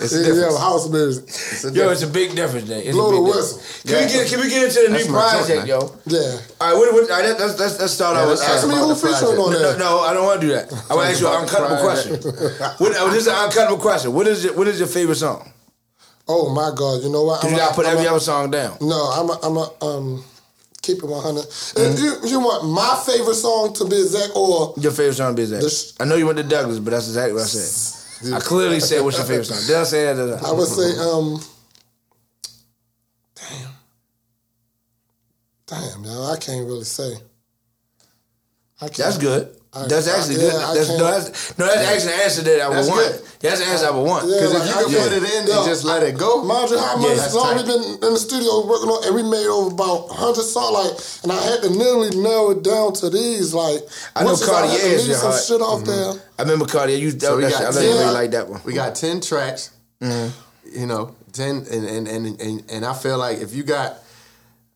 It's 0.00 0.12
EDM 0.14 0.24
different. 0.24 0.58
house 0.58 0.88
music. 0.88 1.74
Yo, 1.74 1.90
it's 1.90 2.02
a 2.02 2.06
big 2.06 2.34
difference, 2.34 2.68
then. 2.68 2.80
It's 2.84 2.92
Blow 2.92 3.10
a 3.10 3.14
the 3.16 3.22
whistle. 3.22 3.58
difference. 3.58 3.82
Can 3.82 3.96
we 4.06 4.12
get 4.12 4.28
can 4.30 4.40
we 4.40 4.48
get 4.48 4.62
into 4.68 4.80
the 4.86 4.88
That's 4.92 5.06
new 5.06 5.12
project, 5.12 5.66
yo? 5.66 5.92
Yeah. 6.06 6.38
All 6.64 6.70
right, 6.70 6.78
what, 6.78 6.94
what, 6.94 7.10
all 7.10 7.20
right 7.20 7.38
let's, 7.38 7.58
let's, 7.60 7.78
let's 7.78 7.92
start 7.92 8.16
Yeah, 8.16 8.22
out 8.22 8.28
with 8.30 8.40
ask 8.40 8.66
me 8.66 8.74
who 8.74 8.94
featuring 8.94 9.38
on 9.38 9.52
no, 9.52 9.58
there. 9.58 9.78
no, 9.78 9.84
no, 9.84 10.00
I 10.00 10.14
don't 10.14 10.24
want 10.24 10.40
to 10.40 10.46
do 10.46 10.52
that. 10.54 10.72
I 10.88 10.94
want 10.94 11.06
to 11.06 11.12
ask 11.12 11.20
you 11.20 11.28
an 11.28 11.44
uncuttable 11.44 11.80
question. 11.84 12.12
What, 12.78 12.92
oh, 12.96 13.10
this 13.10 13.20
is 13.22 13.26
an 13.26 13.34
uncuttable 13.34 13.78
question. 13.80 14.12
What 14.14 14.26
is 14.26 14.44
your, 14.44 14.54
what 14.54 14.66
is 14.68 14.78
your 14.78 14.88
favorite 14.88 15.16
song? 15.16 15.52
Oh 16.26 16.48
my 16.54 16.72
God! 16.74 17.02
You 17.02 17.10
know 17.12 17.24
what? 17.24 17.42
Because 17.42 17.52
you 17.52 17.58
gotta 17.58 17.74
put 17.74 17.84
I'm 17.84 17.92
every 17.92 18.06
a- 18.06 18.10
other 18.12 18.20
song 18.20 18.50
down. 18.50 18.78
No, 18.80 18.96
I'm 18.96 19.28
a, 19.28 19.38
I'm 19.44 19.56
a 19.58 19.84
um 19.84 20.24
keep 20.80 20.98
it 20.98 21.06
100. 21.06 21.44
Mm-hmm. 21.44 22.02
You 22.02 22.30
you 22.30 22.40
want 22.40 22.64
my 22.66 22.96
favorite 23.04 23.34
song 23.34 23.74
to 23.74 23.84
be 23.84 23.96
exact 24.00 24.32
or 24.34 24.72
Your 24.78 24.92
favorite 24.92 25.16
song 25.16 25.36
is 25.38 25.50
that? 25.50 25.60
This- 25.60 25.92
I 26.00 26.06
know 26.06 26.14
you 26.16 26.24
went 26.24 26.38
to 26.38 26.44
Douglas, 26.44 26.78
but 26.78 26.92
that's 26.92 27.08
exactly 27.08 27.34
what 27.34 27.42
I 27.42 27.46
said. 27.46 28.32
I 28.34 28.40
clearly 28.40 28.80
said 28.80 29.04
what's 29.04 29.18
your 29.18 29.26
favorite 29.26 29.44
song. 29.44 29.60
Did 29.66 29.76
I 29.76 29.84
say 29.84 30.14
that? 30.14 30.42
I 30.42 30.52
would 30.52 30.66
say 30.66 30.98
um 30.98 31.40
damn. 35.66 36.02
Damn, 36.02 36.04
yo, 36.04 36.24
I 36.32 36.36
can't 36.36 36.66
really 36.66 36.84
say. 36.84 37.14
I 38.80 38.86
can't. 38.86 38.96
That's 38.96 39.18
good. 39.18 39.56
I- 39.72 39.86
That's 39.88 40.06
I- 40.06 40.16
actually 40.18 40.36
yeah, 40.36 40.50
good. 40.52 40.76
That's, 40.76 40.88
no, 40.88 41.04
that's, 41.10 41.58
no, 41.58 41.66
that's 41.66 41.88
actually 41.90 42.12
the 42.14 42.22
answer 42.22 42.42
that 42.42 42.60
I 42.60 42.68
would 42.68 42.76
That's 42.78 42.88
want. 42.88 43.10
good. 43.10 43.22
That's 43.40 43.58
the 43.60 43.66
answer 43.66 43.86
I 43.86 43.90
would 43.90 44.06
want. 44.06 44.28
Yeah, 44.28 44.34
Because 44.38 44.54
if 44.54 44.58
like, 44.60 44.68
you 44.68 44.74
can 44.74 44.86
can't- 44.94 45.02
put 45.02 45.12
it 45.18 45.34
in 45.34 45.46
yo, 45.48 45.58
and 45.58 45.66
just 45.66 45.84
let 45.84 46.02
it 46.04 46.16
go, 46.16 46.44
Mind 46.44 46.70
you, 46.70 46.78
how 46.78 46.96
much 46.96 47.08
Yeah, 47.10 47.14
that's 47.16 47.34
long 47.34 47.56
tight. 47.56 47.66
we 47.66 47.72
been 47.74 47.84
in 48.06 48.12
the 48.14 48.22
studio 48.22 48.66
working 48.70 48.88
on, 48.88 49.04
and 49.06 49.14
we 49.18 49.22
made 49.26 49.46
over 49.50 49.74
about 49.74 50.08
hundred 50.14 50.46
songs. 50.46 50.70
Like, 50.78 50.94
and 51.24 51.32
I 51.32 51.42
had 51.42 51.62
to 51.62 51.70
literally 51.74 52.14
narrow 52.22 52.50
it 52.54 52.62
down 52.62 52.92
to 53.02 53.10
these. 53.10 53.52
Like, 53.52 53.82
I 54.14 54.22
know 54.22 54.34
I 54.34 54.38
had 54.38 54.46
Cartier 54.46 54.94
is 54.94 55.08
your 55.08 55.16
some 55.18 55.30
heart. 55.32 55.42
shit 55.42 55.60
off 55.60 55.80
mm-hmm. 55.82 55.90
there. 55.90 56.22
I 56.38 56.42
remember 56.42 56.66
Cardi. 56.66 56.94
You 56.94 57.10
that, 57.10 57.20
So 57.26 57.36
we 57.36 57.42
that 57.42 57.50
got 57.50 57.58
shit. 57.58 57.66
I 57.66 57.70
know 57.74 57.80
ten. 57.82 57.90
you 57.90 57.98
really 57.98 58.14
like 58.14 58.30
that 58.30 58.46
one. 58.48 58.60
we 58.64 58.74
got 58.74 58.94
ten 58.94 59.20
tracks. 59.20 59.70
Mm-hmm. 60.00 60.78
You 60.78 60.86
know, 60.86 61.16
ten, 61.32 61.66
and 61.66 61.82
and, 61.84 62.06
and 62.06 62.40
and 62.40 62.62
and 62.70 62.84
I 62.86 62.94
feel 62.94 63.18
like 63.18 63.38
if 63.42 63.54
you 63.54 63.64
got, 63.64 63.98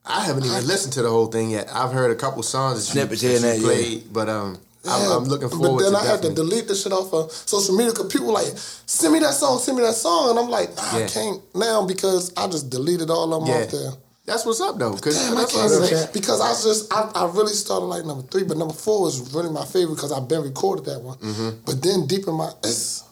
I 0.08 0.24
haven't 0.24 0.44
even 0.46 0.66
listened 0.66 0.94
to 0.94 1.02
the 1.02 1.10
whole 1.10 1.26
thing 1.26 1.50
yet. 1.50 1.68
I've 1.72 1.92
heard 1.92 2.10
a 2.10 2.14
couple 2.14 2.42
songs 2.42 2.76
that 2.78 2.92
Snippets 2.92 3.20
here 3.20 3.36
and 3.36 3.44
that 3.44 3.58
you 3.58 3.66
there, 3.66 3.80
yeah. 3.80 4.00
but 4.12 4.28
um, 4.28 4.58
Yeah, 4.84 4.96
I'm, 4.96 5.10
I'm 5.12 5.24
looking 5.24 5.48
forward. 5.50 5.78
But 5.84 5.84
then 5.84 5.92
to 5.92 5.98
I 5.98 6.06
had 6.06 6.22
to 6.22 6.32
delete 6.34 6.66
the 6.68 6.74
shit 6.74 6.92
off 6.92 7.12
of 7.12 7.30
social 7.32 7.76
media 7.76 7.92
because 7.92 8.10
people 8.12 8.28
were 8.28 8.32
like, 8.34 8.48
send 8.56 9.12
me 9.12 9.18
that 9.20 9.34
song, 9.34 9.58
send 9.58 9.76
me 9.76 9.84
that 9.84 9.94
song. 9.94 10.30
And 10.30 10.38
I'm 10.38 10.48
like, 10.48 10.74
nah, 10.76 10.82
I 11.04 11.06
can't 11.06 11.42
now 11.54 11.86
because 11.86 12.32
I 12.36 12.46
just 12.48 12.70
deleted 12.70 13.10
all 13.10 13.32
of 13.34 13.44
them 13.44 13.54
Yeah. 13.54 13.64
off 13.64 13.70
there. 13.70 13.90
That's 14.24 14.44
what's 14.44 14.60
up 14.60 14.78
though, 14.78 14.94
because 14.94 15.16
Damn, 15.18 15.38
I 15.38 15.44
can't 15.44 15.52
what 15.54 15.60
I'm 15.64 15.72
even- 15.84 15.88
saying. 15.88 16.08
because 16.12 16.40
I 16.42 16.50
just 16.52 16.92
I, 16.92 17.10
I 17.14 17.30
really 17.32 17.52
started 17.54 17.86
like 17.86 18.04
number 18.04 18.22
three, 18.28 18.44
but 18.44 18.56
number 18.58 18.74
four 18.74 19.02
was 19.02 19.32
really 19.34 19.48
my 19.50 19.64
favorite 19.64 19.94
because 19.96 20.12
I've 20.12 20.28
been 20.28 20.42
recorded 20.42 20.84
that 20.84 21.00
one. 21.00 21.16
Mm-hmm. 21.18 21.60
But 21.64 21.82
then 21.82 22.06
deep 22.06 22.26
in 22.28 22.34
my 22.34 22.50
it's 22.62 23.04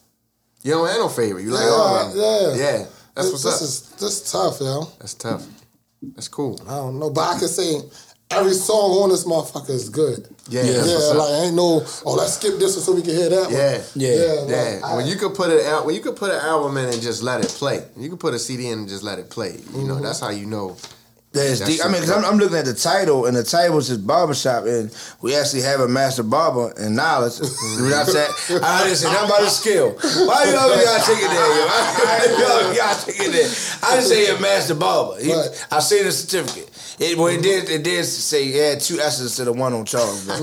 You 0.63 0.73
don't 0.73 0.87
have 0.89 0.99
no 0.99 1.09
favorite. 1.09 1.43
You 1.45 1.51
like 1.53 1.65
yeah, 1.65 1.71
all 1.71 1.97
of 1.97 2.15
them. 2.15 2.21
yeah, 2.21 2.55
Yeah, 2.65 2.87
that's 3.15 3.31
this, 3.31 3.33
what's 3.33 3.43
this 3.45 3.55
up. 3.55 3.63
is 3.63 3.81
this 4.01 4.13
is 4.27 4.33
tough, 4.33 4.61
yo. 4.61 4.85
That's 4.99 5.15
tough. 5.15 5.47
That's 6.15 6.29
cool. 6.29 6.61
I 6.67 6.77
don't 6.77 6.99
know, 6.99 7.11
but 7.11 7.23
I 7.37 7.39
can 7.39 7.49
say 7.49 7.81
every 8.31 8.53
song 8.53 8.91
on 9.03 9.11
this 9.11 9.25
motherfucker 9.25 9.71
is 9.71 9.89
good. 9.89 10.29
Yeah, 10.49 10.63
yeah, 10.63 10.73
that's 10.73 10.89
what's 10.89 11.11
up. 11.11 11.17
like 11.19 11.43
ain't 11.45 11.55
no 11.55 11.85
oh 12.05 12.15
let's 12.15 12.35
skip 12.35 12.59
this 12.59 12.77
one 12.77 12.85
so 12.85 12.95
we 12.95 13.03
can 13.03 13.15
hear 13.15 13.29
that 13.31 13.45
one. 13.45 13.53
Yeah, 13.53 13.83
Yeah. 13.95 14.33
like, 14.41 14.49
yeah. 14.51 14.81
I- 14.85 14.97
when 14.97 15.07
you 15.07 15.17
could 15.17 15.35
put 15.35 15.51
it 15.51 15.65
out, 15.67 15.87
when 15.87 15.95
you 15.95 16.01
could 16.01 16.17
put 16.17 16.31
an 16.31 16.41
album 16.41 16.77
in 16.77 16.87
and 16.89 17.01
just 17.03 17.23
let 17.23 17.41
it 17.45 17.49
play. 17.51 17.85
You 17.97 18.11
could 18.11 18.21
put 18.21 18.35
a 18.35 18.39
CD 18.39 18.69
in 18.69 18.81
and 18.81 18.89
just 18.89 19.03
let 19.03 19.19
it 19.19 19.31
play. 19.31 19.59
You 19.75 19.85
know, 19.85 19.95
mm-hmm. 19.95 20.05
that's 20.05 20.21
how 20.21 20.31
you 20.31 20.47
know. 20.47 20.77
Yeah, 21.37 21.43
That's 21.49 21.61
deep. 21.67 21.81
I 21.85 21.89
mean, 21.89 22.01
because 22.01 22.11
I'm, 22.11 22.25
I'm 22.25 22.39
looking 22.39 22.57
at 22.57 22.65
the 22.65 22.75
title, 22.75 23.27
and 23.27 23.37
the 23.37 23.43
title 23.45 23.79
is 23.79 23.97
barbershop, 23.99 24.65
and 24.65 24.91
we 25.21 25.37
actually 25.37 25.63
have 25.63 25.81
a 25.81 25.89
master 25.89 26.23
barber 26.23 26.73
and 26.79 26.97
knowledge. 26.97 27.39
You 27.41 27.47
know 27.89 27.97
what 27.97 28.09
I'm 28.09 28.13
saying? 28.13 28.63
I 28.65 28.85
didn't 28.85 28.97
say 28.97 29.13
nothing 29.13 29.29
about 29.29 29.43
his 29.43 29.57
skill. 29.57 29.91
Why 30.27 30.45
you 30.51 30.57
always 30.57 30.85
gotta 30.85 31.05
take 31.05 31.23
it 31.23 31.29
there, 31.29 31.59
yo? 31.59 31.67
Why 31.67 32.27
you 32.27 32.45
always 32.47 32.79
gotta 32.79 33.07
take 33.07 33.21
it 33.21 33.33
there? 33.33 33.51
I 33.91 33.97
didn't 33.97 34.09
say 34.09 34.35
a 34.35 34.41
master 34.41 34.75
barber. 34.75 35.21
He, 35.23 35.33
Right. 35.33 35.67
I 35.71 35.81
seen 35.81 36.05
the 36.05 36.13
certificate. 36.13 36.71
It, 36.99 37.19
well, 37.19 37.27
it 37.27 37.43
did. 37.43 37.69
It 37.69 37.83
did 37.85 38.05
say 38.05 38.47
it 38.49 38.73
had 38.75 38.81
two 38.81 38.99
S's 38.99 39.21
instead 39.23 39.49
of 39.49 39.57
one 39.59 39.75
on 39.75 39.85
Charles. 39.85 40.27
But 40.27 40.41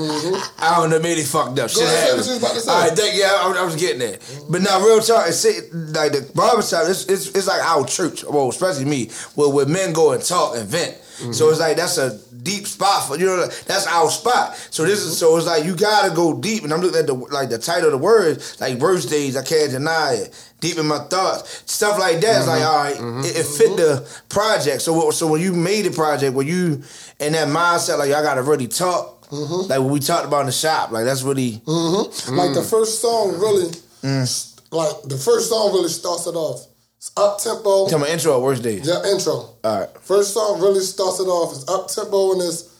I 0.60 0.78
don't 0.80 0.90
know. 0.92 1.00
Maybe 1.00 1.24
fucked 1.24 1.58
up. 1.60 1.70
Shit 1.70 1.84
Mm-hmm. 1.84 1.96
happened. 1.96 2.24
say 2.24 2.28
what 2.28 2.28
you 2.28 2.34
was 2.34 2.44
about 2.44 2.54
to 2.54 2.60
say. 2.62 2.72
All 2.72 2.82
right, 2.88 2.98
thank 2.98 3.16
you. 3.16 3.24
I, 3.24 3.56
I 3.62 3.64
was 3.66 3.76
getting 3.76 4.00
there. 4.00 4.20
But 4.50 4.62
now, 4.62 4.80
real 4.80 5.00
talk, 5.00 5.26
it's 5.28 5.44
like 5.46 6.12
the 6.12 6.30
barbershop. 6.36 6.84
It's, 6.88 7.06
it's 7.06 7.28
it's 7.30 7.48
like 7.48 7.62
our 7.64 7.86
church. 7.86 8.24
Well, 8.24 8.50
especially 8.50 8.86
me, 8.86 9.10
where 9.36 9.50
where 9.50 9.66
men 9.66 9.94
go 9.94 10.12
and 10.12 10.24
talk 10.24 10.56
and 10.56 10.68
vent. 10.68 10.98
Mm-hmm. 11.24 11.34
So 11.34 11.50
it's 11.50 11.60
like 11.60 11.78
that's 11.78 11.98
a 11.98 12.20
deep 12.44 12.68
spot 12.68 13.08
for 13.08 13.18
you 13.18 13.26
know. 13.26 13.48
That's 13.48 13.88
our 13.88 14.10
spot. 14.10 14.56
So 14.70 14.84
this 14.84 15.00
is 15.00 15.18
so 15.18 15.38
it's 15.38 15.46
like 15.46 15.64
you 15.64 15.76
gotta 15.76 16.14
go 16.14 16.40
deep. 16.40 16.64
And 16.64 16.74
I'm 16.74 16.82
looking 16.82 17.00
at 17.00 17.08
the 17.08 17.14
like 17.14 17.50
the 17.50 17.58
title 17.58 17.86
of 17.86 17.92
the 17.92 17.98
words, 17.98 18.60
like 18.60 18.78
verse 18.78 19.06
days. 19.06 19.38
I 19.38 19.44
can't 19.44 19.72
deny 19.72 20.14
it. 20.16 20.50
Deep 20.60 20.78
in 20.78 20.86
my 20.86 21.00
thoughts, 21.00 21.64
stuff 21.66 22.00
like 22.00 22.22
that. 22.22 22.38
It's 22.40 22.48
like 22.48 22.62
mm-hmm. 22.62 22.68
all 22.68 22.84
right, 22.84 22.96
mm-hmm. 22.96 23.20
it, 23.22 23.38
it 23.38 23.46
fit 23.46 23.76
the 23.78 24.22
project. 24.30 24.82
So 24.82 25.12
so 25.12 25.28
when 25.28 25.42
you 25.42 25.54
made 25.54 25.86
the 25.86 25.92
project, 25.92 26.36
when 26.36 26.48
you 26.48 26.84
in 27.20 27.34
that 27.34 27.48
mindset, 27.48 27.98
like 27.98 28.12
I 28.12 28.22
gotta 28.22 28.42
really 28.42 28.68
talk. 28.68 29.12
Like 29.32 29.80
what 29.80 29.90
we 29.90 30.00
talked 30.00 30.28
about 30.28 30.42
in 30.42 30.46
the 30.46 30.52
shop, 30.52 30.92
like 30.92 31.06
that's 31.06 31.24
really 31.24 31.54
Mm-hmm. 31.66 32.36
Like 32.36 32.54
the 32.54 32.62
mm. 32.62 32.70
first 32.70 33.02
song 33.02 33.32
really, 33.40 33.66
mm. 34.04 34.62
like 34.72 35.02
the 35.10 35.18
first 35.18 35.50
song 35.50 35.74
really 35.74 35.90
starts 35.90 36.28
it 36.28 36.36
off. 36.36 36.68
It's 37.04 37.12
up 37.18 37.38
tempo. 37.38 37.90
Tell 37.90 38.00
my 38.00 38.08
intro 38.08 38.40
worst 38.40 38.64
days. 38.64 38.88
Yeah, 38.88 39.04
intro. 39.12 39.34
All 39.62 39.80
right. 39.82 39.90
First 40.00 40.34
song 40.34 40.62
really 40.62 40.80
starts 40.80 41.20
it 41.20 41.28
off. 41.28 41.52
It's 41.54 41.68
up 41.68 41.90
tempo 41.90 42.32
and 42.32 42.42
it's 42.42 42.72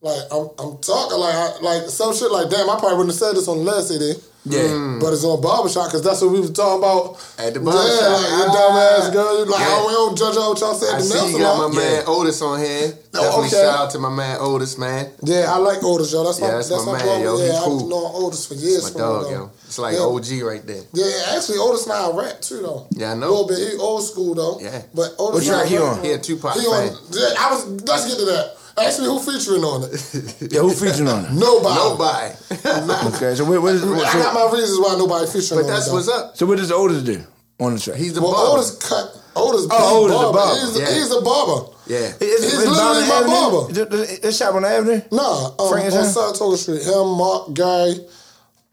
like 0.00 0.18
I'm, 0.32 0.50
I'm 0.58 0.78
talking 0.78 1.16
like 1.16 1.32
I, 1.32 1.58
like 1.60 1.88
some 1.88 2.12
shit 2.12 2.32
like 2.32 2.50
damn. 2.50 2.68
I 2.68 2.74
probably 2.74 2.98
wouldn't 2.98 3.14
have 3.14 3.20
said 3.20 3.36
this 3.36 3.46
on 3.46 3.58
the 3.58 3.62
last 3.62 3.86
CD. 3.86 4.14
Yeah. 4.44 4.60
Mm. 4.70 5.00
But 5.00 5.12
it's 5.12 5.24
on 5.24 5.40
barbershop 5.42 5.86
because 5.88 6.02
that's 6.02 6.22
what 6.22 6.30
we 6.32 6.40
was 6.40 6.50
talking 6.52 6.78
about 6.78 7.20
At 7.36 7.52
the 7.52 7.60
Yeah, 7.60 7.64
barbershop. 7.68 8.12
like 8.16 8.30
you 8.32 8.44
dumbass 8.54 9.12
girl. 9.12 9.38
You 9.38 9.44
like 9.44 9.60
Yeah. 9.60 9.76
oh, 9.76 9.86
we 9.86 9.92
don't 9.92 10.16
judge 10.16 10.36
out 10.38 10.48
what 10.48 10.60
y'all 10.60 10.74
said. 10.74 10.94
I 10.94 10.98
the 10.98 11.04
see 11.04 11.14
nail 11.14 11.30
you 11.30 11.38
got 11.38 11.56
my 11.58 11.68
salon. 11.68 11.76
man 11.76 12.02
Otis 12.06 12.42
on 12.42 12.58
here. 12.60 12.88
Definitely 13.12 13.38
okay. 13.38 13.48
shout 13.50 13.78
out 13.80 13.90
to 13.90 13.98
my 13.98 14.08
man 14.10 14.36
Otis, 14.40 14.78
man. 14.78 15.10
Yeah, 15.22 15.52
I 15.52 15.56
like 15.58 15.82
Otis, 15.84 16.12
yo. 16.12 16.24
That's 16.24 16.40
my 16.40 16.46
Yeah, 16.46 16.54
that's 16.54 16.68
that's 16.68 16.86
my 16.86 16.92
my, 16.92 16.98
man, 16.98 17.06
brother. 17.06 17.24
yo. 17.24 17.36
He 17.38 17.46
Yeah, 17.46 17.60
cool. 17.64 17.82
I've 17.82 17.88
known 17.90 18.10
Otis 18.24 18.46
for 18.46 18.54
years. 18.54 18.94
My 18.94 19.00
dog, 19.00 19.26
him, 19.26 19.32
yo. 19.32 19.50
It's 19.66 19.78
like 19.78 19.94
Yeah. 19.94 20.00
OG 20.06 20.28
right 20.42 20.66
there. 20.66 20.82
Yeah, 20.94 21.36
actually, 21.36 21.58
Otis 21.58 21.86
now 21.86 22.12
rap 22.12 22.40
too 22.40 22.62
though. 22.62 22.86
Yeah, 22.90 23.10
I 23.10 23.12
A 23.12 23.16
know. 23.16 23.28
A 23.28 23.30
little 23.30 23.48
bit. 23.48 23.58
He 23.58 23.76
old 23.76 24.02
school 24.04 24.34
though. 24.34 24.60
Yeah. 24.62 24.80
But 24.94 25.12
Otis 25.18 25.34
What 25.34 25.44
track 25.44 25.64
now 25.64 25.68
he 25.68 25.76
on? 25.78 26.04
He 26.04 26.12
a 26.12 26.18
Tupac 26.18 26.54
He 26.56 26.64
on. 26.66 26.96
Yeah, 27.10 27.28
I 27.38 27.50
was. 27.52 27.66
Let's 27.84 28.06
get 28.08 28.18
to 28.18 28.24
that. 28.26 28.54
Actually, 28.80 29.06
who 29.08 29.18
featuring 29.20 29.64
on 29.64 29.84
it? 29.84 29.92
Yeah, 30.52 30.60
who 30.60 30.70
featuring 30.72 31.08
on 31.08 31.24
it? 31.26 31.32
Nobody. 31.32 31.74
Nobody. 31.74 32.34
Okay, 33.16 33.34
so 33.34 33.44
what, 33.44 33.60
what 33.62 33.74
is 33.74 33.84
what, 33.84 34.06
I 34.06 34.12
got 34.22 34.34
my 34.34 34.50
reasons 34.56 34.78
why 34.80 34.96
nobody 34.96 35.26
featuring 35.26 35.60
on 35.60 35.64
it. 35.64 35.68
But 35.68 35.74
that's 35.74 35.88
it. 35.88 35.92
what's 35.92 36.08
up. 36.08 36.36
so 36.36 36.46
what 36.46 36.58
does 36.58 36.70
Otis 36.72 37.02
do 37.02 37.22
on 37.60 37.74
the 37.74 37.80
track? 37.80 37.96
He's 37.96 38.14
the 38.14 38.20
Well, 38.22 38.32
barber. 38.32 38.58
Otis 38.60 38.76
cut. 38.88 39.06
Otis. 39.36 39.66
Oh, 39.70 39.78
he's 39.78 39.92
Otis 39.92 40.10
the 40.10 40.14
barber. 40.14 40.38
barber. 40.38 40.60
He's, 40.60 40.78
Yeah. 40.78 40.94
he's 40.94 41.10
a 41.12 41.20
barber. 41.22 41.70
Yeah. 41.86 41.98
Is- 42.20 42.44
He's 42.44 42.52
is 42.54 42.68
literally 42.68 43.06
my 43.08 43.14
Avenue? 43.14 43.32
barber. 43.32 43.70
Is 43.96 44.24
it- 44.24 44.34
shop 44.34 44.54
on 44.54 44.62
the 44.62 44.68
avenue. 44.68 45.00
Nah, 45.12 45.50
um, 45.58 45.68
Frank 45.70 45.86
on 45.86 45.92
Town? 45.92 46.04
Saratoga 46.04 46.56
Street. 46.56 46.82
Him, 46.82 47.08
Mark, 47.16 47.54
Guy, 47.54 47.94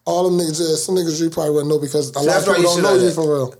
all 0.06 0.24
them 0.30 0.38
niggas. 0.38 0.60
Yeah, 0.60 0.76
some 0.76 0.96
niggas 0.96 1.20
you 1.22 1.30
probably 1.30 1.52
wouldn't 1.52 1.70
know 1.70 1.80
because 1.80 2.10
a 2.16 2.20
lot 2.20 2.38
of 2.38 2.46
people 2.56 2.64
don't 2.64 2.82
know 2.84 2.96
know 2.98 3.04
you 3.04 3.12
for 3.12 3.24
real. 3.26 3.54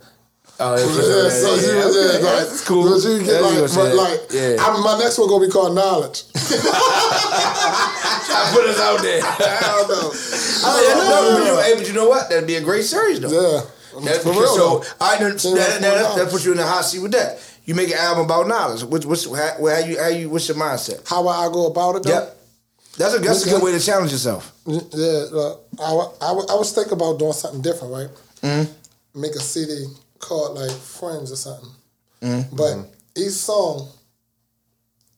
Oh, 0.58 0.76
Yeah, 0.76 1.30
so 1.30 1.56
you, 1.56 1.62
yeah, 1.68 1.84
okay. 1.84 2.24
like, 2.24 2.48
that's 2.48 2.62
cool. 2.66 2.84
But 2.90 3.04
you 3.04 3.20
get 3.20 3.28
That's 3.28 3.44
like, 3.44 3.56
gonna 3.56 3.68
say 3.68 3.82
but 3.82 3.90
that. 3.90 3.96
like, 3.96 4.20
yeah. 4.32 4.56
I, 4.64 4.66
my 4.82 4.98
next 5.00 5.18
one 5.18 5.28
gonna 5.28 5.46
be 5.46 5.52
called 5.52 5.76
knowledge. 5.76 6.24
I 6.36 6.38
put 8.54 8.66
us 8.66 8.80
out 8.80 9.02
there. 9.02 9.22
I 9.24 9.60
don't 9.60 9.90
know. 9.90 10.10
I 10.10 10.12
that's 10.16 10.64
know. 11.10 11.36
but 11.36 11.46
you, 11.46 11.56
hey, 11.62 11.74
but 11.78 11.88
you 11.88 11.94
know 11.94 12.08
what? 12.08 12.30
That'd 12.30 12.48
be 12.48 12.56
a 12.56 12.62
great 12.62 12.86
series, 12.86 13.20
though. 13.20 13.32
Yeah, 13.32 13.62
That's 14.02 14.24
for 14.24 14.32
real. 14.32 14.48
so 14.48 14.80
though. 14.80 14.84
I 15.02 15.18
that, 15.20 15.38
that, 15.42 15.82
that, 15.82 16.16
that 16.18 16.30
puts 16.30 16.46
you 16.46 16.52
in 16.52 16.58
the 16.58 16.66
hot 16.66 16.86
seat 16.86 17.00
with 17.00 17.12
that. 17.12 17.38
You 17.66 17.76
make 17.76 17.90
an 17.90 17.98
album 17.98 18.26
about 18.26 18.48
knowledge. 18.48 18.84
What's 18.84 19.06
what's 19.06 19.26
how, 19.26 19.58
how 19.58 19.80
you 19.80 19.98
how 20.00 20.08
you 20.08 20.30
what's 20.30 20.48
your 20.48 20.58
mindset? 20.58 21.08
How 21.10 21.28
I 21.28 21.50
go 21.52 21.66
about 21.68 21.96
it? 21.98 22.04
Though? 22.04 22.12
Yep. 22.12 22.38
That's 22.98 23.14
a 23.16 23.20
that's 23.20 23.46
a 23.46 23.50
good 23.50 23.62
way 23.64 23.72
to 23.72 23.80
challenge 23.80 24.12
yourself. 24.12 24.54
Yeah, 24.66 24.80
uh, 25.34 25.56
I, 25.80 25.92
I, 26.22 26.32
I 26.32 26.56
was 26.56 26.72
thinking 26.74 26.94
about 26.94 27.20
doing 27.20 27.34
something 27.34 27.62
different, 27.62 27.94
right? 27.94 28.10
Mm-hmm. 28.42 29.22
Make 29.22 29.32
a 29.32 29.40
CD 29.40 29.86
called 30.26 30.58
like 30.58 30.72
Friends 30.72 31.32
or 31.32 31.36
something. 31.36 31.70
Mm-hmm. 32.22 32.56
But 32.56 32.78
each 33.16 33.32
song 33.34 33.88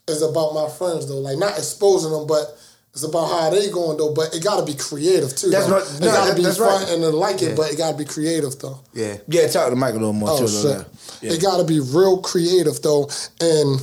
is 0.07 0.21
about 0.21 0.53
my 0.53 0.69
friends 0.69 1.07
though, 1.07 1.19
like 1.19 1.37
not 1.37 1.57
exposing 1.57 2.11
them, 2.11 2.27
but 2.27 2.57
it's 2.93 3.03
about 3.03 3.27
how 3.27 3.49
they 3.49 3.69
going 3.69 3.97
though. 3.97 4.13
But 4.13 4.33
it 4.35 4.43
got 4.43 4.59
to 4.59 4.65
be 4.65 4.73
creative 4.77 5.35
too. 5.35 5.49
That's 5.49 5.67
though. 5.67 5.75
what- 5.75 5.83
it 5.95 5.99
no, 6.01 6.07
got 6.07 6.21
to 6.23 6.29
that- 6.31 6.37
be 6.37 6.43
that's 6.43 6.57
fun 6.57 6.83
right. 6.83 6.91
and 6.93 7.03
like 7.13 7.41
it, 7.41 7.49
Yeah. 7.49 7.55
but 7.55 7.71
it 7.71 7.77
got 7.77 7.91
to 7.91 7.97
be 7.97 8.05
creative 8.05 8.57
though. 8.59 8.79
Yeah. 8.93 9.17
Yeah, 9.27 9.47
talk 9.47 9.69
to 9.69 9.75
Mike 9.75 9.91
a 9.93 9.97
little 9.97 10.13
more 10.13 10.29
Oh 10.31 10.39
too. 10.39 10.47
shit! 10.47 10.63
though, 10.63 10.85
Yeah. 11.21 11.33
It 11.33 11.41
got 11.41 11.57
to 11.57 11.63
be 11.63 11.79
real 11.79 12.17
creative 12.19 12.81
though, 12.81 13.03
and 13.41 13.81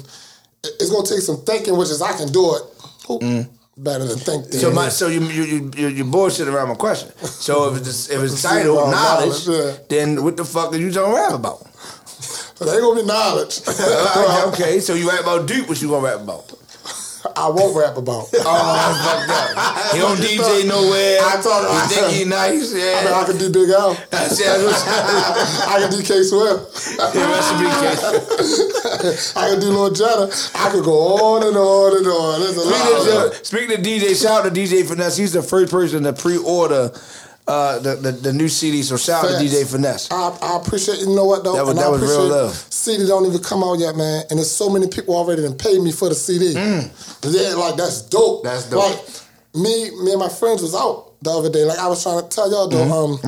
it's 0.65 0.91
gonna 0.91 1.07
take 1.07 1.21
some 1.21 1.43
thinking, 1.43 1.77
which 1.77 1.91
is 1.91 2.03
I 2.03 2.13
can 2.17 2.33
do 2.33 2.57
it. 2.57 2.63
Who- 3.07 3.45
Better 3.77 4.07
than 4.07 4.19
think. 4.19 4.53
So 4.53 4.71
my 4.71 4.89
so 4.89 5.09
you 5.09 5.21
you 5.21 5.71
you 5.75 5.89
you, 5.89 6.05
bullshit 6.05 6.47
around 6.47 6.69
my 6.69 6.77
question. 6.77 7.11
So 7.19 7.75
if 7.75 7.81
it's 7.81 8.09
if 8.09 8.23
it's 8.23 8.41
titled 8.41 8.91
knowledge, 8.91 9.49
knowledge, 9.49 9.79
yeah. 9.79 9.85
then 9.88 10.23
what 10.23 10.37
the 10.37 10.44
fuck 10.44 10.73
are 10.73 10.77
you 10.77 10.92
gonna 10.92 11.13
rap 11.13 11.33
about? 11.33 11.61
But 12.57 12.67
they 12.67 12.79
gonna 12.79 13.01
be 13.01 13.07
knowledge. 13.07 13.63
okay, 14.55 14.79
so 14.79 14.94
you 14.94 15.11
rap 15.11 15.23
about 15.23 15.48
Duke, 15.48 15.69
what 15.69 15.83
you 15.83 15.88
gonna 15.88 16.07
rap 16.07 16.21
about? 16.21 16.63
I 17.37 17.48
won't 17.48 17.75
rap 17.77 17.96
about. 17.96 18.29
Oh, 18.46 18.75
that's 18.77 19.00
fucked 19.04 19.31
up. 19.58 19.92
He 19.94 19.98
don't 19.98 20.18
DJ 20.18 20.68
nowhere. 20.68 21.18
I 21.22 21.40
told 21.40 21.64
him. 21.64 21.72
He 21.72 21.94
think 21.94 22.12
he 22.12 22.25
nice. 22.25 22.72
I, 22.72 22.77
mean, 22.77 22.85
Yeah. 22.85 23.20
I 23.20 23.25
can 23.25 23.38
do 23.38 23.50
Big 23.50 23.70
Al. 23.70 23.94
That's 24.10 24.38
it. 24.40 24.46
I 24.46 25.77
can 25.81 25.90
do 25.90 26.02
K 26.02 26.22
Swift. 26.22 26.98
Yeah, 27.14 27.31
recipe 27.31 27.68
case. 27.81 29.37
I 29.37 29.48
can 29.50 29.60
do 29.60 29.70
Lil 29.70 29.90
Jada. 29.90 30.29
I 30.54 30.70
could 30.70 30.85
go 30.85 31.16
on 31.16 31.46
and 31.46 31.56
on 31.56 31.96
and 31.96 32.06
on. 32.06 32.40
There's 32.40 32.56
a 32.56 32.60
Speaking 32.60 33.14
lot. 33.14 33.27
of, 33.27 33.46
speaking 33.46 33.72
of 33.72 33.81
DJ, 33.85 34.20
shout 34.20 34.44
out 34.46 34.54
to 34.54 34.60
DJ 34.60 34.87
Finesse. 34.87 35.16
He's 35.16 35.33
the 35.33 35.42
first 35.42 35.70
person 35.72 36.02
to 36.04 36.12
pre-order 36.12 36.90
uh, 37.47 37.79
the, 37.81 37.97
the 37.97 38.13
the 38.13 38.33
new 38.33 38.49
CD. 38.49 38.83
So 38.83 38.97
shout 38.97 39.25
out 39.25 39.38
to 39.38 39.45
DJ 39.45 39.71
Finesse. 39.71 40.11
I, 40.11 40.37
I 40.42 40.57
appreciate 40.57 41.01
you 41.01 41.15
know 41.15 41.25
what 41.27 41.45
though. 41.45 41.55
That 41.57 41.67
was- 41.67 41.75
that 41.77 41.85
I 41.85 41.88
was 41.88 42.01
real 42.03 42.25
love. 42.29 42.55
CD 42.55 43.07
don't 43.07 43.27
even 43.27 43.42
come 43.42 43.63
out 43.63 43.79
yet, 43.79 43.97
man. 43.97 44.25
And 44.31 44.38
there's 44.38 44.51
so 44.51 44.71
many 44.71 44.88
people 44.88 45.15
already 45.15 45.42
that 45.42 45.59
paid 45.59 45.81
me 45.81 45.92
for 45.92 46.09
the 46.09 46.15
CD. 46.15 46.55
Yeah, 46.55 47.55
like 47.55 47.77
that's 47.77 48.03
dope. 48.03 48.40
Mm. 48.40 48.45
That's 48.45 48.71
dope. 48.71 48.81
Like 48.83 49.05
me, 49.55 49.90
me 50.03 50.11
and 50.13 50.21
my 50.21 50.29
friends 50.29 50.63
was 50.63 50.75
out 50.75 51.13
the 51.23 51.31
other 51.31 51.51
day. 51.51 51.65
Like 51.65 51.79
I 51.79 51.87
was 51.88 52.03
trying 52.03 52.23
to 52.23 52.29
tell 52.29 52.51
y'all 52.51 52.69
though. 52.69 52.83
Um, 53.05 53.19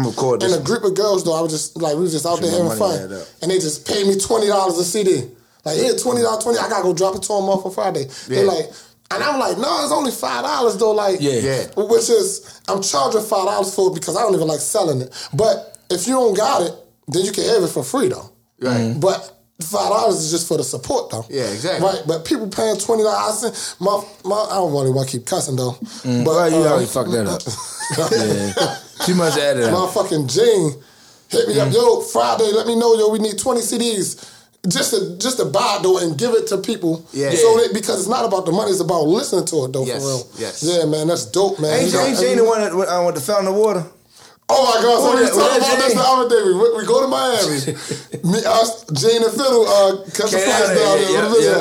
I'm 0.44 0.52
a 0.60 0.64
group 0.64 0.84
of 0.84 0.94
girls 0.94 1.24
though, 1.24 1.36
I 1.36 1.40
was 1.40 1.52
just 1.52 1.76
like 1.76 1.94
we 1.94 2.00
was 2.02 2.12
just 2.12 2.26
out 2.26 2.40
there 2.40 2.50
having 2.50 2.66
fun, 2.78 2.98
and 3.42 3.50
they 3.50 3.58
just 3.58 3.86
paid 3.86 4.06
me 4.06 4.16
twenty 4.18 4.46
dollars 4.48 4.78
a 4.78 4.84
CD. 4.84 5.28
Like 5.64 5.76
here, 5.78 5.94
twenty 5.96 6.22
dollars, 6.22 6.42
twenty. 6.42 6.58
I 6.58 6.68
gotta 6.68 6.82
go 6.84 6.94
drop 6.94 7.16
it 7.16 7.22
to 7.22 7.28
them 7.28 7.48
off 7.52 7.66
on 7.66 7.72
Friday. 7.72 8.06
They're 8.28 8.44
like. 8.46 8.70
And 9.10 9.22
I'm 9.22 9.38
like, 9.38 9.56
no, 9.58 9.82
it's 9.84 9.92
only 9.92 10.10
five 10.10 10.42
dollars 10.44 10.76
though. 10.76 10.92
Like, 10.92 11.20
Yeah. 11.20 11.40
Yeah. 11.40 11.66
which 11.76 12.10
is 12.10 12.60
I'm 12.68 12.82
charging 12.82 13.20
five 13.22 13.46
dollars 13.46 13.74
for 13.74 13.90
it 13.90 13.94
because 13.94 14.16
I 14.16 14.22
don't 14.22 14.34
even 14.34 14.48
like 14.48 14.60
selling 14.60 15.00
it. 15.00 15.28
But 15.32 15.78
if 15.90 16.06
you 16.06 16.14
don't 16.14 16.36
got 16.36 16.62
it, 16.62 16.72
then 17.08 17.24
you 17.24 17.32
can 17.32 17.44
have 17.44 17.62
it 17.62 17.68
for 17.68 17.84
free 17.84 18.08
though. 18.08 18.30
Right. 18.60 18.76
Mm-hmm. 18.76 19.00
But 19.00 19.32
five 19.60 19.90
dollars 19.90 20.16
is 20.16 20.30
just 20.30 20.48
for 20.48 20.56
the 20.56 20.64
support 20.64 21.10
though. 21.10 21.24
Yeah, 21.30 21.44
exactly. 21.44 21.86
Right. 21.86 22.02
But 22.06 22.24
people 22.24 22.48
paying 22.48 22.78
twenty 22.78 23.04
dollars. 23.04 23.44
I 23.44 23.50
said, 23.50 23.76
my, 23.80 24.02
my 24.24 24.36
I 24.50 24.54
don't 24.56 24.72
really 24.72 24.90
want 24.90 25.08
to 25.08 25.18
keep 25.18 25.26
cussing 25.26 25.56
though. 25.56 25.72
Mm-hmm. 25.72 26.24
But 26.24 26.50
But 26.50 26.52
you 26.52 26.58
uh, 26.58 26.70
already 26.70 26.86
fucked 26.86 27.12
that 27.12 27.26
up. 27.26 27.42
yeah. 28.10 29.06
Too 29.06 29.14
much 29.14 29.38
added 29.38 29.64
out. 29.64 29.72
Motherfucking 29.72 30.26
Gene 30.32 30.82
hit 31.28 31.48
me 31.48 31.60
up, 31.60 31.68
mm-hmm. 31.68 31.74
yo, 31.76 32.00
Friday, 32.00 32.50
let 32.52 32.66
me 32.66 32.78
know, 32.78 32.94
yo, 32.94 33.10
we 33.10 33.18
need 33.18 33.38
20 33.38 33.60
CDs. 33.60 34.35
Just 34.68 34.90
to 34.90 35.16
just 35.18 35.36
to 35.38 35.44
buy 35.44 35.76
it 35.78 35.82
though 35.82 35.98
and 35.98 36.18
give 36.18 36.32
it 36.34 36.46
to 36.48 36.58
people. 36.58 37.04
Yeah. 37.12 37.30
So 37.30 37.56
that, 37.58 37.70
because 37.74 38.00
it's 38.00 38.08
not 38.08 38.24
about 38.24 38.46
the 38.46 38.52
money, 38.52 38.70
it's 38.70 38.80
about 38.80 39.02
listening 39.06 39.44
to 39.46 39.64
it 39.66 39.72
though 39.72 39.84
Yes, 39.86 40.02
for 40.02 40.08
real. 40.08 40.28
yes. 40.38 40.62
Yeah, 40.62 40.84
man, 40.86 41.06
that's 41.08 41.26
dope, 41.26 41.60
man. 41.60 41.78
Ain't, 41.80 41.92
You 41.92 42.00
ain't 42.00 42.18
Jane 42.18 42.36
the 42.38 42.44
one 42.44 42.60
that 42.60 42.74
went, 42.74 42.90
uh, 42.90 43.02
with 43.06 43.14
the 43.14 43.20
fountain 43.20 43.48
of 43.48 43.54
water? 43.54 43.84
Oh 44.48 44.62
my 44.62 44.78
God! 44.78 45.02
So 45.02 45.10
we 45.10 45.26
talking 45.26 45.58
about 45.58 45.74
this 45.82 45.90
Gene? 45.90 45.98
the 45.98 46.06
other 46.06 46.30
day. 46.30 46.38
We, 46.46 46.54
we 46.78 46.82
go 46.86 47.02
to 47.02 47.10
Miami. 47.10 47.58
Me, 48.30 48.38
us, 48.46 48.86
Gene 48.94 49.26
and 49.26 49.34
Fiddle, 49.34 49.66
uh, 49.66 50.06
catch 50.14 50.30
the 50.30 50.38
flights 50.38 50.70
down 50.70 50.94
there 51.02 51.10
yeah, 51.10 51.26
with 51.26 51.34
the 51.34 51.42
video. 51.42 51.58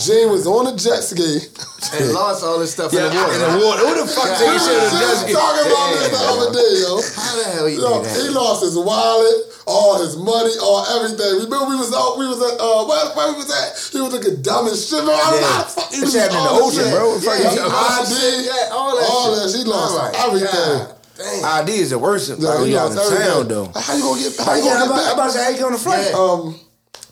Gene 0.00 0.28
was 0.32 0.48
on 0.48 0.72
the 0.72 0.74
jet 0.80 1.04
ski. 1.04 1.52
And 1.84 2.16
lost 2.16 2.40
all 2.40 2.56
this 2.64 2.72
stuff 2.72 2.96
Yeah, 2.96 3.12
in 3.12 3.12
the 3.12 3.20
water. 3.20 3.36
in 3.36 3.40
the 3.44 3.60
water. 3.60 3.82
Who 3.84 3.92
the 4.00 4.08
fuck 4.08 4.24
was 4.24 4.40
shit 4.40 4.72
just 4.72 4.96
jet 4.96 5.14
ski? 5.20 5.32
talking 5.36 5.68
about 5.68 5.88
this 5.92 6.08
the 6.16 6.22
other 6.32 6.48
day, 6.56 6.70
yo. 6.80 6.92
How 7.12 7.32
the 7.36 7.44
hell 7.52 7.66
he 7.68 7.76
Yo, 7.76 8.00
did 8.00 8.16
he 8.24 8.28
lost 8.32 8.64
his 8.64 8.72
wallet, 8.80 9.36
all 9.68 10.00
his 10.00 10.16
money, 10.16 10.56
all 10.64 10.80
everything. 10.96 11.44
Remember 11.44 11.68
we 11.68 11.76
was 11.76 11.92
out, 11.92 12.16
we 12.16 12.24
was 12.24 12.40
at 12.40 12.56
uh 12.56 12.88
where, 12.88 13.04
where 13.12 13.36
we 13.36 13.44
was 13.44 13.52
at? 13.52 13.76
He 13.92 14.00
was 14.00 14.16
looking 14.16 14.40
dumb 14.40 14.64
as 14.72 14.80
shit. 14.88 15.04
Man, 15.04 15.12
I 15.12 15.28
was 15.28 15.36
Yeah. 15.44 15.60
like, 15.60 15.68
fuck, 15.76 15.92
he 15.92 16.00
was 16.00 16.16
in 16.16 16.24
the 16.32 16.52
ocean, 16.56 16.88
shit. 16.88 16.96
bro. 16.96 17.04
What 17.04 17.20
the 17.20 17.28
fuck 17.28 17.36
Yeah, 17.36 17.52
ID, 17.52 18.48
Yeah, 18.48 18.72
all 18.72 18.90
that 18.96 19.04
all 19.12 19.28
shit. 19.28 19.36
that. 19.44 19.48
She 19.52 19.62
lost 19.68 19.92
everything. 20.24 21.03
Damn. 21.16 21.44
ID 21.44 21.68
is 21.76 21.90
the 21.90 21.98
worst. 21.98 22.28
Like, 22.38 22.60
he 22.64 22.70
you 22.70 22.76
lost 22.76 23.12
in 23.12 23.18
town 23.18 23.48
though. 23.48 23.70
How 23.74 23.94
you 23.94 24.02
gonna 24.02 24.20
get? 24.20 24.36
How 24.38 24.44
How 24.44 24.54
you 24.54 24.64
you 24.64 24.70
gonna 24.70 24.84
I'm 24.84 24.88
get 24.88 24.90
about, 24.90 24.98
I'm 24.98 25.04
back? 25.04 25.14
about 25.14 25.26
to 25.26 25.30
say 25.32 25.44
how 25.44 25.50
you 25.50 25.56
get 25.56 25.64
on 25.66 25.72
the 25.72 25.78
flight? 25.78 26.06
Yeah. 26.10 26.18
Um, 26.18 26.60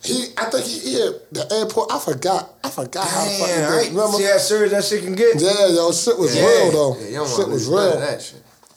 he, 0.02 0.26
I 0.36 0.44
think 0.50 0.64
he, 0.66 0.78
he 0.80 1.02
at 1.02 1.32
the 1.32 1.54
airport. 1.54 1.92
I 1.92 1.98
forgot. 2.00 2.54
I 2.64 2.70
forgot 2.70 3.06
how 3.06 3.24
Damn, 3.24 3.38
did. 3.46 3.64
I 3.64 3.80
it. 3.82 3.88
Remember? 3.90 4.16
see 4.18 4.24
how 4.24 4.38
serious 4.38 4.72
that 4.72 4.84
shit 4.84 5.04
can 5.04 5.14
get. 5.14 5.40
Yeah, 5.40 5.68
yo, 5.68 5.92
shit 5.92 6.18
was 6.18 6.34
Yeah. 6.34 6.42
real 6.42 6.72
though. 6.72 6.96
Yeah, 7.00 7.22
you 7.22 7.28
shit 7.28 7.48
was 7.48 7.68
real. 7.68 8.00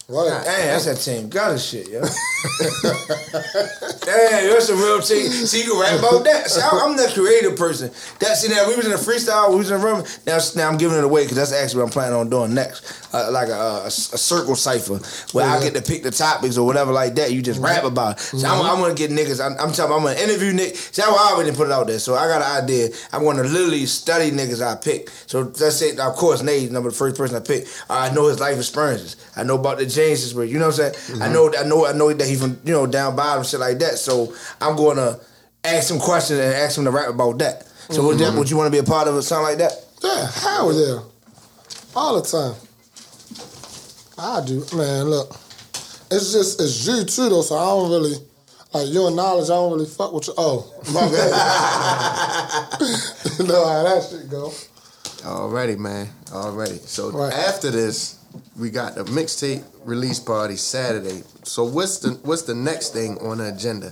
Right. 0.08 0.44
Damn, 0.44 0.68
that's 0.68 0.86
that 0.86 0.98
team 0.98 1.30
gutter 1.30 1.58
shit, 1.58 1.90
yo. 1.90 2.02
Damn, 4.06 4.54
that's 4.54 4.70
a 4.70 4.76
real 4.76 5.02
team. 5.02 5.32
See, 5.32 5.64
you 5.64 5.72
can 5.72 5.82
rap 5.82 5.98
about 5.98 6.24
that. 6.26 6.48
See, 6.48 6.62
I'm, 6.62 6.96
the 6.96 7.12
creative 7.12 7.58
person. 7.58 7.90
That 8.20 8.38
see 8.38 8.54
now 8.54 8.68
we 8.68 8.76
was 8.76 8.86
in 8.86 8.92
a 8.92 8.98
freestyle, 8.98 9.50
we 9.50 9.56
was 9.58 9.72
in 9.72 9.82
a 9.82 9.84
room. 9.84 10.04
Now, 10.28 10.38
now 10.56 10.70
I'm 10.70 10.78
giving 10.78 11.00
it 11.00 11.04
away 11.04 11.24
because 11.24 11.38
that's 11.38 11.52
actually 11.52 11.80
what 11.80 11.86
I'm 11.88 11.92
planning 11.92 12.20
on 12.20 12.30
doing 12.30 12.54
next, 12.54 13.12
uh, 13.16 13.32
like 13.32 13.48
a, 13.48 13.54
a, 13.54 13.86
a 13.88 13.90
circle 13.90 14.56
cipher 14.56 15.00
where 15.36 15.48
I 15.48 15.60
get 15.60 15.74
to 15.74 15.82
pick 15.82 16.04
the 16.04 16.12
topics 16.12 16.56
or 16.60 16.68
whatever 16.68 16.92
like 16.92 17.16
that. 17.16 17.34
You 17.34 17.42
just 17.42 17.60
rap 17.60 17.84
about. 17.84 18.18
It. 18.18 18.38
So 18.38 18.48
I'm, 18.48 18.62
I'm 18.62 18.80
gonna 18.80 18.94
get 18.94 19.10
niggas. 19.10 19.44
I'm, 19.44 19.54
I'm 19.60 19.74
talking. 19.74 19.96
I'm 19.96 20.04
gonna 20.04 20.20
interview 20.20 20.54
Nick. 20.54 20.76
See, 20.76 21.02
I 21.02 21.08
already 21.08 21.52
put 21.52 21.66
it 21.66 21.74
out 21.74 21.88
there. 21.88 21.98
So 21.98 22.14
I 22.14 22.28
got 22.28 22.44
an 22.44 22.64
idea. 22.64 22.90
I'm 23.12 23.24
gonna 23.24 23.42
literally 23.42 23.88
study 23.88 24.30
niggas 24.30 24.62
I 24.62 24.76
pick. 24.76 25.10
So 25.26 25.46
that's 25.46 25.82
it. 25.82 26.00
of 26.00 26.16
course, 26.16 26.44
Nate, 26.44 26.72
number 26.72 26.92
the 26.92 26.96
first 26.96 27.18
person 27.18 27.38
I 27.38 27.40
pick. 27.40 27.66
I 27.90 28.14
know 28.14 28.28
his 28.28 28.40
life 28.40 28.58
experiences. 28.58 29.16
I 29.36 29.42
know 29.42 29.56
about 29.56 29.80
the 29.80 29.95
Jameses, 29.96 30.36
where 30.36 30.46
you 30.46 30.60
know 30.60 30.68
what 30.68 30.80
I'm 30.80 30.94
saying. 30.94 31.22
I 31.22 31.26
mm-hmm. 31.26 31.34
know, 31.34 31.54
I 31.58 31.64
know, 31.66 31.86
I 31.88 31.94
know 31.94 32.14
that 32.14 32.28
he's 32.28 32.42
from 32.42 32.60
you 32.64 32.74
know 32.74 32.86
down 32.86 33.16
bottom 33.16 33.44
shit 33.44 33.60
like 33.60 33.80
that. 33.80 33.98
So 33.98 34.34
I'm 34.62 34.76
gonna 34.76 35.20
ask 35.64 35.92
him 35.92 36.00
questions 36.00 36.40
and 36.40 36.54
ask 36.54 36.78
him 36.78 36.86
to 36.86 36.92
rap 36.92 37.10
about 37.10 37.40
that. 37.40 37.66
So 37.90 38.06
would, 38.08 38.18
that, 38.18 38.30
mm-hmm. 38.30 38.40
would 38.40 38.50
you 38.50 38.58
want 38.58 38.68
to 38.68 38.72
be 38.72 38.80
a 38.80 38.84
part 38.84 39.08
of 39.08 39.16
it, 39.16 39.22
something 39.22 39.46
like 39.46 39.58
that? 39.60 39.72
Yeah, 40.04 40.32
hell 40.32 40.74
yeah. 40.74 41.00
All 41.96 42.20
the 42.20 42.28
time. 42.28 42.56
I 44.18 44.44
do. 44.46 44.66
Man, 44.76 45.06
look. 45.06 45.32
It's 46.12 46.32
just, 46.34 46.62
it's 46.62 46.86
you 46.88 47.04
too, 47.04 47.30
though, 47.30 47.42
so 47.42 47.56
I 47.56 47.66
don't 47.66 47.90
really, 47.92 48.16
like, 48.74 48.94
your 48.94 49.12
knowledge, 49.12 49.46
I 49.46 49.54
don't 49.54 49.74
really 49.74 49.86
fuck 49.86 50.14
with 50.14 50.28
you. 50.28 50.34
Oh, 50.38 50.72
my 50.94 51.02
bad. 51.10 51.32
you 53.40 53.46
know 53.48 53.66
how 53.66 53.84
that 53.84 54.08
shit 54.10 54.30
go. 54.30 54.52
Already, 55.26 55.76
man. 55.76 56.10
Already. 56.32 56.78
So 56.78 57.10
Right. 57.12 57.34
after 57.34 57.72
this, 57.72 58.15
we 58.60 58.70
got 58.70 58.96
the 58.96 59.04
mixtape 59.06 59.64
release 59.84 60.20
party 60.20 60.56
Saturday. 60.56 61.24
So 61.44 61.64
what's 61.64 62.00
the 62.00 62.12
what's 62.24 62.44
the 62.44 62.56
next 62.56 62.94
thing 62.94 63.18
on 63.20 63.40
the 63.40 63.54
agenda? 63.54 63.92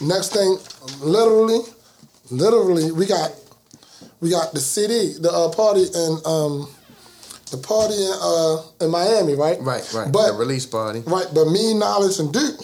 Next 0.00 0.32
thing, 0.32 0.58
literally, 1.00 1.60
literally, 2.30 2.90
we 2.90 3.06
got, 3.06 3.30
we 4.20 4.30
got 4.30 4.52
the 4.52 4.60
CD, 4.60 5.14
the 5.20 5.30
uh, 5.30 5.50
party 5.50 5.84
and 5.94 6.26
um, 6.26 6.68
the 7.50 7.58
party 7.58 7.94
in, 7.94 8.12
uh, 8.20 8.84
in 8.84 8.90
Miami, 8.90 9.34
right? 9.34 9.58
Right, 9.60 9.88
right. 9.94 10.10
But 10.10 10.32
the 10.32 10.38
release 10.38 10.66
party. 10.66 11.00
Right, 11.06 11.26
but 11.32 11.46
me, 11.46 11.74
Niledge, 11.74 12.18
and 12.18 12.32
Duke 12.32 12.60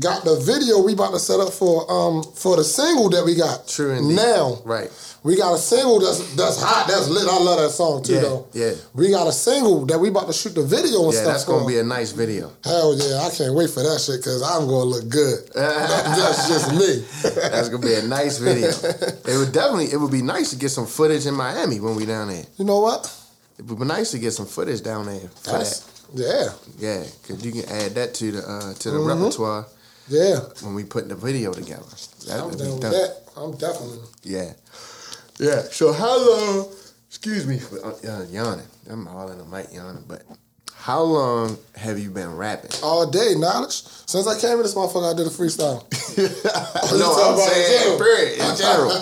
got 0.00 0.24
the 0.24 0.34
video 0.40 0.82
we 0.82 0.92
about 0.92 1.12
to 1.12 1.20
set 1.20 1.38
up 1.38 1.52
for 1.52 1.90
um 1.90 2.22
for 2.34 2.56
the 2.56 2.64
single 2.64 3.08
that 3.10 3.24
we 3.24 3.34
got. 3.36 3.68
True 3.68 3.92
indeed. 3.92 4.16
Now 4.16 4.58
Right. 4.64 4.90
we 5.22 5.36
got 5.36 5.54
a 5.54 5.58
single 5.58 6.00
that's 6.00 6.34
that's 6.34 6.60
hot, 6.60 6.86
that's 6.88 7.08
lit. 7.08 7.28
I 7.28 7.38
love 7.38 7.58
that 7.60 7.70
song 7.70 8.02
too 8.02 8.14
Yeah, 8.14 8.20
though. 8.20 8.46
yeah. 8.52 8.72
We 8.94 9.10
got 9.10 9.28
a 9.28 9.32
single 9.32 9.86
that 9.86 9.98
we 10.00 10.08
about 10.08 10.26
to 10.26 10.32
shoot 10.32 10.54
the 10.56 10.64
video 10.64 11.04
and 11.04 11.12
Yeah, 11.12 11.20
stuff. 11.20 11.32
that's 11.32 11.44
gonna 11.44 11.66
be 11.66 11.78
a 11.78 11.84
nice 11.84 12.10
video. 12.10 12.50
Hell 12.64 12.96
yeah, 12.98 13.20
I 13.22 13.30
can't 13.30 13.54
wait 13.54 13.70
for 13.70 13.82
that 13.84 14.00
shit 14.00 14.18
because 14.18 14.42
I'm 14.42 14.66
gonna 14.66 14.84
look 14.84 15.08
good. 15.08 15.48
that's 15.54 16.48
just 16.48 16.72
me. 16.72 17.04
That's 17.22 17.68
gonna 17.68 17.84
be 17.86 17.94
a 17.94 18.02
nice 18.02 18.38
video. 18.38 18.70
It 18.70 19.38
would 19.38 19.52
definitely 19.52 19.92
it 19.92 19.96
would 20.00 20.10
be 20.12 20.22
nice 20.22 20.50
to 20.50 20.56
get 20.56 20.70
some 20.70 20.86
footage 20.86 21.24
in 21.26 21.34
Miami 21.34 21.78
when 21.78 21.94
we 21.94 22.04
down 22.04 22.28
there. 22.28 22.44
You 22.56 22.64
know 22.64 22.80
what? 22.80 23.12
It 23.58 23.66
would 23.66 23.78
be 23.78 23.84
nice 23.84 24.10
to 24.10 24.18
get 24.18 24.32
some 24.32 24.46
footage 24.46 24.82
down 24.82 25.06
there 25.06 25.20
for 25.42 25.52
That's 25.52 25.78
that. 25.78 25.90
yeah, 26.14 26.50
Yeah, 26.80 27.04
because 27.22 27.44
you 27.44 27.52
can 27.52 27.64
add 27.70 27.94
that 27.94 28.12
to 28.14 28.32
the 28.32 28.42
uh, 28.42 28.74
to 28.74 28.90
the 28.90 28.98
Mhm. 28.98 29.06
repertoire 29.06 29.66
yeah. 30.08 30.40
when 30.62 30.74
we 30.74 30.84
put 30.84 31.08
the 31.08 31.14
video 31.14 31.52
together. 31.52 31.84
That 32.26 32.40
I'm 32.40 32.56
down 32.56 32.72
with 32.72 32.80
that. 32.82 33.22
I'm 33.36 33.52
definitely. 33.56 33.98
Yeah, 34.22 34.52
yeah. 35.38 35.62
So 35.62 35.92
how 35.92 36.16
long? 36.18 36.72
Excuse 37.08 37.46
me 37.46 37.58
for 37.58 37.84
uh, 37.84 37.90
uh, 38.06 38.24
yawning. 38.24 38.66
I'm 38.90 39.06
all 39.06 39.30
in 39.30 39.38
the 39.38 39.44
mic 39.44 39.72
yawning, 39.72 40.04
but 40.08 40.22
how 40.74 41.00
long 41.00 41.56
have 41.76 41.98
you 41.98 42.10
been 42.10 42.36
rapping? 42.36 42.70
All 42.82 43.08
day, 43.08 43.34
knowledge. 43.36 43.84
Since 44.04 44.26
I 44.26 44.38
came 44.38 44.58
in 44.58 44.62
this 44.62 44.74
motherfucker, 44.74 45.14
I 45.14 45.16
did 45.16 45.26
a 45.26 45.30
freestyle. 45.30 45.80
no, 46.98 47.08
I'm 47.16 47.38
saying 47.38 47.98
period 47.98 48.38
in 48.38 48.56
general. 48.56 48.92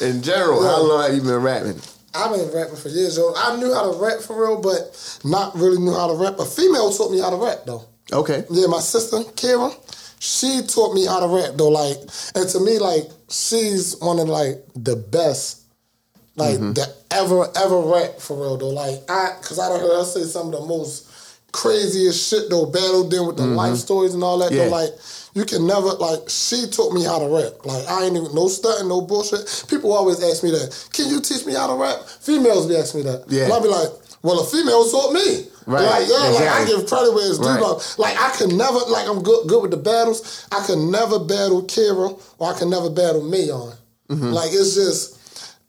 In 0.00 0.22
general, 0.22 0.62
how 0.62 0.80
long 0.80 1.02
have 1.02 1.14
you 1.14 1.22
been 1.22 1.42
rapping? 1.42 1.80
I've 2.14 2.30
been 2.30 2.50
rapping 2.54 2.76
for 2.76 2.88
years, 2.88 3.16
yo. 3.16 3.32
I 3.36 3.56
knew 3.56 3.74
how 3.74 3.90
to 3.90 3.98
rap 3.98 4.20
for 4.20 4.40
real, 4.40 4.60
but 4.60 4.94
not 5.24 5.54
really 5.56 5.78
knew 5.78 5.92
how 5.92 6.06
to 6.06 6.14
rap. 6.14 6.38
A 6.38 6.44
female 6.44 6.92
taught 6.92 7.10
me 7.10 7.18
how 7.18 7.30
to 7.30 7.36
rap 7.36 7.64
though. 7.66 7.84
Okay. 8.12 8.44
Yeah, 8.50 8.68
my 8.68 8.80
sister, 8.80 9.18
Kira, 9.34 9.74
she 10.18 10.62
taught 10.66 10.94
me 10.94 11.06
how 11.06 11.20
to 11.20 11.26
rap 11.26 11.56
though. 11.56 11.68
Like, 11.68 11.98
and 12.34 12.48
to 12.48 12.60
me, 12.60 12.78
like, 12.78 13.04
she's 13.28 13.96
one 14.00 14.18
of 14.18 14.28
like 14.28 14.64
the 14.74 14.96
best, 14.96 15.62
like 16.36 16.56
mm-hmm. 16.56 16.72
that 16.74 16.88
ever 17.10 17.46
ever 17.56 17.80
rap 17.80 18.18
for 18.18 18.36
real 18.36 18.56
though. 18.56 18.70
Like, 18.70 19.00
I, 19.08 19.36
cause 19.42 19.58
I 19.58 19.68
done 19.68 19.80
heard 19.80 19.98
her 19.98 20.04
say 20.04 20.22
some 20.24 20.46
of 20.46 20.60
the 20.60 20.66
most 20.66 21.06
craziest 21.52 22.28
shit 22.28 22.50
though. 22.50 22.66
Battled 22.66 23.12
in 23.12 23.26
with 23.26 23.36
the 23.36 23.44
mm-hmm. 23.44 23.54
life 23.54 23.76
stories 23.76 24.14
and 24.14 24.22
all 24.22 24.38
that 24.38 24.52
Yeah. 24.52 24.64
though. 24.64 24.70
Like, 24.70 24.90
you 25.34 25.44
can 25.44 25.66
never 25.66 25.92
like. 25.94 26.28
She 26.28 26.66
taught 26.68 26.92
me 26.92 27.04
how 27.04 27.18
to 27.18 27.28
rap. 27.28 27.64
Like, 27.64 27.86
I 27.86 28.04
ain't 28.04 28.16
even 28.16 28.34
no 28.34 28.48
stunting, 28.48 28.88
no 28.88 29.02
bullshit. 29.02 29.64
People 29.68 29.92
always 29.92 30.22
ask 30.22 30.42
me 30.42 30.50
that. 30.50 30.88
Can 30.92 31.08
you 31.08 31.20
teach 31.20 31.46
me 31.46 31.54
how 31.54 31.68
to 31.68 31.74
rap? 31.74 32.02
Females 32.06 32.66
be 32.66 32.76
asking 32.76 33.04
me 33.04 33.10
that. 33.10 33.24
Yeah. 33.28 33.44
And 33.44 33.52
I 33.52 33.60
be 33.60 33.68
like. 33.68 33.90
Well, 34.20 34.40
a 34.40 34.44
female 34.44 34.90
taught 34.90 35.12
me. 35.12 35.46
Right. 35.68 35.84
Like, 35.84 36.08
yeah, 36.08 36.16
like 36.16 36.48
I 36.48 36.62
Exactly. 36.62 36.76
give 36.76 36.88
credit 36.88 37.12
where 37.14 37.28
it's 37.28 37.38
due. 37.38 37.44
Right. 37.46 37.94
Like, 37.98 38.16
I 38.18 38.30
could 38.30 38.52
never, 38.56 38.78
like 38.88 39.06
I'm 39.06 39.22
good, 39.22 39.46
good 39.48 39.60
with 39.62 39.70
the 39.70 39.76
battles. 39.76 40.46
I 40.50 40.64
could 40.64 40.78
never 40.78 41.18
battle 41.18 41.62
Kira, 41.64 42.18
or 42.38 42.50
I 42.54 42.58
could 42.58 42.68
never 42.68 42.88
battle 42.88 43.20
Mayon. 43.20 43.76
Mm-hmm. 44.08 44.32
Like 44.32 44.48
it's 44.50 44.74
just 44.74 45.20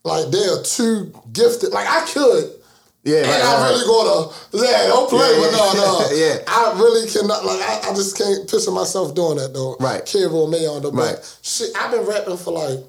like 0.05 0.31
they 0.31 0.45
are 0.47 0.63
too 0.63 1.11
gifted. 1.33 1.73
Like 1.73 1.85
I 1.87 2.05
could. 2.07 2.55
Yeah, 3.03 3.19
and 3.19 3.27
right, 3.27 3.43
I 3.43 3.53
right, 3.61 3.69
really 3.71 3.85
go 3.85 4.31
to 4.31 4.57
yeah, 4.57 4.87
don't 4.87 5.09
play, 5.09 5.19
Yeah, 5.19 5.39
but 5.39 5.51
no, 5.51 5.73
no, 5.73 6.11
yeah. 6.15 6.37
I 6.47 6.73
really 6.79 7.09
cannot. 7.09 7.43
Like 7.45 7.59
I, 7.61 7.91
I 7.91 7.95
just 7.95 8.17
can't 8.17 8.49
picture 8.49 8.71
myself 8.71 9.13
doing 9.15 9.37
that 9.37 9.53
though. 9.53 9.75
Right. 9.81 10.05
Kid 10.05 10.27
or 10.31 10.47
Mayon 10.47 10.81
though. 10.81 10.91
Right. 10.91 11.15
But 11.15 11.39
shit, 11.41 11.71
I've 11.77 11.91
been 11.91 12.05
rapping 12.05 12.37
for 12.37 12.51
like, 12.53 12.79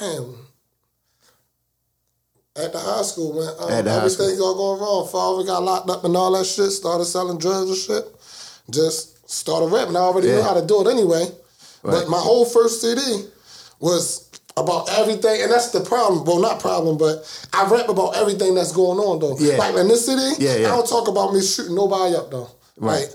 damn. 0.00 0.47
At 2.58 2.72
the 2.72 2.78
high 2.78 3.02
school, 3.02 3.34
man, 3.34 3.54
um, 3.60 3.70
At 3.72 3.84
the 3.84 3.90
everything 3.92 4.38
got 4.38 4.54
going 4.54 4.80
wrong. 4.80 5.08
Father 5.08 5.44
got 5.44 5.62
locked 5.62 5.88
up 5.90 6.04
and 6.04 6.16
all 6.16 6.32
that 6.32 6.44
shit. 6.44 6.70
Started 6.72 7.04
selling 7.04 7.38
drugs 7.38 7.70
and 7.70 7.78
shit. 7.78 8.04
Just 8.70 9.30
started 9.30 9.66
rapping. 9.72 9.96
I 9.96 10.00
already 10.00 10.28
knew 10.28 10.42
how 10.42 10.54
to 10.54 10.66
do 10.66 10.80
it 10.86 10.90
anyway. 10.90 11.24
Right. 11.82 11.92
But 12.02 12.08
my 12.08 12.18
whole 12.18 12.44
first 12.44 12.80
CD 12.80 13.26
was 13.80 14.28
about 14.56 14.88
everything, 14.98 15.42
and 15.42 15.52
that's 15.52 15.70
the 15.70 15.80
problem. 15.80 16.24
Well, 16.24 16.40
not 16.40 16.58
problem, 16.60 16.98
but 16.98 17.22
I 17.52 17.68
rap 17.70 17.88
about 17.88 18.16
everything 18.16 18.54
that's 18.54 18.72
going 18.72 18.98
on 18.98 19.20
though. 19.20 19.38
Yeah. 19.38 19.56
Like 19.56 19.76
in 19.76 19.86
this 19.88 20.06
city, 20.06 20.42
Yeah, 20.44 20.56
yeah. 20.56 20.66
I 20.66 20.70
don't 20.70 20.88
talk 20.88 21.06
about 21.08 21.32
me 21.32 21.40
shooting 21.40 21.76
nobody 21.76 22.16
up 22.16 22.30
though. 22.30 22.50
Right. 22.76 23.00
Like 23.02 23.10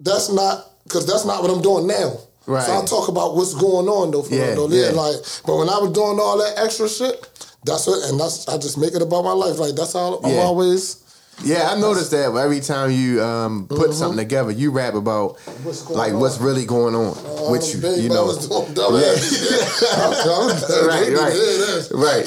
that's 0.00 0.30
not 0.30 0.66
because 0.84 1.06
that's 1.06 1.24
not 1.24 1.42
what 1.42 1.50
I'm 1.50 1.62
doing 1.62 1.86
now. 1.86 2.18
Right. 2.46 2.64
So 2.64 2.82
I 2.82 2.84
talk 2.84 3.08
about 3.08 3.36
what's 3.36 3.54
going 3.54 3.88
on 3.88 4.10
though. 4.10 4.22
For 4.22 4.34
Yeah, 4.34 4.54
though. 4.54 4.68
yeah. 4.68 4.90
Like, 4.90 5.16
but 5.46 5.56
when 5.56 5.68
I 5.70 5.78
was 5.78 5.92
doing 5.92 6.18
all 6.20 6.36
that 6.38 6.54
extra 6.58 6.88
shit, 6.88 7.16
that's 7.64 7.86
what, 7.86 8.08
and 8.10 8.18
that's 8.20 8.48
I 8.48 8.58
just 8.58 8.76
make 8.78 8.94
it 8.94 9.02
about 9.02 9.22
my 9.24 9.32
life. 9.32 9.58
Like 9.58 9.74
that's 9.74 9.94
all 9.94 10.18
I'm 10.24 10.30
Yeah. 10.34 10.40
always. 10.40 10.96
Yeah, 11.42 11.70
I 11.70 11.80
noticed 11.80 12.10
that 12.12 12.34
every 12.36 12.60
time 12.60 12.90
you 12.92 13.22
um, 13.22 13.66
put 13.66 13.90
Mhm. 13.90 13.94
something 13.94 14.18
together, 14.18 14.50
you 14.52 14.70
rap 14.70 14.94
about 14.94 15.38
What's 15.64 15.88
like 15.90 16.12
on. 16.12 16.20
what's 16.20 16.38
really 16.38 16.66
going 16.66 16.94
on 16.94 17.16
Oh, 17.26 17.50
with 17.50 17.64
you. 17.74 17.80
You 18.02 18.10
know, 18.10 18.32
doing 18.36 19.02
Yeah. 19.02 19.14
right, 20.86 21.10
right, 21.16 22.26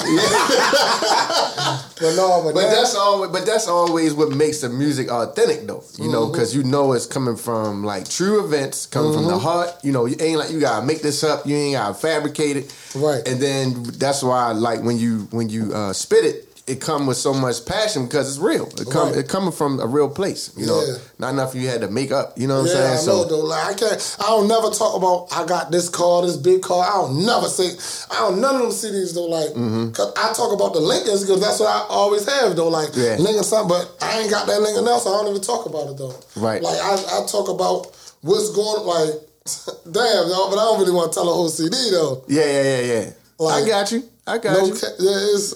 But 2.00 2.14
no, 2.14 2.42
but, 2.44 2.54
But 2.54 2.60
that- 2.62 2.74
that's 2.74 2.94
always, 2.94 3.30
but 3.30 3.46
that's 3.46 3.68
always 3.68 4.12
what 4.12 4.30
makes 4.30 4.60
the 4.60 4.68
music 4.68 5.10
authentic, 5.10 5.66
though. 5.66 5.82
You 5.98 6.10
know, 6.10 6.26
Mhm. 6.26 6.32
because 6.32 6.54
you 6.54 6.62
know 6.62 6.92
it's 6.92 7.06
coming 7.06 7.36
from 7.36 7.84
like 7.84 8.06
true 8.08 8.44
events, 8.44 8.84
coming 8.86 9.14
from 9.14 9.24
the 9.26 9.32
Mhm. 9.32 9.40
heart. 9.40 9.70
You 9.82 9.92
know, 9.92 10.04
you 10.04 10.16
ain't 10.20 10.38
like 10.38 10.50
you 10.50 10.60
gotta 10.60 10.84
make 10.84 11.00
this 11.02 11.24
up. 11.24 11.46
You 11.46 11.56
ain't 11.56 11.74
gotta 11.76 11.94
fabricate 11.94 12.56
it. 12.58 12.70
Right. 12.94 13.26
And 13.26 13.40
then 13.40 13.82
that's 13.98 14.22
why, 14.22 14.52
like 14.52 14.82
when 14.82 14.98
you 14.98 15.26
when 15.30 15.48
you 15.48 15.72
uh, 15.74 15.92
spit 15.94 16.24
it, 16.24 16.45
it 16.66 16.80
come 16.80 17.06
with 17.06 17.16
so 17.16 17.32
much 17.32 17.64
passion 17.64 18.06
because 18.06 18.28
it's 18.28 18.38
real. 18.38 18.66
It 18.66 18.90
come 18.90 19.10
Right. 19.10 19.18
it 19.18 19.28
coming 19.28 19.52
from 19.52 19.78
a 19.78 19.86
real 19.86 20.08
place. 20.08 20.50
You 20.56 20.66
know, 20.66 20.80
Yeah. 20.84 20.94
not 21.18 21.30
enough 21.30 21.54
you 21.54 21.68
had 21.68 21.80
to 21.82 21.88
make 21.88 22.10
up. 22.10 22.36
You 22.36 22.48
know 22.48 22.62
what 22.62 22.70
yeah, 22.70 22.90
I'm 22.92 22.98
saying? 22.98 23.08
I 23.08 23.12
know 23.12 23.24
though. 23.24 23.40
Like 23.44 23.64
I 23.66 23.74
can't. 23.74 24.16
I 24.18 24.22
don't 24.24 24.48
never 24.48 24.70
talk 24.70 24.96
about 24.96 25.28
I 25.30 25.46
got 25.46 25.70
this 25.70 25.88
car, 25.88 26.22
this 26.26 26.36
big 26.36 26.62
car. 26.62 26.82
I 26.84 26.94
don't 27.02 27.24
never 27.24 27.46
say. 27.48 27.70
I 28.10 28.18
don't 28.20 28.40
none 28.40 28.56
of 28.56 28.62
them 28.62 28.70
CDs 28.72 29.14
though. 29.14 29.26
Like, 29.26 29.50
Mm-hmm. 29.50 29.90
cause 29.92 30.12
I 30.16 30.32
talk 30.32 30.52
about 30.52 30.72
the 30.74 30.80
Lincolns 30.80 31.22
because 31.24 31.40
that's 31.40 31.60
what 31.60 31.68
I 31.68 31.86
always 31.88 32.26
have 32.28 32.56
though. 32.56 32.68
Like 32.68 32.90
Yeah. 32.96 33.16
Lincoln 33.18 33.44
something, 33.44 33.68
but 33.68 33.96
I 34.04 34.20
ain't 34.20 34.30
got 34.30 34.46
that 34.48 34.60
Lincoln 34.60 34.84
now, 34.84 34.98
so 34.98 35.14
I 35.14 35.18
don't 35.22 35.28
even 35.30 35.42
talk 35.42 35.66
about 35.66 35.88
it 35.90 35.96
though. 35.98 36.14
Right. 36.34 36.60
Like 36.62 36.80
I, 36.80 36.94
I 36.94 37.26
talk 37.26 37.48
about 37.48 37.94
what's 38.22 38.50
going. 38.50 38.84
Like, 38.84 39.14
damn, 39.92 40.28
y'all, 40.28 40.50
but 40.50 40.58
I 40.58 40.64
don't 40.64 40.80
really 40.80 40.90
want 40.92 41.12
to 41.12 41.14
tell 41.14 41.28
a 41.30 41.32
whole 41.32 41.48
CD 41.48 41.76
though. 41.92 42.24
Yeah, 42.26 42.44
yeah, 42.44 42.62
yeah, 42.62 42.80
yeah. 43.04 43.10
Like, 43.38 43.62
I 43.64 43.68
got 43.68 43.92
you. 43.92 44.02
I 44.26 44.38
got 44.38 44.52
no 44.58 44.66
you. 44.66 44.74
yeah, 44.74 45.34
it's 45.34 45.54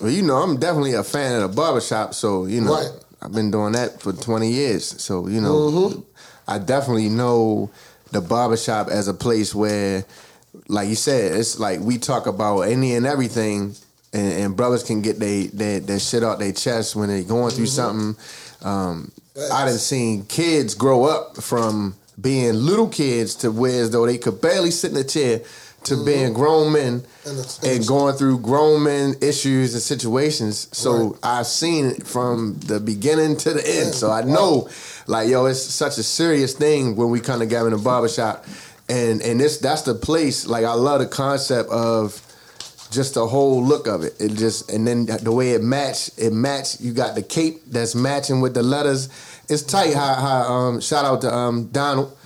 Well, 0.00 0.10
you 0.10 0.22
know, 0.22 0.36
I'm 0.36 0.56
definitely 0.58 0.94
a 0.94 1.04
fan 1.04 1.40
of 1.42 1.50
the 1.50 1.56
barbershop, 1.56 2.14
so 2.14 2.46
you 2.46 2.60
know, 2.60 2.74
Right. 2.74 2.90
I've 3.22 3.32
been 3.32 3.50
doing 3.50 3.72
that 3.72 4.00
for 4.00 4.12
20 4.14 4.50
years. 4.50 4.94
So, 5.02 5.26
you 5.28 5.40
know, 5.42 5.54
Mhm. 5.70 6.02
I 6.48 6.58
definitely 6.58 7.10
know 7.10 7.68
the 8.12 8.20
barbershop 8.22 8.88
as 8.88 9.08
a 9.08 9.14
place 9.14 9.54
where, 9.54 10.04
like 10.68 10.88
you 10.88 10.96
said, 10.96 11.34
it's 11.34 11.58
like 11.58 11.80
we 11.80 11.98
talk 11.98 12.26
about 12.26 12.62
any 12.62 12.94
and 12.94 13.06
everything, 13.06 13.76
and, 14.12 14.32
and 14.32 14.56
brothers 14.56 14.82
can 14.82 15.02
get 15.02 15.20
they, 15.20 15.46
they, 15.48 15.78
their 15.80 15.98
shit 16.00 16.24
out 16.24 16.38
their 16.38 16.52
chest 16.52 16.96
when 16.96 17.08
they're 17.08 17.22
going 17.22 17.52
through 17.52 17.66
something. 17.66 18.16
Um, 18.62 19.12
I 19.52 19.64
done 19.66 19.78
seen 19.78 20.24
kids 20.24 20.74
grow 20.74 21.04
up 21.04 21.36
from 21.42 21.94
being 22.20 22.54
little 22.54 22.88
kids 22.88 23.34
to 23.36 23.50
where 23.50 23.82
as 23.82 23.90
though 23.90 24.06
they 24.06 24.18
could 24.18 24.40
barely 24.40 24.70
sit 24.70 24.90
in 24.90 24.96
a 24.96 25.04
chair 25.04 25.40
to 25.84 26.04
being 26.04 26.32
grown 26.32 26.72
men 26.72 27.02
And 27.26 27.58
and 27.64 27.86
going 27.86 28.14
through 28.14 28.40
grown 28.40 28.82
men 28.82 29.14
issues 29.20 29.72
and 29.74 29.82
situations. 29.82 30.68
So 30.72 31.18
I've 31.22 31.46
seen 31.46 31.86
it 31.86 32.06
from 32.06 32.58
the 32.60 32.80
beginning 32.80 33.36
to 33.38 33.54
the 33.54 33.66
end. 33.66 33.94
So 33.94 34.10
I 34.10 34.22
know, 34.22 34.68
like, 35.06 35.28
yo, 35.28 35.46
it's 35.46 35.62
such 35.62 35.98
a 35.98 36.02
serious 36.02 36.54
thing 36.54 36.96
when 36.96 37.10
we 37.10 37.20
come 37.20 37.40
together 37.40 37.68
in 37.68 37.76
the 37.76 37.82
barbershop. 37.82 38.44
And 38.88 39.22
and 39.22 39.40
this 39.40 39.58
that's 39.58 39.82
the 39.82 39.94
place, 39.94 40.46
like 40.46 40.64
I 40.64 40.74
love 40.74 41.00
the 41.00 41.06
concept 41.06 41.70
of 41.70 42.20
just 42.90 43.14
the 43.14 43.26
whole 43.26 43.64
look 43.64 43.86
of 43.86 44.02
it. 44.02 44.20
It 44.20 44.34
just 44.34 44.70
and 44.70 44.86
then 44.86 45.06
the 45.06 45.32
way 45.32 45.52
it 45.52 45.62
match, 45.62 46.10
it 46.18 46.32
match. 46.32 46.80
You 46.80 46.92
got 46.92 47.14
the 47.14 47.22
cape 47.22 47.62
that's 47.66 47.94
matching 47.94 48.40
with 48.40 48.54
the 48.54 48.62
letters. 48.62 49.08
It's 49.48 49.62
tight. 49.62 49.94
How, 49.94 50.14
how 50.14 50.52
um, 50.52 50.80
shout 50.80 51.04
out 51.04 51.20
to 51.22 51.34
um, 51.34 51.68
Donald 51.68 52.16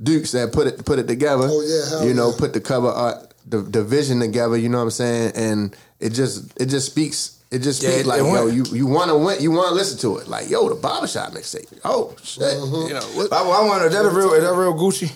Dukes 0.00 0.32
that 0.32 0.52
put 0.52 0.66
it 0.66 0.84
put 0.84 0.98
it 0.98 1.06
together. 1.08 1.46
Oh, 1.48 1.60
yeah, 1.62 1.88
hell 1.98 2.06
you 2.08 2.14
know, 2.14 2.30
yeah. 2.30 2.36
put 2.38 2.52
the 2.52 2.60
cover 2.60 2.88
art, 2.88 3.34
the, 3.46 3.58
the 3.58 3.82
vision 3.84 4.20
together. 4.20 4.56
You 4.56 4.68
know 4.68 4.78
what 4.78 4.84
I'm 4.84 4.90
saying? 4.90 5.32
And 5.36 5.76
it 6.00 6.10
just 6.10 6.52
it 6.60 6.66
just 6.66 6.86
speaks. 6.90 7.38
It 7.50 7.58
just 7.58 7.82
Yeah, 7.82 7.90
speaks 7.90 8.04
it- 8.04 8.08
like 8.08 8.20
it 8.20 8.24
yo, 8.24 8.46
you 8.46 8.64
you 8.72 8.86
want 8.86 9.10
to 9.10 9.16
win, 9.18 9.40
you 9.42 9.50
want 9.50 9.68
to 9.68 9.74
listen 9.74 9.98
to 10.00 10.18
it. 10.18 10.28
Like 10.28 10.48
yo, 10.48 10.68
the 10.68 10.74
barbershop 10.74 11.32
mixtape. 11.32 11.68
Oh 11.84 12.16
shit, 12.22 12.42
Mm-hmm. 12.42 12.88
you 12.88 12.94
know. 12.94 13.00
What, 13.14 13.32
I, 13.32 13.42
I 13.42 13.66
wonder, 13.66 13.86
is 13.86 13.92
that 13.92 14.06
a 14.06 14.08
real, 14.10 14.32
is 14.32 14.42
that 14.42 14.54
real 14.54 14.72
Gucci? 14.74 15.12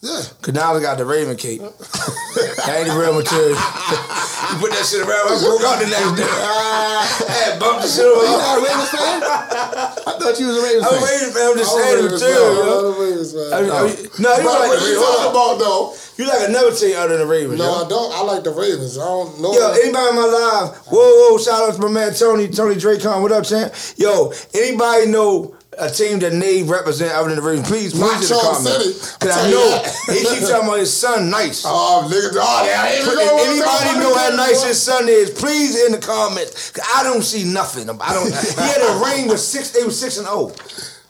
Yeah. 0.00 0.22
Cause 0.40 0.54
now 0.54 0.74
I 0.74 0.80
got 0.80 0.98
the 0.98 1.04
Raven 1.04 1.36
cape. 1.36 1.60
that 1.60 2.72
ain't 2.72 2.88
the 2.88 2.96
real 2.96 3.12
material. 3.12 3.52
you 3.52 4.56
put 4.56 4.72
that 4.72 4.84
shit 4.88 5.04
around, 5.04 5.28
I 5.28 5.36
broke 5.44 5.60
out 5.60 5.76
the 5.76 5.88
next 5.92 6.16
day. 6.16 6.24
I 6.24 7.04
had 7.28 7.60
bumped 7.60 7.82
the 7.84 7.88
shit 7.88 8.04
over. 8.08 8.24
you 8.24 8.32
not 8.32 8.56
a 8.56 8.62
Ravens 8.64 8.90
fan? 8.90 9.20
I 9.20 10.12
thought 10.16 10.36
you 10.40 10.46
was 10.48 10.56
a 10.56 10.64
Ravens 10.64 10.88
fan. 10.88 10.96
I'm 10.96 11.04
a 11.04 11.04
fan. 11.04 11.20
Raven 11.20 11.30
fan. 11.36 11.46
I'm 11.52 11.56
just 11.60 11.72
saying 11.76 11.96
the 11.96 12.02
Ravens 12.08 12.22
material. 12.22 12.64
I'm 12.64 12.84
a 12.84 13.00
Ravens 13.00 13.30
fan. 13.36 13.48
I 13.52 13.58
mean, 13.60 13.70
I 13.70 13.80
mean, 13.84 13.96
no, 14.20 14.30
you 14.36 14.44
But 14.44 14.56
like 14.56 14.70
what 14.72 14.80
the 14.80 14.88
you 14.88 14.96
Ravens. 14.96 15.04
talking 15.04 15.30
about 15.36 15.54
though? 15.60 15.82
You 16.16 16.24
like 16.28 16.42
another 16.48 16.72
team 16.76 16.94
other 16.96 17.16
than 17.16 17.20
the 17.24 17.30
Ravens. 17.32 17.58
No, 17.60 17.68
yo. 17.68 17.84
I 17.84 17.88
don't. 17.88 18.10
I 18.12 18.20
like 18.24 18.42
the 18.44 18.52
Ravens. 18.56 18.96
I 18.96 19.04
don't 19.04 19.40
know. 19.40 19.52
Yo, 19.52 19.72
anybody 19.84 20.08
in 20.08 20.16
my 20.16 20.28
live? 20.28 20.76
Whoa, 20.88 21.00
whoa! 21.00 21.38
Shout 21.40 21.60
out 21.68 21.74
to 21.76 21.80
my 21.80 21.88
man 21.92 22.12
Tony, 22.16 22.48
Tony 22.48 22.76
Dracon. 22.76 23.20
What 23.20 23.32
up, 23.32 23.44
champ? 23.44 23.72
Yo, 23.96 24.32
anybody 24.52 25.06
know 25.12 25.56
a 25.78 25.88
team 25.88 26.18
that 26.18 26.32
Nate 26.32 26.66
represent 26.66 27.12
other 27.12 27.28
than 27.28 27.36
the 27.36 27.42
Ravens? 27.42 27.68
Please, 27.68 27.92
please 27.92 28.30
in 28.30 28.36
the 28.36 28.42
comments. 28.42 29.16
Cause 29.16 29.30
I'll 29.30 29.46
I 29.46 29.50
know 29.50 29.82
he 30.12 30.24
keep 30.24 30.48
talking 30.48 30.66
about 30.66 30.78
his 30.78 30.92
son 30.92 31.30
nice. 31.30 31.62
Oh, 31.64 32.08
nigga, 32.10 32.38
oh, 32.40 32.64
yeah, 32.66 32.86
If. 32.90 33.06
Anybody 33.06 34.00
know 34.00 34.14
how 34.14 34.30
nice 34.36 34.64
his 34.64 34.80
son 34.80 35.08
is, 35.08 35.30
please 35.30 35.84
in 35.86 35.92
the 35.92 35.98
comments. 35.98 36.72
I 36.94 37.02
don't 37.02 37.22
see 37.22 37.44
nothing. 37.44 37.88
I 37.88 38.14
don't. 38.14 38.26
He 38.26 38.60
had 38.60 38.82
a 38.82 39.04
ring 39.04 39.28
with 39.28 39.40
six. 39.40 39.74
It 39.74 39.84
was 39.84 39.98
six 39.98 40.18
and 40.18 40.26
zero. 40.26 40.52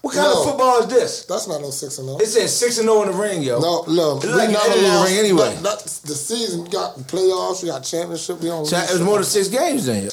What 0.03 0.15
kind 0.15 0.25
No. 0.33 0.41
of 0.41 0.49
football 0.49 0.79
is 0.81 0.87
this? 0.87 1.25
That's 1.27 1.47
not 1.47 1.61
no 1.61 1.69
six 1.71 1.99
and 1.99 2.07
no. 2.07 2.17
It 2.19 2.27
says 2.27 2.57
six 2.57 2.79
and 2.79 2.89
zero 2.89 3.03
in 3.03 3.09
the 3.13 3.15
ring, 3.19 3.43
yo. 3.43 3.61
No, 3.61 3.85
no. 3.87 4.17
It's 4.17 4.25
like 4.27 4.37
we 4.37 4.45
an 4.47 4.53
never 4.53 4.71
edited 4.71 4.89
lost. 4.89 5.11
ring 5.11 5.19
anyway. 5.19 5.55
That- 5.57 5.63
that's 5.63 5.99
the 5.99 6.15
season. 6.15 6.65
We 6.65 6.71
got 6.71 6.97
playoffs. 7.01 7.63
We 7.63 7.69
got 7.69 7.85
championship. 7.85 8.41
We 8.41 8.49
don't. 8.49 8.65
So 8.65 8.79
it 8.79 8.91
was 8.93 9.03
more 9.03 9.17
than 9.17 9.25
six 9.25 9.49
games 9.49 9.85
then. 9.85 10.05
Yeah. 10.05 10.11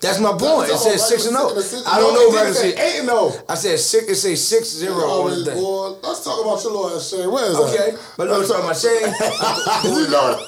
That's 0.00 0.20
my 0.20 0.32
point. 0.36 0.68
It 0.68 0.72
That's 0.72 0.82
says 0.84 1.08
six 1.08 1.24
and 1.26 1.36
oh. 1.38 1.58
zero. 1.58 1.82
I 1.86 1.98
don't 1.98 2.12
know 2.14 2.28
if 2.28 2.34
I 2.36 2.42
can 2.42 2.50
It 2.50 2.54
see. 2.54 2.70
said 2.72 2.78
Eight 2.84 2.98
and 3.00 3.08
zero. 3.08 3.32
I 3.48 3.54
said 3.54 3.78
six. 3.80 4.04
It 4.08 4.16
says 4.16 4.46
six 4.46 4.68
zero 4.68 4.94
You 4.98 5.04
on 5.04 5.30
the 5.44 5.44
thing. 5.50 5.62
boy. 5.62 5.88
Let's 6.02 6.22
talk 6.22 6.44
about 6.44 6.62
your 6.62 6.72
lawyer, 6.74 6.96
ass 6.96 7.08
Shane. 7.08 7.30
Where 7.32 7.50
is 7.50 7.56
Okay, 7.56 7.90
that? 7.92 8.00
but 8.18 8.28
let 8.28 8.40
me 8.42 8.46
talk 8.46 8.60
about 8.62 8.76
Shane. 8.76 9.08
you 9.88 10.08
know. 10.12 10.46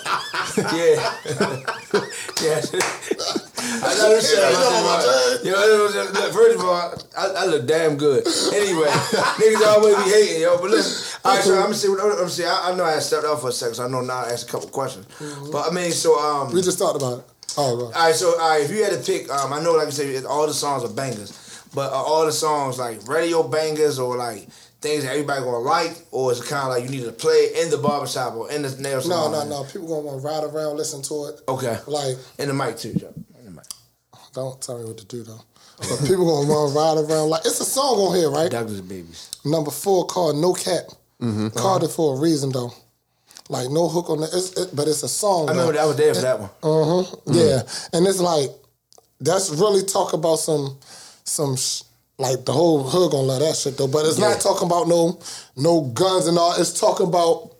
yeah, 0.76 1.16
yeah. 2.44 2.60
I 3.82 3.94
know 3.98 4.08
this 4.14 4.30
shit. 4.30 4.38
Yeah, 4.38 4.50
you 4.50 4.56
know 4.56 4.80
about 4.84 5.02
that. 5.02 5.40
Yo, 5.44 5.52
it 5.54 5.82
was 5.82 5.92
just- 5.94 6.12
look, 6.14 6.32
first 6.32 6.58
of 6.58 6.64
all, 6.64 6.94
I, 7.16 7.26
I 7.42 7.46
look 7.46 7.66
damn 7.66 7.96
good. 7.96 8.24
Anyway, 8.66 8.86
niggas 9.40 9.66
always 9.66 9.96
be 10.04 10.10
hating, 10.10 10.42
yo. 10.42 10.58
But 10.60 10.70
listen, 10.70 11.20
all 11.24 11.34
right, 11.36 11.44
so 11.44 11.54
I'm 11.54 11.62
gonna 11.62 11.74
see. 11.74 11.88
What, 11.88 12.00
I'm 12.00 12.10
gonna 12.16 12.28
see. 12.28 12.44
I, 12.44 12.70
I 12.72 12.74
know 12.76 12.84
I 12.84 12.98
stepped 12.98 13.24
out 13.24 13.40
for 13.40 13.48
a 13.48 13.52
second, 13.52 13.74
so 13.76 13.84
I 13.84 13.88
know 13.88 14.00
now 14.00 14.24
I 14.24 14.30
ask 14.32 14.48
a 14.48 14.50
couple 14.50 14.68
questions. 14.68 15.06
But 15.52 15.70
I 15.70 15.74
mean, 15.74 15.92
so 15.92 16.18
um, 16.18 16.52
We 16.52 16.62
just 16.62 16.78
talked 16.78 16.96
about 16.96 17.18
it. 17.20 17.24
Oh, 17.58 17.76
right. 17.86 17.96
all 17.96 18.06
right, 18.06 18.14
so 18.14 18.38
all 18.38 18.50
right, 18.50 18.62
if 18.62 18.70
you 18.70 18.82
had 18.84 18.92
to 18.92 18.98
pick, 18.98 19.30
um, 19.30 19.52
I 19.52 19.62
know, 19.62 19.72
like 19.72 19.86
I 19.86 19.90
said, 19.90 20.24
all 20.26 20.46
the 20.46 20.52
songs 20.52 20.84
are 20.84 20.92
bangers, 20.92 21.62
but 21.74 21.90
are 21.90 22.04
all 22.04 22.26
the 22.26 22.32
songs 22.32 22.78
like 22.78 23.06
radio 23.08 23.42
bangers 23.42 23.98
or 23.98 24.16
like 24.16 24.46
things 24.82 25.04
that 25.04 25.12
everybody 25.12 25.40
gonna 25.42 25.58
like, 25.58 25.96
or 26.10 26.32
is 26.32 26.40
it 26.40 26.46
kind 26.46 26.64
of 26.64 26.68
like 26.74 26.84
you 26.84 26.90
need 26.90 27.04
to 27.04 27.12
play 27.12 27.48
in 27.62 27.70
the 27.70 27.78
barbershop 27.78 28.34
or 28.34 28.50
in 28.50 28.60
the 28.62 28.70
nail 28.82 29.00
salon? 29.00 29.32
No, 29.32 29.44
no, 29.44 29.62
no. 29.62 29.64
People 29.64 29.88
gonna 29.88 30.00
want 30.00 30.20
to 30.20 30.26
ride 30.26 30.44
around, 30.44 30.76
listen 30.76 31.00
to 31.02 31.26
it. 31.26 31.40
Okay, 31.48 31.78
Like, 31.86 32.16
in 32.38 32.48
the 32.48 32.54
mic 32.54 32.76
too, 32.76 32.92
Joe. 32.94 33.14
In 33.38 33.44
the 33.46 33.50
mic. 33.52 33.64
don't 34.34 34.60
tell 34.60 34.78
me 34.78 34.84
what 34.84 34.98
to 34.98 35.06
do 35.06 35.22
though. 35.22 35.40
But 35.78 36.00
people 36.06 36.24
gonna 36.24 36.46
to 36.72 36.74
ride 36.74 36.98
around. 36.98 37.28
Like, 37.28 37.44
it's 37.44 37.60
a 37.60 37.64
song 37.64 37.98
on 37.98 38.16
here, 38.16 38.30
right? 38.30 38.50
Doctors 38.50 38.78
and 38.78 38.88
babies. 38.88 39.30
Number 39.44 39.70
four 39.70 40.06
called 40.06 40.36
No 40.36 40.54
Cap. 40.54 40.84
Mm-hmm. 41.20 41.48
Called 41.48 41.84
it 41.84 41.88
for 41.88 42.16
a 42.16 42.20
reason 42.20 42.50
though. 42.52 42.72
Like 43.48 43.70
no 43.70 43.88
hook 43.88 44.10
on 44.10 44.20
the, 44.20 44.26
it's, 44.26 44.52
it, 44.58 44.70
but 44.74 44.88
it's 44.88 45.02
a 45.02 45.08
song. 45.08 45.48
I 45.48 45.52
remember 45.52 45.72
though. 45.72 45.78
that 45.80 45.86
was 45.86 45.96
there 45.96 46.14
for 46.14 46.20
that 46.22 46.40
one. 46.40 46.50
Uh 46.62 47.02
huh. 47.02 47.16
Yeah, 47.26 47.62
and 47.92 48.06
it's 48.06 48.20
like 48.20 48.50
that's 49.20 49.50
really 49.50 49.82
talk 49.84 50.12
about 50.14 50.36
some 50.36 50.76
some 51.24 51.56
sh- 51.56 51.82
like 52.18 52.44
the 52.44 52.52
whole 52.52 52.82
hood 52.82 53.12
gonna 53.12 53.22
love 53.26 53.40
that 53.40 53.54
shit 53.56 53.76
though. 53.78 53.86
But 53.86 54.04
it's 54.06 54.18
Yeah. 54.18 54.30
not 54.30 54.40
talking 54.40 54.66
about 54.66 54.88
no 54.88 55.18
no 55.56 55.82
guns 55.82 56.26
and 56.26 56.36
all. 56.38 56.54
It's 56.60 56.78
talking 56.78 57.06
about 57.06 57.52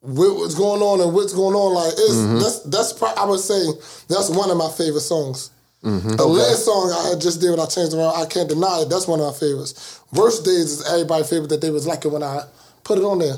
what's 0.00 0.54
going 0.54 0.82
on 0.82 1.00
and 1.00 1.12
what's 1.14 1.32
going 1.32 1.54
on. 1.56 1.74
Like 1.74 1.92
it's 1.92 2.14
Mhm. 2.14 2.40
that's 2.40 2.60
that's 2.60 2.92
pro- 2.92 3.08
I 3.14 3.24
would 3.24 3.40
say 3.40 3.62
that's 4.08 4.30
one 4.30 4.50
of 4.50 4.56
my 4.56 4.68
favorite 4.70 5.00
songs. 5.00 5.50
Mhm. 5.84 6.16
The 6.16 6.26
last 6.26 6.64
song 6.64 6.90
I 6.90 7.14
just 7.16 7.40
did 7.40 7.50
when 7.50 7.60
I 7.60 7.66
changed 7.66 7.94
around, 7.94 8.14
I 8.16 8.24
can't 8.26 8.48
deny 8.48 8.80
it. 8.80 8.88
That's 8.88 9.06
one 9.06 9.20
of 9.20 9.26
my 9.26 9.32
favorites. 9.38 9.74
Worst 10.12 10.44
days 10.44 10.72
is 10.72 10.86
everybody's 10.88 11.28
favorite 11.28 11.48
that 11.50 11.60
they 11.60 11.70
was 11.70 11.86
liking 11.86 12.10
when 12.12 12.22
I 12.22 12.44
put 12.84 12.98
it 12.98 13.04
on 13.04 13.18
there. 13.18 13.36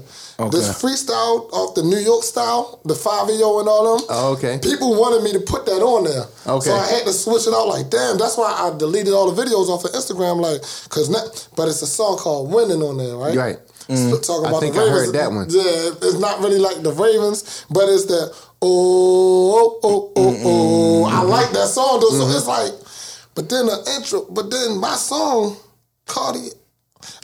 This 0.51 0.69
freestyle 0.83 1.51
off 1.53 1.75
the 1.75 1.83
New 1.83 1.99
York 1.99 2.23
style, 2.25 2.81
the 2.85 2.95
five 2.95 3.31
EO 3.31 3.61
and 3.61 3.69
all 3.69 3.97
them. 3.97 4.07
Oh, 4.11 4.33
okay. 4.35 4.59
People 4.63 4.99
wanted 4.99 5.23
me 5.23 5.33
to 5.33 5.41
put 5.41 5.67
that 5.67 5.83
on 5.83 6.05
there. 6.05 6.27
Okay. 6.47 6.69
So 6.71 6.75
I 6.75 6.87
had 6.87 7.05
to 7.07 7.13
switch 7.13 7.47
it 7.47 7.55
out. 7.55 7.69
Like, 7.69 7.89
damn, 7.91 8.19
that's 8.19 8.37
why 8.37 8.53
I 8.53 8.77
deleted 8.77 9.13
all 9.13 9.31
the 9.31 9.41
videos 9.43 9.69
off 9.69 9.85
of 9.85 9.93
Instagram. 9.93 10.41
Like, 10.41 10.63
cause 10.89 11.09
not, 11.09 11.49
but 11.57 11.69
it's 11.69 11.83
a 11.83 11.87
song 11.87 12.17
called 12.19 12.51
"Winning" 12.53 12.83
on 12.83 12.97
there, 12.99 13.17
right? 13.17 13.37
Right. 13.37 13.59
So 13.89 14.19
talking 14.19 14.47
I 14.47 14.49
about 14.49 14.61
think 14.61 14.75
the 14.75 14.83
I 14.83 14.89
heard 14.89 15.13
that 15.15 15.31
one. 15.31 15.47
Yeah, 15.49 15.63
it's 16.03 16.19
not 16.19 16.41
really 16.41 16.59
like 16.59 16.83
the 16.83 16.91
Ravens, 16.91 17.65
but 17.71 17.89
it's 17.89 18.07
the 18.07 18.35
oh 18.69 19.79
oh 19.83 20.13
oh 20.13 20.13
oh 20.17 20.43
oh. 20.45 21.05
I 21.07 21.23
like 21.23 21.51
that 21.53 21.69
song 21.69 22.01
though. 22.01 22.11
Mm-hmm. 22.11 22.31
So 22.33 22.37
it's 22.37 22.47
like, 22.47 22.73
but 23.35 23.49
then 23.49 23.67
the 23.67 23.95
intro, 23.97 24.27
but 24.31 24.51
then 24.51 24.79
my 24.79 24.95
song, 24.97 25.57
Cardi. 26.07 26.49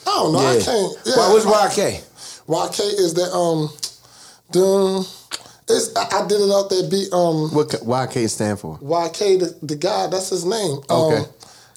I 0.07 0.11
don't 0.11 0.33
know. 0.33 0.39
I 0.39 0.55
Yeah. 0.57 0.65
can't. 0.65 0.97
Yeah, 1.05 1.17
Why- 1.17 1.33
what's 1.33 1.47
YK? 1.47 2.05
YK 2.49 2.81
is 2.81 3.15
that 3.15 3.33
um, 3.33 3.71
dun, 4.51 5.05
it's 5.69 5.95
I, 5.97 6.23
I 6.23 6.27
did 6.29 6.41
it 6.41 6.51
out 6.51 6.69
that 6.71 6.89
beat 6.91 7.13
um. 7.13 7.51
What 7.55 7.69
YK 7.69 8.29
stand 8.29 8.61
for? 8.61 8.79
YK 8.79 9.41
the, 9.41 9.67
the 9.67 9.77
guy 9.77 10.07
that's 10.09 10.31
his 10.31 10.45
name. 10.45 10.79
Okay. 10.91 11.25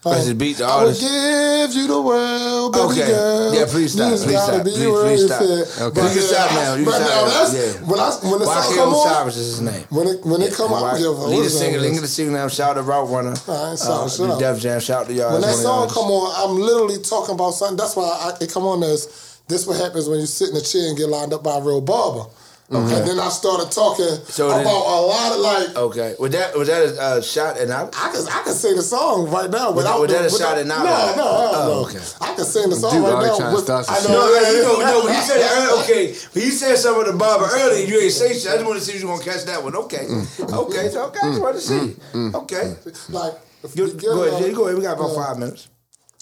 That's 0.05 0.25
his 0.25 0.33
beat, 0.35 0.57
the 0.57 0.65
I 0.65 0.83
would 0.83 0.93
give 0.93 1.73
you 1.73 1.87
the 1.87 1.99
world, 2.01 2.73
baby 2.73 2.83
Okay. 2.85 3.07
girl. 3.11 3.53
Yeah, 3.55 3.65
please 3.65 3.93
stop, 3.93 4.09
please 4.11 4.21
stop, 4.21 4.61
please- 4.61 4.77
please 4.77 5.25
stop. 5.25 5.41
Okay. 5.41 6.01
But 6.01 6.03
You 6.03 6.09
can 6.13 6.21
stop 6.21 6.51
now, 6.51 6.73
you 6.75 6.83
can 6.85 6.93
stop 6.93 7.09
now. 7.09 7.25
that's- 7.25 7.53
Yeah. 7.53 7.87
When 7.89 7.99
I 7.99 8.09
when 8.21 8.39
the 8.39 8.45
song 8.45 8.75
come 8.75 8.93
on, 8.93 9.07
Osiris 9.07 9.37
is 9.37 9.47
his 9.47 9.61
name. 9.61 9.83
when 9.89 10.07
it 10.07 10.25
when 10.25 10.41
it 10.43 10.53
come 10.53 10.73
out, 10.73 10.99
yeah, 10.99 11.07
Lead 11.07 11.45
the 11.45 11.49
singer, 11.49 11.79
lead 11.79 11.97
the 11.97 12.07
singer 12.07 12.31
now. 12.31 12.47
Shout 12.47 12.69
out 12.71 12.73
to 12.75 12.81
Route 12.83 13.09
Runner. 13.09 13.33
All 13.47 13.69
right, 13.69 13.79
shout- 13.79 13.89
Uh, 13.89 14.09
shout 14.09 14.29
out. 14.29 14.39
Def 14.39 14.59
Jam. 14.59 14.79
Shout 14.79 15.01
out 15.01 15.07
to 15.07 15.13
y'all. 15.13 15.33
when 15.33 15.41
that 15.41 15.55
song 15.55 15.89
come 15.89 16.05
on, 16.11 16.33
I'm 16.37 16.59
literally 16.61 16.99
talking 16.99 17.33
about 17.33 17.55
something. 17.55 17.77
That's 17.77 17.95
why 17.95 18.05
I, 18.05 18.43
it 18.43 18.53
come 18.53 18.65
on 18.67 18.83
as 18.83 19.07
this. 19.47 19.65
What 19.65 19.77
happens 19.77 20.07
when 20.07 20.19
you 20.19 20.27
sit 20.27 20.49
in 20.49 20.55
a 20.55 20.61
chair 20.61 20.87
and 20.87 20.95
get 20.97 21.09
lined 21.09 21.33
up 21.33 21.41
by 21.43 21.57
a 21.57 21.61
real 21.61 21.81
barber? 21.81 22.25
Okay. 22.71 22.97
And 22.97 23.07
then 23.07 23.19
I 23.19 23.29
started 23.29 23.69
talking 23.71 24.09
So 24.25 24.47
about 24.49 24.57
then- 24.57 24.65
a 24.65 25.01
lot 25.05 25.31
of 25.33 25.39
like. 25.39 25.75
Okay. 25.77 26.15
Was 26.17 26.31
that 26.31 26.57
was 26.57 26.67
that 26.67 26.81
a 26.81 26.99
uh, 26.99 27.21
shot 27.21 27.59
and 27.59 27.69
out? 27.69 27.93
I 27.95 28.09
can 28.11 28.25
I 28.27 28.41
can 28.41 28.53
sing 28.55 28.75
the 28.75 28.81
song 28.81 29.29
right 29.29 29.51
now 29.51 29.69
Was 29.69 29.85
without 29.85 30.01
that- 30.01 30.01
was 30.01 30.09
that 30.09 30.21
a 30.21 30.23
without- 30.33 30.39
shot 30.49 30.57
and 30.57 30.71
out? 30.71 30.83
No, 30.83 30.89
no, 30.89 30.97
oh, 30.97 31.15
no, 31.15 31.61
Oh, 31.61 31.67
no. 31.69 31.87
okay. 31.87 32.01
I 32.21 32.33
can 32.33 32.43
sing 32.45 32.69
the 32.71 32.75
song 32.75 32.91
Dude, 32.91 33.03
right 33.03 33.21
now. 33.21 33.37
trying 33.37 33.49
to 33.51 33.55
with- 33.55 33.63
start 33.65 33.85
some 33.85 33.95
I 33.95 33.99
know. 34.01 34.17
No, 34.17 34.49
you 34.49 34.61
know, 34.65 34.79
no, 34.81 35.05
when 35.05 35.13
he 35.13 35.21
said 35.21 35.37
it 35.41 35.51
earlier, 35.53 35.81
okay, 35.83 36.03
when 36.33 36.43
he 36.43 36.49
said 36.49 36.75
something 36.77 37.05
to 37.11 37.17
Barbara 37.17 37.49
earlier, 37.53 37.85
you 37.85 37.99
ain't 38.01 38.11
say 38.11 38.33
shit. 38.33 38.47
I 38.49 38.55
just 38.57 38.65
want 38.65 38.79
to 38.79 38.85
see 38.85 38.93
if 38.97 39.01
you 39.01 39.07
gonna 39.13 39.23
catch 39.23 39.45
that 39.45 39.61
one. 39.63 39.75
Okay, 39.85 40.05
mm. 40.09 40.53
okay, 40.65 40.89
so 40.89 41.05
okay, 41.13 41.19
I 41.21 41.27
just 41.29 41.37
mm. 41.39 41.43
want 41.45 41.55
to 41.55 41.61
see. 41.61 41.85
Mm. 42.17 42.33
Okay, 42.33 42.75
Like, 43.09 43.33
if 43.63 43.77
You- 43.77 43.85
you 43.85 43.93
go 43.93 44.23
ahead, 44.23 44.33
on- 44.33 44.41
Jay, 44.41 44.53
go 44.53 44.65
ahead. 44.65 44.77
We 44.77 44.83
got 44.83 44.97
about 44.97 45.13
yeah. 45.13 45.21
five 45.23 45.37
minutes. 45.37 45.67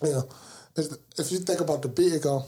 Yeah. 0.03 0.21
If, 0.75 0.87
if 1.17 1.31
you 1.31 1.39
think 1.39 1.61
about 1.61 1.81
the 1.83 1.87
beat, 1.87 2.11
it 2.11 2.23
go, 2.23 2.43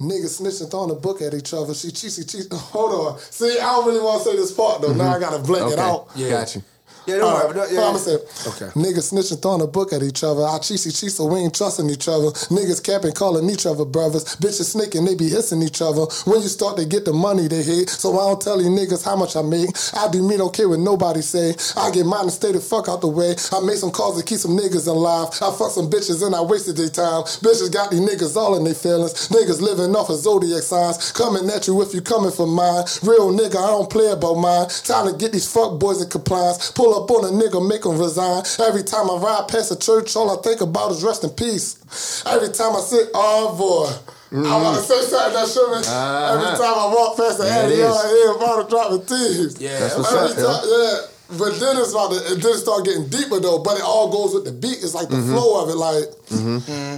niggas 0.00 0.40
snitching, 0.40 0.70
throwing 0.70 0.90
a 0.90 0.94
book 0.94 1.22
at 1.22 1.34
each 1.34 1.52
other. 1.54 1.74
She 1.74 1.90
cheesy, 1.90 2.24
cheesy. 2.24 2.48
Hold 2.52 3.14
on. 3.14 3.18
See, 3.20 3.58
I 3.58 3.64
don't 3.64 3.86
really 3.86 4.00
want 4.02 4.22
to 4.22 4.30
say 4.30 4.36
this 4.36 4.52
part 4.52 4.82
though. 4.82 4.92
Now 4.92 5.14
I 5.14 5.18
gotta 5.18 5.42
blank 5.42 5.72
it 5.72 5.78
out. 5.78 6.08
Yeah. 6.14 6.30
Got 6.30 6.54
you. 6.56 6.62
Yeah, 7.06 7.16
don't 7.18 7.24
All 7.30 7.34
worry. 7.34 7.46
right, 7.46 7.54
but 7.54 7.68
so 7.68 7.74
yeah, 7.74 7.88
I'ma 7.88 7.98
say, 7.98 8.14
Okay. 8.48 8.66
Niggas 8.80 9.12
snitching, 9.12 9.40
throwing 9.42 9.60
a 9.60 9.66
book 9.66 9.92
at 9.92 10.02
each 10.02 10.24
other. 10.24 10.42
I 10.44 10.58
cheesy 10.58 10.90
cheese, 10.90 11.14
so 11.16 11.26
we 11.26 11.40
ain't 11.40 11.54
trusting 11.54 11.88
each 11.90 12.08
other. 12.08 12.28
Niggas 12.48 12.82
capping, 12.82 13.12
calling 13.12 13.48
each 13.50 13.66
other 13.66 13.84
brothers. 13.84 14.24
Bitches 14.36 14.72
sneaking, 14.72 15.04
they 15.04 15.14
be 15.14 15.28
hissing 15.28 15.62
each 15.62 15.82
other. 15.82 16.06
When 16.24 16.40
you 16.40 16.48
start 16.48 16.76
to 16.78 16.84
get 16.86 17.04
the 17.04 17.12
money 17.12 17.46
they 17.48 17.62
hate, 17.62 17.90
so 17.90 18.18
I 18.18 18.28
don't 18.28 18.40
tell 18.40 18.60
you 18.60 18.68
niggas 18.68 19.04
how 19.04 19.16
much 19.16 19.36
I 19.36 19.42
make. 19.42 19.68
I 19.94 20.08
do 20.10 20.26
me 20.26 20.36
don't 20.36 20.54
care 20.54 20.68
what 20.68 20.78
nobody 20.80 21.20
say. 21.20 21.54
I 21.76 21.90
get 21.90 22.06
mine 22.06 22.22
and 22.22 22.32
stay 22.32 22.52
the 22.52 22.60
fuck 22.60 22.88
out 22.88 23.00
the 23.02 23.08
way. 23.08 23.34
I 23.52 23.60
made 23.60 23.76
some 23.78 23.90
calls 23.90 24.16
to 24.18 24.24
keep 24.24 24.38
some 24.38 24.56
niggas 24.56 24.86
alive. 24.86 25.28
I 25.42 25.50
fuck 25.52 25.70
some 25.72 25.90
bitches 25.90 26.24
and 26.24 26.34
I 26.34 26.40
wasted 26.40 26.76
their 26.76 26.88
time. 26.88 27.24
Bitches 27.44 27.72
got 27.72 27.90
these 27.90 28.00
niggas 28.00 28.36
all 28.36 28.56
in 28.56 28.64
their 28.64 28.74
feelings. 28.74 29.28
Niggas 29.28 29.60
living 29.60 29.94
off 29.94 30.08
of 30.08 30.16
zodiac 30.16 30.62
signs. 30.62 31.12
Coming 31.12 31.50
at 31.50 31.66
you 31.66 31.80
if 31.82 31.92
you 31.92 32.00
coming 32.00 32.30
for 32.32 32.46
mine. 32.46 32.84
Real 33.02 33.30
nigga, 33.32 33.56
I 33.56 33.68
don't 33.76 33.90
play 33.90 34.10
about 34.10 34.36
mine. 34.36 34.68
Time 34.84 35.10
to 35.12 35.16
get 35.18 35.32
these 35.32 35.50
fuck 35.50 35.78
boys 35.78 36.00
in 36.00 36.08
compliance. 36.08 36.70
Pull 36.70 36.93
up 36.94 37.10
on 37.10 37.24
a 37.24 37.28
nigga, 37.34 37.60
make 37.66 37.84
him 37.84 37.98
resign. 37.98 38.42
Every 38.66 38.82
time 38.82 39.10
I 39.10 39.16
ride 39.16 39.48
past 39.48 39.70
a 39.72 39.78
church, 39.78 40.14
all 40.16 40.30
I 40.36 40.40
think 40.42 40.60
about 40.60 40.92
is 40.92 41.02
rest 41.02 41.24
in 41.24 41.30
peace. 41.30 42.22
Every 42.26 42.48
time 42.48 42.74
I 42.76 42.80
sit, 42.80 43.08
oh 43.14 43.54
boy. 43.58 43.90
I'm 44.34 44.44
about 44.46 44.74
to 44.76 44.82
say 44.82 45.00
something 45.02 45.34
that 45.34 45.46
shouldn't. 45.48 45.86
Uh-huh. 45.86 46.34
Every 46.34 46.58
time 46.58 46.74
I 46.74 46.86
walk 46.90 47.16
past 47.16 47.38
the 47.38 47.44
Yeah, 47.46 47.58
it 47.60 47.64
alley, 47.66 47.74
is. 47.74 47.94
I 47.94 48.08
hear 48.08 48.30
about 48.34 48.62
to 48.62 48.68
drop 48.68 48.90
the 48.90 48.98
thieves. 48.98 49.60
Yeah, 49.60 49.78
That's 49.78 49.96
what's 49.96 50.10
Every 50.12 50.42
up, 50.42 50.62
time, 50.62 50.70
yeah. 50.70 50.98
But 51.38 51.58
then 51.58 51.78
it's 51.78 51.90
about 51.94 52.10
to, 52.12 52.18
it 52.34 52.42
then 52.42 52.56
start 52.58 52.84
getting 52.84 53.08
deeper 53.08 53.38
though. 53.40 53.58
But 53.62 53.78
it 53.78 53.84
all 53.84 54.10
goes 54.10 54.34
with 54.34 54.44
the 54.44 54.52
beat. 54.52 54.82
It's 54.82 54.92
like 54.94 55.08
the 55.08 55.16
Mm-hmm. 55.22 55.32
flow 55.38 55.62
of 55.62 55.70
it. 55.70 55.76
Like 55.78 56.04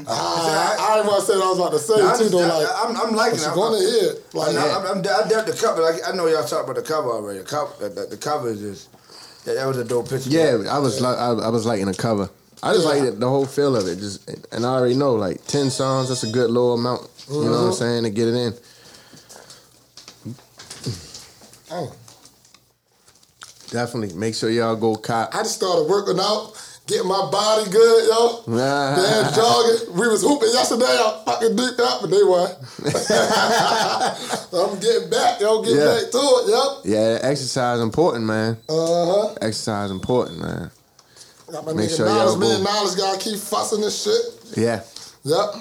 ah, 0.09 0.77
I, 0.81 0.93
I 0.93 0.97
didn't 0.97 1.07
want 1.13 1.21
to 1.21 1.27
say 1.33 1.37
what 1.39 1.45
I 1.47 1.51
was 1.51 1.59
about 1.61 1.73
to 1.73 1.79
say 1.79 1.97
No, 1.97 2.09
I'm, 2.09 2.17
too 2.19 2.25
just, 2.25 2.33
though. 2.33 2.43
I, 2.43 2.59
Like 2.59 2.69
I'm, 2.75 2.97
I'm 2.97 3.13
liking 3.15 3.39
but 3.39 3.45
it. 3.45 3.47
you're 3.47 3.55
gonna 3.55 3.77
I'm, 3.77 3.87
hear 3.87 4.11
it. 4.13 4.35
Like 4.35 4.57
I'm, 4.57 4.71
I'm, 4.73 4.87
I'm, 4.87 4.99
I 4.99 5.29
doubt 5.29 5.47
the 5.47 5.57
cover. 5.61 5.83
Like, 5.83 6.01
I 6.07 6.13
know 6.17 6.27
y'all 6.27 6.45
talked 6.45 6.65
about 6.69 6.77
the 6.77 6.83
cover 6.89 7.11
already. 7.11 7.39
The 7.41 7.45
cover, 7.45 7.73
the, 7.81 7.89
the, 7.89 8.07
the 8.07 8.17
cover 8.17 8.49
is 8.51 8.61
just 8.61 8.89
that, 9.47 9.55
that 9.55 9.67
was 9.67 9.79
a 9.79 9.85
dope 9.85 10.09
picture. 10.11 10.29
Yeah, 10.29 10.65
I 10.71 10.79
was 10.79 11.01
like, 11.01 11.17
I, 11.17 11.31
I 11.31 11.49
was 11.49 11.65
liking 11.65 11.87
the 11.87 11.95
cover. 11.95 12.29
I 12.63 12.73
just 12.75 12.85
Yeah. 12.87 12.93
like 12.93 13.03
it, 13.03 13.21
the 13.21 13.29
whole 13.29 13.47
feel 13.47 13.77
of 13.77 13.87
it. 13.89 13.97
Just 13.99 14.29
and 14.53 14.65
I 14.67 14.69
already 14.71 14.95
know 14.95 15.15
like 15.15 15.45
ten 15.47 15.71
songs. 15.71 16.09
That's 16.09 16.23
a 16.25 16.31
good 16.31 16.51
low 16.51 16.73
amount. 16.73 17.09
You 17.31 17.45
know 17.45 17.51
what 17.51 17.57
I'm 17.59 17.71
Mhm. 17.71 17.75
saying 17.75 18.03
to 18.05 18.11
get 18.11 18.29
it 18.29 18.35
in. 18.35 18.55
Dang. 21.69 21.91
Definitely 23.71 24.17
make 24.17 24.35
sure 24.35 24.49
y'all 24.51 24.77
go 24.77 24.95
cop. 24.95 25.35
I 25.35 25.39
just 25.43 25.57
started 25.57 25.89
working 25.89 26.19
out, 26.21 26.53
getting 26.87 27.09
my 27.09 27.29
body 27.31 27.71
good, 27.71 28.09
yo. 28.09 28.43
Man, 28.47 29.35
jogging. 29.35 29.95
We 29.99 30.09
was 30.09 30.23
hooping 30.23 30.51
yesterday. 30.53 30.87
I 30.87 31.23
fucking 31.25 31.57
deep 31.57 31.79
out, 31.81 32.01
but 32.01 32.11
they 32.11 32.23
won. 32.23 32.51
I'm 34.53 34.79
getting 34.81 35.11
back, 35.11 35.41
yo. 35.41 35.63
Getting 35.63 35.79
Yeah. 35.79 35.85
back 36.01 36.11
to 36.11 36.19
it, 36.19 36.49
yo. 36.49 36.81
Yeah, 36.85 37.19
exercise 37.23 37.81
important, 37.81 38.25
man. 38.25 38.57
Uh 38.69 39.07
huh. 39.07 39.35
Exercise 39.43 39.91
important, 39.91 40.41
man. 40.41 40.71
Got 41.53 41.65
my 41.67 41.73
Make 41.75 41.91
nigga 41.91 41.97
sure 41.97 42.07
y'all 42.07 42.17
knowledge, 42.17 42.41
go. 42.41 42.49
man. 42.49 42.65
Niledge 42.65 42.97
gotta 42.97 43.19
keep 43.21 43.39
fussing 43.39 43.81
this 43.81 44.03
shit. 44.03 44.57
Yeah. 44.59 44.83
Yep. 45.25 45.55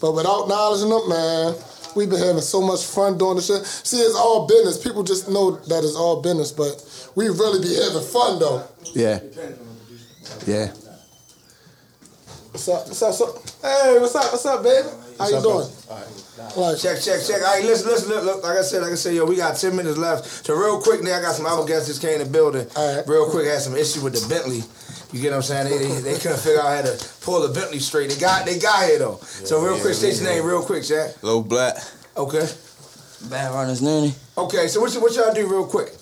But 0.00 0.12
without 0.12 0.48
knowledge 0.48 0.82
in 0.82 0.90
them, 0.90 1.08
man, 1.08 1.54
we've 1.96 2.10
been 2.10 2.20
having 2.20 2.40
so 2.42 2.60
much 2.60 2.84
fun 2.84 3.16
doing 3.18 3.36
this 3.36 3.46
shit. 3.46 3.64
See, 3.64 3.98
it's 3.98 4.14
all 4.14 4.46
business. 4.46 4.78
People 4.82 5.02
just 5.02 5.28
know 5.28 5.52
that 5.52 5.82
it's 5.84 5.96
all 5.96 6.20
business, 6.20 6.52
but 6.52 6.84
we 7.16 7.28
really 7.28 7.60
be 7.66 7.74
having 7.74 8.02
fun 8.02 8.38
though. 8.38 8.62
Yeah. 8.92 9.18
Yeah. 10.46 10.68
What's 12.50 12.68
up? 12.68 12.86
What's 12.86 13.02
up? 13.02 13.08
What's 13.08 13.20
up? 13.20 13.62
Hey, 13.62 13.98
what's 14.00 14.14
up? 14.14 14.32
What's 14.32 14.46
up, 14.46 14.62
baby? 14.62 14.88
How 15.18 15.28
you 15.28 15.42
doing? 15.42 15.68
Like, 16.56 16.78
Check, 16.78 17.00
check, 17.00 17.20
check. 17.26 17.40
All 17.42 17.54
right, 17.54 17.64
listen, 17.64 17.88
listen, 17.88 18.08
look, 18.10 18.24
look, 18.24 18.42
like 18.42 18.58
I 18.58 18.62
said, 18.62 18.82
like 18.82 18.92
I 18.92 18.96
said, 18.96 19.14
yo, 19.14 19.24
we 19.24 19.36
got 19.36 19.56
10 19.56 19.74
minutes 19.74 19.96
left. 19.96 20.26
So 20.46 20.54
real 20.54 20.80
quick, 20.80 21.02
now 21.02 21.16
I 21.18 21.22
got 21.22 21.34
some 21.34 21.46
other 21.46 21.66
guests 21.66 21.88
just 21.88 22.02
came 22.02 22.20
in 22.20 22.26
the 22.26 22.30
building. 22.32 22.66
Real 23.06 23.30
quick, 23.30 23.46
had 23.46 23.60
some 23.62 23.76
issue 23.76 24.02
with 24.02 24.14
the 24.14 24.28
Bentley. 24.28 24.62
You 25.12 25.20
get 25.22 25.30
what 25.30 25.36
I'm 25.36 25.42
saying? 25.42 25.70
They, 25.70 25.78
they, 25.78 26.00
they 26.00 26.18
couldn't 26.18 26.38
figure 26.40 26.60
out 26.60 26.74
how 26.74 26.82
to 26.82 27.08
pull 27.22 27.46
the 27.46 27.54
Bentley 27.54 27.78
straight. 27.78 28.10
They 28.10 28.18
got 28.18 28.44
they 28.44 28.58
got 28.58 28.88
here 28.88 28.98
though. 28.98 29.18
so 29.22 29.60
real 29.62 29.76
yeah, 29.76 29.82
quick, 29.82 29.94
state 29.94 30.16
your 30.20 30.24
name 30.24 30.44
real 30.44 30.62
quick, 30.62 30.82
Jack. 30.84 31.22
Low 31.22 31.42
Blackk. 31.42 31.78
Okay. 32.16 32.46
Band 33.30 33.54
Runners, 33.54 33.80
Nunie. 33.80 34.12
Okay, 34.36 34.66
so 34.66 34.80
what, 34.80 34.92
y- 34.94 35.00
what 35.00 35.14
y'all 35.14 35.32
do 35.32 35.46
real 35.48 35.66
quick? 35.66 35.92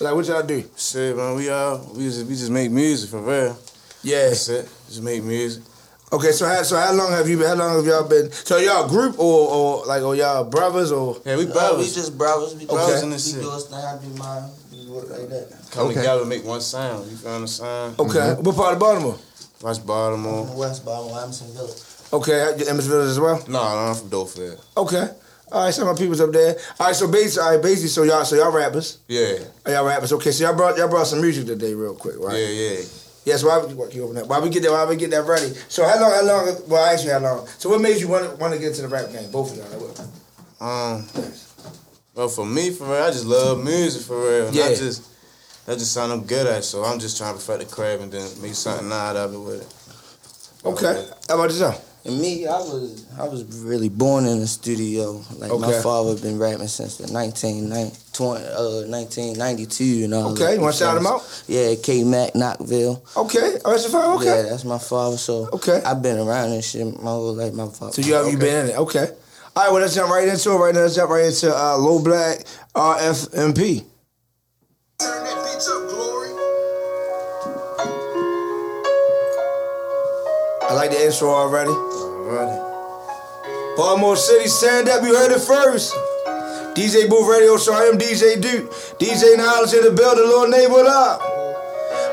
Like 0.00 0.14
what 0.14 0.24
y'all 0.26 0.42
do? 0.42 0.64
Shit, 0.76 1.14
man, 1.16 1.36
we 1.36 1.50
all 1.50 1.78
we 1.94 2.04
just 2.04 2.26
we 2.26 2.34
just 2.34 2.50
make 2.50 2.70
music 2.70 3.10
for 3.10 3.20
real. 3.20 3.56
Yeah. 4.02 4.28
That's 4.28 4.48
it. 4.48 4.68
Just 4.88 5.02
make 5.02 5.22
music. 5.22 5.62
Okay, 6.12 6.30
so 6.32 6.46
how, 6.46 6.62
so 6.62 6.76
how 6.76 6.92
long 6.92 7.10
have 7.12 7.26
you 7.26 7.38
been? 7.38 7.46
How 7.48 7.54
long 7.54 7.76
have 7.76 7.86
y'all 7.86 8.06
been? 8.06 8.30
So 8.30 8.58
y'all 8.58 8.84
a 8.84 8.88
group 8.88 9.18
or 9.18 9.48
or 9.48 9.86
like 9.86 10.02
or 10.02 10.14
y'all 10.14 10.44
brothers 10.44 10.92
or? 10.92 11.16
Yeah, 11.24 11.38
we 11.38 11.46
brothers. 11.46 11.72
Oh, 11.72 11.78
we 11.78 11.84
just 11.86 12.18
brothers. 12.18 12.54
We 12.54 12.64
Okay. 12.66 12.74
brothers 12.74 13.02
in 13.02 13.08
We 13.08 13.14
this 13.14 13.32
do 13.32 13.40
shit. 13.40 13.48
us 13.48 13.66
thing. 13.68 13.78
I 13.78 13.96
do 13.98 14.08
mine. 14.18 14.50
We 14.72 14.90
work 14.90 15.08
like 15.08 15.28
that. 15.30 15.48
Come 15.70 15.86
Okay. 15.86 15.94
together 15.94 16.20
to 16.20 16.26
make 16.26 16.44
one 16.44 16.60
sound. 16.60 17.10
You 17.10 17.16
found 17.16 17.44
the 17.44 17.48
sound? 17.48 17.98
Okay, 17.98 18.18
mm-hmm. 18.18 18.42
what 18.42 18.56
part 18.56 18.74
of 18.74 18.78
Baltimore? 18.80 19.18
West 19.62 19.86
Baltimore. 19.86 20.46
From 20.46 20.56
West 20.58 20.84
Baltimore, 20.84 21.18
Edmondson 21.18 21.52
Village. 21.54 21.78
Okay, 22.12 22.40
Edmondson 22.68 22.90
Village 22.90 23.08
as 23.08 23.20
well. 23.20 23.38
No, 23.48 23.62
no, 23.62 23.78
I'm 23.88 23.94
from 23.94 24.10
Dolfield. 24.10 24.60
Okay. 24.76 25.08
All 25.50 25.64
right, 25.64 25.72
some 25.72 25.88
of 25.88 25.94
my 25.94 25.98
people's 25.98 26.20
up 26.20 26.32
there. 26.32 26.56
All 26.78 26.86
right, 26.88 26.96
so 26.96 27.08
basically, 27.08 27.42
all 27.46 27.54
right, 27.54 27.62
basically, 27.62 27.88
so 27.88 28.02
y'all, 28.02 28.24
so 28.26 28.36
y'all 28.36 28.52
rappers. 28.52 28.98
Yeah. 29.08 29.36
Oh, 29.64 29.70
y'all 29.72 29.86
rappers. 29.86 30.12
Okay, 30.12 30.30
so 30.30 30.44
y'all 30.44 30.54
brought 30.56 30.76
y'all 30.76 30.88
brought 30.88 31.06
some 31.06 31.22
music 31.22 31.46
today, 31.46 31.72
real 31.74 31.94
quick, 31.94 32.16
right? 32.18 32.36
Yeah, 32.36 32.48
yeah. 32.48 32.80
Yes. 33.24 33.44
Why 33.44 33.58
what, 33.58 33.94
you 33.94 34.02
open 34.04 34.16
that? 34.16 34.26
Why 34.26 34.40
we 34.40 34.48
get 34.50 34.62
that? 34.62 34.72
Why 34.72 34.84
we 34.84 34.96
get 34.96 35.10
that 35.10 35.24
ready? 35.24 35.52
So 35.68 35.84
how 35.84 36.00
long? 36.00 36.10
How 36.12 36.24
long? 36.24 36.56
Well, 36.68 36.84
actually, 36.92 37.12
how 37.12 37.20
long? 37.20 37.46
So 37.58 37.68
what 37.70 37.80
made 37.80 38.00
you 38.00 38.08
want 38.08 38.28
to 38.28 38.36
want 38.36 38.52
to 38.54 38.58
get 38.58 38.68
into 38.68 38.82
the 38.82 38.88
rap 38.88 39.12
game? 39.12 39.30
Both 39.30 39.52
of 39.52 39.58
y'all. 39.58 40.08
Um, 40.60 41.04
well, 42.14 42.28
for 42.28 42.46
me, 42.46 42.70
for 42.70 42.84
real, 42.84 43.02
I 43.02 43.10
just 43.10 43.24
love 43.24 43.64
music 43.64 44.02
for 44.02 44.20
real. 44.20 44.46
And 44.46 44.54
Yeah. 44.56 44.64
I 44.66 44.74
just, 44.74 45.08
that 45.66 45.78
just 45.78 45.92
sound 45.92 46.12
I'm 46.12 46.24
good 46.24 46.46
at. 46.46 46.62
So 46.64 46.84
I'm 46.84 46.98
just 46.98 47.16
trying 47.16 47.36
to 47.38 47.44
perfect 47.44 47.70
the 47.70 47.74
crab 47.74 48.00
and 48.00 48.12
then 48.12 48.28
make 48.40 48.54
something 48.54 48.90
out 48.92 49.16
of 49.16 49.34
it 49.34 49.38
with 49.38 49.62
it. 49.62 50.66
Okay. 50.66 51.08
How 51.28 51.34
about 51.34 51.50
yourself? 51.50 51.91
And 52.04 52.20
me, 52.20 52.46
I 52.48 52.58
was 52.58 53.06
I 53.16 53.28
was 53.28 53.44
really 53.62 53.88
born 53.88 54.26
in 54.26 54.40
the 54.40 54.46
studio. 54.48 55.22
Like 55.38 55.52
my 55.52 55.68
Okay. 55.68 55.82
father 55.82 56.16
been 56.16 56.36
rapping 56.36 56.66
since 56.66 56.96
the 56.96 57.06
1990, 57.12 57.96
20, 58.12 58.44
uh, 58.44 58.88
1992 58.90 60.04
and 60.04 60.14
all. 60.14 60.32
Okay, 60.32 60.44
that. 60.44 60.54
you 60.56 60.60
wanna 60.60 60.72
shout 60.72 60.96
him 60.96 61.06
out? 61.06 61.22
Yeah, 61.46 61.74
K 61.76 62.02
Mac 62.02 62.34
Knockville. 62.34 63.04
Okay, 63.16 63.58
oh, 63.64 63.70
that's 63.70 63.84
your 63.84 63.92
father. 63.92 64.14
Okay. 64.16 64.24
Yeah, 64.42 64.50
that's 64.50 64.64
my 64.64 64.78
father. 64.78 65.16
So 65.16 65.48
okay, 65.52 65.80
I've 65.86 66.02
been 66.02 66.18
around 66.18 66.50
this 66.50 66.70
shit 66.70 66.84
my 67.00 67.10
whole 67.10 67.34
life. 67.34 67.52
My 67.54 67.68
father. 67.68 67.92
So 67.92 68.02
you 68.02 68.14
have 68.14 68.26
you 68.26 68.36
been 68.36 68.64
in 68.66 68.70
it? 68.72 68.78
Okay. 68.78 69.08
All 69.54 69.62
right, 69.64 69.70
well 69.70 69.80
let's 69.82 69.94
jump 69.94 70.10
right 70.10 70.26
into 70.26 70.50
it. 70.50 70.56
Right 70.56 70.74
now, 70.74 70.80
let's 70.80 70.96
jump 70.96 71.10
right 71.10 71.26
into 71.26 71.54
uh, 71.56 71.76
Low 71.76 72.00
Blackk 72.00 72.44
RFMP. 72.74 73.84
I 80.64 80.74
like 80.74 80.90
the 80.90 81.04
intro 81.04 81.28
already. 81.28 81.91
Already. 82.22 83.76
Baltimore 83.76 84.16
City, 84.16 84.48
stand 84.48 84.88
up. 84.88 85.02
You 85.02 85.14
heard 85.16 85.32
it 85.32 85.40
first. 85.40 85.92
DJ 86.74 87.08
Booth 87.08 87.28
Radio 87.28 87.56
Show. 87.58 87.74
I 87.74 87.90
am 87.90 87.98
DJ 87.98 88.40
Duke. 88.40 88.70
DJ 88.98 89.34
Niledge 89.36 89.74
in 89.74 89.84
the 89.84 89.90
building. 89.90 90.24
Little 90.24 90.48
neighbor 90.48 90.84
up. 90.86 91.20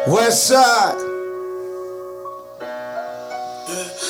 West 0.07 0.47
Side. 0.47 0.97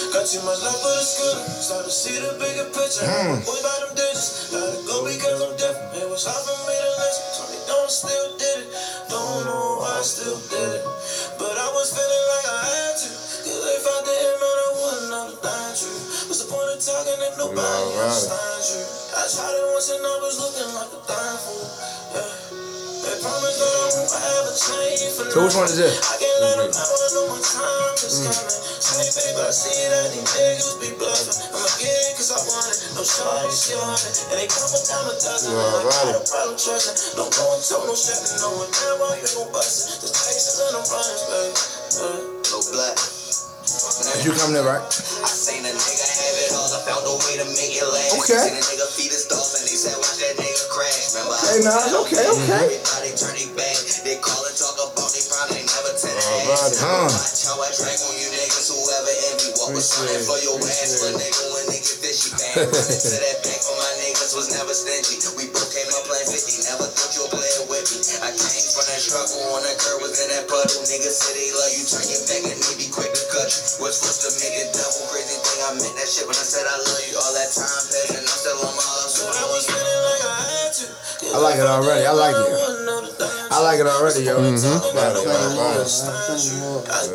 Got 0.09 0.25
too 0.25 0.41
much 0.41 0.59
love 0.63 0.79
for 0.79 0.93
the 0.95 1.03
scooter. 1.05 1.45
Start 1.61 1.85
to 1.85 1.91
see 1.91 2.17
the 2.17 2.33
bigger 2.39 2.65
picture. 2.73 3.05
Mm. 3.05 3.45
Boy, 3.45 3.59
by 3.61 3.75
them 3.83 3.93
digits. 3.93 4.49
Let 4.55 4.73
it 4.73 4.87
go 4.87 5.05
because 5.05 5.37
I'm 5.37 5.53
different. 5.59 6.01
It 6.01 6.09
was 6.09 6.25
hard 6.25 6.43
for 6.47 6.57
me 6.65 6.75
to 6.79 6.91
listen. 6.97 7.23
Told 7.37 7.49
me 7.53 7.59
don't 7.69 7.91
still 7.93 8.29
did 8.39 8.57
it. 8.65 8.69
Don't 9.11 9.45
know 9.45 9.83
why 9.83 9.99
I 9.99 10.03
still 10.03 10.39
did 10.49 10.81
it. 10.81 10.83
But 11.37 11.53
I 11.53 11.67
was 11.77 11.93
feeling 11.93 12.25
like 12.33 12.45
I 12.49 12.59
had 12.73 12.93
to. 13.05 13.09
Cause 13.45 13.63
if 13.69 13.85
I 13.85 13.97
didn't, 14.01 14.37
man, 14.41 14.48
I 14.48 14.48
What's 16.69 16.85
the 16.85 16.93
point 16.93 17.09
of 17.09 17.17
talking 17.17 17.21
if 17.25 17.35
nobody 17.41 17.97
understands 17.97 18.67
you? 18.77 18.85
I 19.17 19.25
tried 19.25 19.57
it 19.57 19.65
once 19.73 19.89
and 19.89 20.05
I 20.05 20.15
was 20.21 20.35
looking 20.37 20.69
like 20.77 20.91
a 20.93 21.01
damn 21.01 21.37
fool. 21.41 21.65
Yeah. 22.13 22.29
They 23.09 23.15
promised 23.25 23.57
that 23.57 23.73
I 23.73 23.87
won't 23.89 24.13
ever 24.13 24.53
change 24.53 25.01
for 25.17 25.25
So 25.33 25.37
which 25.49 25.57
one 25.57 25.65
is 25.65 25.81
this? 25.81 25.97
I 25.97 26.13
can't 26.21 26.39
let 26.45 26.61
them 26.61 26.69
mm-hmm. 26.69 26.77
know 26.77 26.93
I 26.93 27.09
know 27.09 27.25
my 27.25 27.41
time 27.41 27.95
is 28.05 28.21
mm. 28.21 28.29
coming. 28.29 28.53
Say, 28.85 29.01
baby, 29.01 29.41
I 29.41 29.49
see 29.49 29.81
that 29.81 30.07
these 30.13 30.29
niggas 30.29 30.77
be 30.77 30.89
bluffing. 30.93 31.37
I'ma 31.57 31.69
get 31.81 31.89
it 31.89 32.13
cause 32.21 32.31
I 32.37 32.39
want 32.45 32.69
it. 32.69 32.77
No 32.93 33.01
shawty, 33.01 33.49
she 33.49 33.73
on 33.73 33.97
it. 33.97 34.13
And 34.29 34.37
they 34.37 34.45
come 34.45 34.69
a 34.69 34.79
dime 34.85 35.09
a 35.09 35.13
dozen. 35.17 35.49
You 35.49 35.57
I 35.57 35.65
alright. 35.73 36.05
got 36.05 36.21
a 36.21 36.23
problem 36.29 36.53
trusting. 36.53 37.17
Don't 37.17 37.33
go 37.33 37.49
and 37.49 37.65
tell 37.65 37.81
no 37.81 37.97
shit. 37.97 38.13
No 38.45 38.53
one 38.61 38.69
there 38.69 38.93
while 39.01 39.17
you 39.17 39.25
gon' 39.25 39.49
bust 39.49 39.89
it. 39.89 40.05
The 40.05 40.09
chases 40.13 40.61
and 40.69 40.77
I'm 40.77 40.85
running, 40.85 41.21
baby. 41.33 41.57
Yeah. 41.97 42.53
No 42.53 42.61
black. 42.69 43.18
Did 43.89 44.21
you 44.21 44.33
come 44.37 44.53
there, 44.53 44.61
right? 44.61 44.85
I 44.85 45.29
seen 45.33 45.65
a 45.65 45.73
nigga 45.73 46.05
have 46.05 46.37
it 46.45 46.53
all. 46.53 46.69
I 46.69 46.79
found 46.85 47.03
a 47.09 47.15
way 47.25 47.41
to 47.41 47.45
make 47.57 47.73
it 47.73 47.81
last. 47.89 48.21
Okay. 48.21 48.37
Seen 48.37 48.57
a 48.57 48.61
nigga 48.61 48.85
feed 48.93 49.09
his 49.09 49.25
dog 49.25 49.41
and 49.41 49.65
they 49.65 49.73
said, 49.73 49.97
watch 49.97 50.21
that 50.21 50.37
nigga 50.37 50.63
crash. 50.69 51.17
Remember, 51.17 51.33
Okay, 51.33 51.59
nah, 51.65 52.01
okay, 52.05 52.21
okay. 52.21 52.65
Everybody 52.69 53.11
turn 53.17 53.33
it 53.41 53.49
back. 53.57 53.77
They 54.05 54.21
call 54.21 54.37
and 54.45 54.53
talk 54.53 54.77
about 54.77 55.09
they 55.09 55.25
probably 55.25 55.65
never 55.65 55.91
tell 55.97 56.13
Alright. 56.13 56.53
ass. 56.53 56.77
Huh. 56.77 57.09
Watch 57.09 57.41
how 57.49 57.57
I 57.65 57.69
drag 57.73 57.97
on 57.97 58.13
you 58.21 58.29
niggas, 58.29 58.67
whoever 58.69 59.13
envy. 59.33 59.49
What 59.57 59.73
was 59.73 59.89
running 59.97 60.21
for 60.21 60.37
your 60.45 60.57
ass, 60.61 60.91
but 61.01 61.13
nigga 61.17 61.43
when 61.57 61.65
they 61.73 61.81
get 61.81 61.97
fishy. 61.97 62.29
Bang, 62.37 62.69
running 62.69 63.01
to 63.01 63.17
that 63.25 63.37
back 63.41 63.59
for 63.65 63.73
my 63.73 63.91
niggas 64.05 64.31
was 64.37 64.47
never 64.53 64.73
stingy. 64.77 65.17
We 65.33 65.49
both 65.49 65.69
came 65.73 65.89
up 65.97 66.05
playing 66.05 66.29
50, 66.29 66.69
never 66.69 66.85
thought 66.93 67.11
you'll 67.17 67.33
play 67.33 67.49
with 67.73 67.89
me. 67.89 67.99
I 68.21 68.29
came 68.37 68.65
from 68.69 68.85
that 68.85 69.01
struggle 69.01 69.41
on 69.57 69.65
that 69.65 69.77
curve, 69.81 69.99
was 70.05 70.13
in 70.21 70.29
that 70.37 70.45
puddle. 70.45 70.77
Niggas 70.85 71.15
say 71.17 71.33
they 71.33 71.49
love 71.57 71.73
you, 71.73 71.83
turn 71.89 72.05
your 72.05 72.21
back 72.29 72.43
and 72.53 72.58
they 73.49 73.57
be 73.57 73.65
quick 73.65 73.65
to 73.65 73.65
cut 73.65 73.65
you. 73.65 73.81
What's 73.81 73.97
supposed 73.97 74.21
to 74.21 74.29
make 74.45 74.53
it 74.61 74.69
double 74.73 75.09
crazy 75.09 75.37
thing? 75.41 75.59
I 75.65 75.73
meant 75.73 75.95
that 75.97 76.05
shit 76.05 76.25
when 76.29 76.37
I 76.37 76.45
said 76.45 76.65
I 76.69 76.77
love 76.77 77.01
you. 77.09 77.17
All 77.17 77.33
that 77.33 77.49
time 77.49 77.65
passed 77.65 78.13
and 78.13 78.21
I'm 78.21 78.29
still 78.29 78.61
on 78.61 78.73
my 78.77 78.85
hustle. 78.85 79.29
I 79.33 79.45
was 79.49 79.65
feeling 79.65 80.01
like 80.05 80.21
I 80.21 80.37
had 80.45 80.71
to. 80.73 80.85
I 81.33 81.37
like 81.41 81.57
it 81.57 81.67
already. 81.67 82.05
I 82.05 82.13
like 82.13 82.35
it. 82.37 82.49
I 83.49 83.57
like 83.61 83.79
it 83.81 83.87
already, 83.89 84.23
yo. 84.23 84.37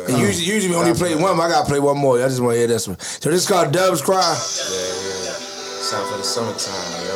And 0.05 0.19
usually, 0.19 0.45
usually 0.45 0.69
we 0.71 0.75
only 0.75 0.93
play 0.93 1.15
one, 1.15 1.37
but 1.37 1.43
I 1.43 1.49
gotta 1.49 1.67
play 1.67 1.79
one 1.79 1.97
more. 1.97 2.19
I 2.19 2.27
just 2.27 2.41
want 2.41 2.53
to 2.55 2.59
hear 2.59 2.67
this 2.67 2.87
one. 2.87 2.99
So 2.99 3.29
this 3.31 3.43
is 3.43 3.49
called 3.49 3.71
Dubs 3.71 4.01
Cry. 4.01 4.19
Yeah, 4.19 4.35
yeah. 5.25 5.39
Sound 5.81 6.09
for 6.11 6.17
the 6.17 6.23
summertime, 6.23 6.91
yo. 7.07 7.15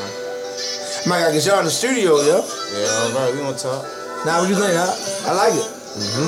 Man, 1.10 1.24
I 1.24 1.32
get 1.32 1.46
y'all 1.46 1.60
in 1.60 1.66
the 1.66 1.72
studio, 1.72 2.18
yo. 2.24 2.44
Yeah, 2.74 2.88
all 2.90 3.12
right, 3.16 3.34
we 3.34 3.40
gonna 3.40 3.58
talk. 3.58 3.86
Now, 4.26 4.42
what 4.42 4.50
you 4.50 4.56
think? 4.56 4.76
I, 4.76 4.88
I 5.28 5.34
like 5.34 5.54
it. 5.54 5.68
Mm-hmm. 5.96 6.28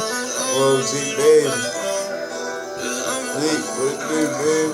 Whoa, 0.55 0.83
baby. 1.17 1.80
Lee, 3.41 3.47
what 3.49 3.89
it 3.89 3.97
do, 4.05 4.21
baby? 4.37 4.69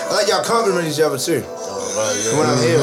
I 0.00 0.08
like 0.08 0.24
y'all 0.28 0.40
compliment 0.42 0.88
each 0.88 1.00
other 1.00 1.18
too. 1.18 1.44
Right, 1.44 2.16
yeah. 2.16 2.38
When 2.38 2.48
I'm 2.48 2.56
here. 2.64 2.80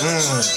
Mm. 0.00 0.48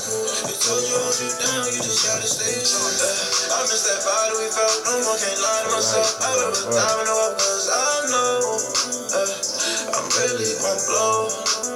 I 3.51 3.59
miss 3.67 3.83
that 3.83 3.99
body 4.07 4.33
we 4.39 4.47
felt. 4.55 4.71
No 4.87 4.93
more 5.03 5.19
can't 5.19 5.35
lie 5.35 5.61
to 5.67 5.69
myself. 5.75 6.15
I 6.23 6.31
love 6.39 6.55
the 6.55 6.63
time 6.71 6.99
and 7.03 7.11
what 7.11 7.33
was 7.35 7.67
I 7.67 8.07
know. 8.07 8.39
Uh, 9.11 9.99
I'm 9.99 10.07
really 10.15 10.55
on 10.63 10.79
blow. 10.87 11.27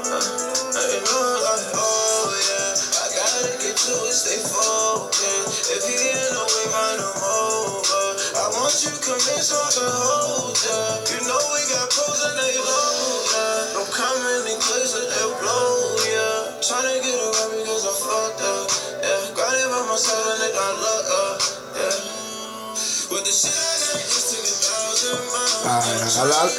Uh, 0.08 0.80
you 0.80 1.02
know, 1.04 1.28
like, 1.44 1.68
oh 1.76 2.32
yeah. 2.48 2.72
I 3.04 3.06
gotta 3.12 3.52
get 3.60 3.76
to 3.76 3.94
it, 4.08 4.16
stay 4.16 4.40
focused. 4.48 5.76
If 5.76 5.84
you 5.92 5.98
get 6.00 6.32
away, 6.40 6.66
mind 6.72 7.00
them 7.04 7.20
over. 7.20 8.06
I 8.40 8.46
want 8.56 8.76
you 8.80 8.96
convinced 9.04 9.52
so 9.52 9.60
I 9.60 9.70
can 9.76 9.92
hold 9.92 10.56
ya. 10.56 10.80
You 11.12 11.20
know 11.28 11.42
we 11.52 11.62
got 11.68 11.92
pros 11.92 12.20
and 12.32 12.36
they 12.40 12.56
low, 12.64 12.96
yeah. 13.36 13.76
Don't 13.76 13.92
come 13.92 14.20
any 14.40 14.56
closer, 14.56 15.04
they'll 15.04 15.36
blow, 15.42 16.00
yeah. 16.08 16.43
Tryna 16.64 16.96
get 17.04 17.20
away 17.20 17.60
because 17.60 17.84
I 17.84 17.92
fucked 17.92 18.40
up, 18.40 18.72
yeah. 19.04 19.36
Got 19.36 19.52
it 19.52 19.68
by 19.68 19.84
myself 19.84 20.24
and 20.32 20.48
it 20.48 20.56
got 20.56 20.72
luck 20.80 21.06
up, 21.12 21.36
yeah. 21.76 21.92
But 23.12 23.20
the 23.28 23.34
shit 23.36 23.52
I 23.52 23.76
got 23.84 24.00
just 24.00 24.32
took 24.32 24.48
a 24.48 24.56
thousand 24.64 25.28
miles. 25.28 25.68
I, 25.68 26.24
I 26.24 26.32
like. 26.32 26.56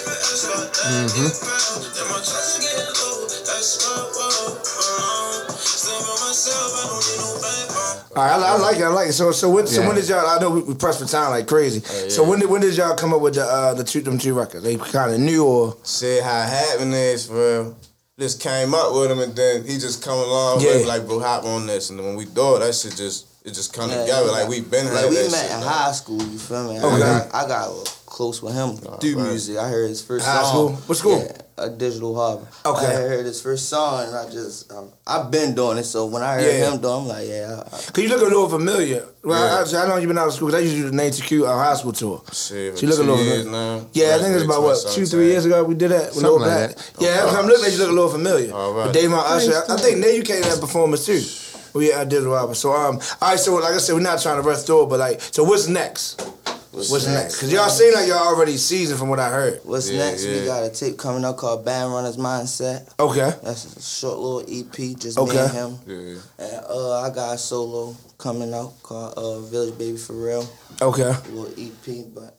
Mm-hmm. 0.84 1.24
And 1.24 2.09
my 2.12 2.20
trust 2.20 2.52
is 2.52 2.68
getting 2.68 2.84
low, 2.84 3.32
that's 3.48 3.80
my 3.80 3.96
world. 4.12 4.61
Uh, 4.61 5.57
stand 5.57 6.05
by 6.05 6.12
myself, 6.20 6.68
I 6.68 6.84
don't 6.84 7.00
need 7.00 7.24
no 7.24 7.40
backbone. 7.40 8.05
All 8.12 8.28
right, 8.28 8.36
I, 8.36 8.52
I 8.52 8.59
like 8.61 8.76
it. 8.76 8.84
I 8.84 8.88
like 8.92 9.09
it. 9.09 9.16
So, 9.16 9.32
so 9.32 9.48
when, 9.48 9.66
so 9.66 9.88
when 9.88 9.96
did 9.96 10.07
y'all? 10.07 10.26
I 10.26 10.38
know 10.38 10.50
we, 10.50 10.61
we 10.64 10.74
pressed 10.74 11.00
for 11.00 11.09
time 11.09 11.30
like 11.30 11.48
crazy. 11.48 11.80
So 12.11 12.28
when 12.28 12.40
did 12.40 12.50
when 12.50 12.61
did 12.61 12.76
y'all 12.76 12.94
come 12.94 13.14
up 13.14 13.22
with 13.22 13.36
the 13.36 13.44
uh, 13.48 13.72
the 13.72 13.84
two 13.84 14.02
them 14.02 14.18
two 14.18 14.34
records? 14.34 14.64
They 14.64 14.76
kind 14.76 15.14
of 15.14 15.18
new 15.18 15.46
or 15.46 15.78
Shit, 15.82 16.22
how 16.22 16.42
it 16.44 16.50
happened 16.50 16.92
is, 16.92 17.24
for 17.24 17.34
real. 17.40 17.76
Just 18.18 18.40
came 18.40 18.74
up 18.74 18.94
with 18.94 19.10
him 19.10 19.18
and 19.18 19.34
then 19.34 19.64
he 19.64 19.76
just 19.76 20.02
come 20.04 20.16
along 20.18 20.60
Yeah. 20.60 20.76
with 20.76 20.86
like, 20.86 21.04
bro, 21.06 21.18
hop 21.18 21.44
on 21.44 21.66
this. 21.66 21.90
And 21.90 21.98
then 21.98 22.06
when 22.06 22.14
we 22.16 22.26
do 22.26 22.56
it, 22.56 22.60
that 22.60 22.72
shit 22.74 22.94
just, 22.96 23.26
it 23.44 23.54
just 23.54 23.72
come 23.72 23.90
Yeah, 23.90 24.02
together. 24.02 24.26
yeah. 24.26 24.32
Like 24.32 24.48
we 24.48 24.60
been 24.60 24.86
Like 24.86 24.94
had 25.02 25.10
we 25.10 25.16
that 25.16 25.30
met 25.32 25.40
shit. 25.42 25.50
in 25.50 25.60
man. 25.60 25.68
high 25.68 25.92
school, 25.92 26.22
you 26.22 26.38
feel 26.38 26.72
me? 26.72 26.78
Okay. 26.78 26.86
I 26.94 26.98
got, 27.00 27.34
I 27.34 27.48
got 27.48 27.98
close 28.06 28.40
with 28.40 28.54
him 28.54 28.76
through 28.76 29.16
right. 29.16 29.28
music. 29.30 29.56
I 29.58 29.68
heard 29.68 29.88
his 29.88 30.00
first 30.00 30.24
High 30.24 30.42
song. 30.42 30.48
school? 30.50 30.70
What 30.86 30.98
school? 30.98 31.18
Yeah, 31.18 31.32
a 31.57 31.70
digital 31.70 32.14
harbor. 32.16 32.46
Okay. 32.66 32.86
I 32.86 32.92
heard 33.09 33.26
his 33.26 33.40
first 33.40 33.68
song 33.68 34.07
and 34.09 34.16
I 34.16 34.28
just, 34.30 34.72
um, 34.72 34.90
I've 35.07 35.30
been 35.30 35.55
doing 35.55 35.78
it. 35.78 35.84
So 35.84 36.07
when 36.07 36.22
I 36.22 36.34
heard 36.34 36.44
Yeah. 36.59 36.72
him 36.72 36.80
do, 36.80 36.88
it, 36.88 36.96
I'm 36.96 37.07
like, 37.07 37.28
yeah. 37.28 37.57
I, 37.62 37.66
I, 37.66 37.78
Cause 37.92 37.98
you 37.98 38.09
look 38.09 38.20
a 38.22 38.24
little 38.24 38.48
familiar. 38.48 39.07
Well, 39.22 39.64
I, 39.64 39.78
I 39.84 39.88
know 39.88 39.96
you've 39.96 40.09
been 40.09 40.18
out 40.18 40.26
of 40.28 40.34
school. 40.34 40.48
Cause 40.48 40.57
I 40.57 40.62
used 40.64 40.74
to 40.76 40.82
do 40.82 40.90
the 40.90 40.96
Nate 40.96 41.14
Q 41.14 41.46
uh, 41.46 41.55
high 41.57 41.74
school 41.74 41.92
tour. 41.92 42.22
Shit, 42.32 42.76
So 42.78 42.82
you 42.82 42.88
look 42.88 42.98
a 42.98 43.02
little 43.02 43.22
years 43.24 43.44
familiar. 43.44 43.80
now. 43.80 43.86
Yeah, 43.92 44.16
I 44.16 44.18
think 44.18 44.34
it's 44.34 44.44
about 44.44 44.62
what 44.62 44.74
two, 44.76 45.05
2017. 45.05 45.07
three 45.07 45.26
years 45.28 45.44
ago 45.46 45.62
we 45.64 45.74
did 45.74 45.90
that. 45.92 46.07
with 46.07 46.14
Something 46.14 46.30
Lil 46.30 46.40
like 46.40 46.74
Black. 46.74 46.76
that. 46.76 46.92
Yeah, 47.00 47.09
every 47.20 47.30
time 47.30 47.44
I 47.44 47.48
look 47.48 47.62
like 47.62 47.72
you 47.72 47.78
look 47.78 47.88
a 47.90 47.92
little 47.92 48.11
familiar. 48.11 48.52
All 48.52 48.74
right. 48.74 48.86
But 48.86 48.92
Dave 48.92 49.11
my 49.11 49.18
Usher, 49.18 49.52
I, 49.68 49.74
I 49.74 49.76
think 49.76 49.98
Nate, 49.98 50.16
you 50.16 50.22
came 50.22 50.42
to 50.42 50.48
that 50.48 50.61
performance 50.61 51.07
too. 51.07 51.22
We 51.78 51.92
I 51.92 52.05
did 52.05 52.22
Robert. 52.24 52.55
So 52.57 52.72
um, 52.72 53.00
all 53.22 53.30
right. 53.30 53.38
So 53.38 53.55
like 53.57 53.74
I 53.74 53.78
said, 53.78 53.94
we're 53.94 54.00
not 54.00 54.20
trying 54.20 54.36
to 54.42 54.48
rush 54.48 54.62
through 54.62 54.84
it, 54.84 54.88
but 54.90 54.98
like, 55.00 55.20
so 55.20 55.42
what's 55.44 55.66
next? 55.68 56.20
What's, 56.75 57.07
next? 57.07 57.41
Cause 57.41 57.53
y'all 57.53 57.68
seem 57.68 57.95
like 57.95 58.09
y'all 58.09 58.18
already 58.27 58.57
seasoned 58.57 58.99
from 58.99 59.09
what 59.09 59.20
I 59.20 59.31
heard. 59.31 59.61
What's 59.64 59.89
Yeah, 59.91 59.99
next? 60.11 60.25
yeah. 60.25 60.41
We 60.41 60.45
got 60.47 60.64
a 60.64 60.70
tape 60.70 60.99
coming 60.99 61.25
up 61.25 61.37
called 61.37 61.64
Band 61.64 61.93
Runners 61.93 62.16
Mindset. 62.16 62.93
Okay. 62.99 63.33
That's 63.43 63.77
a 63.77 63.83
short 63.83 64.18
little 64.18 64.41
EP, 64.43 64.99
just 64.99 65.18
me 65.18 65.37
and 65.39 65.53
him. 65.53 65.79
Yeah. 65.87 66.20
And 66.39 66.64
uh, 66.68 67.01
I 67.03 67.11
got 67.11 67.35
a 67.35 67.39
solo 67.39 67.97
coming 68.18 68.53
out 68.53 68.83
called 68.83 69.14
uh, 69.16 69.41
Village 69.41 69.79
Baby 69.79 69.97
for 69.97 70.14
Real. 70.14 70.49
Okay. 70.83 71.03
A 71.03 71.29
little 71.31 71.53
EP, 71.59 72.07
but 72.14 72.37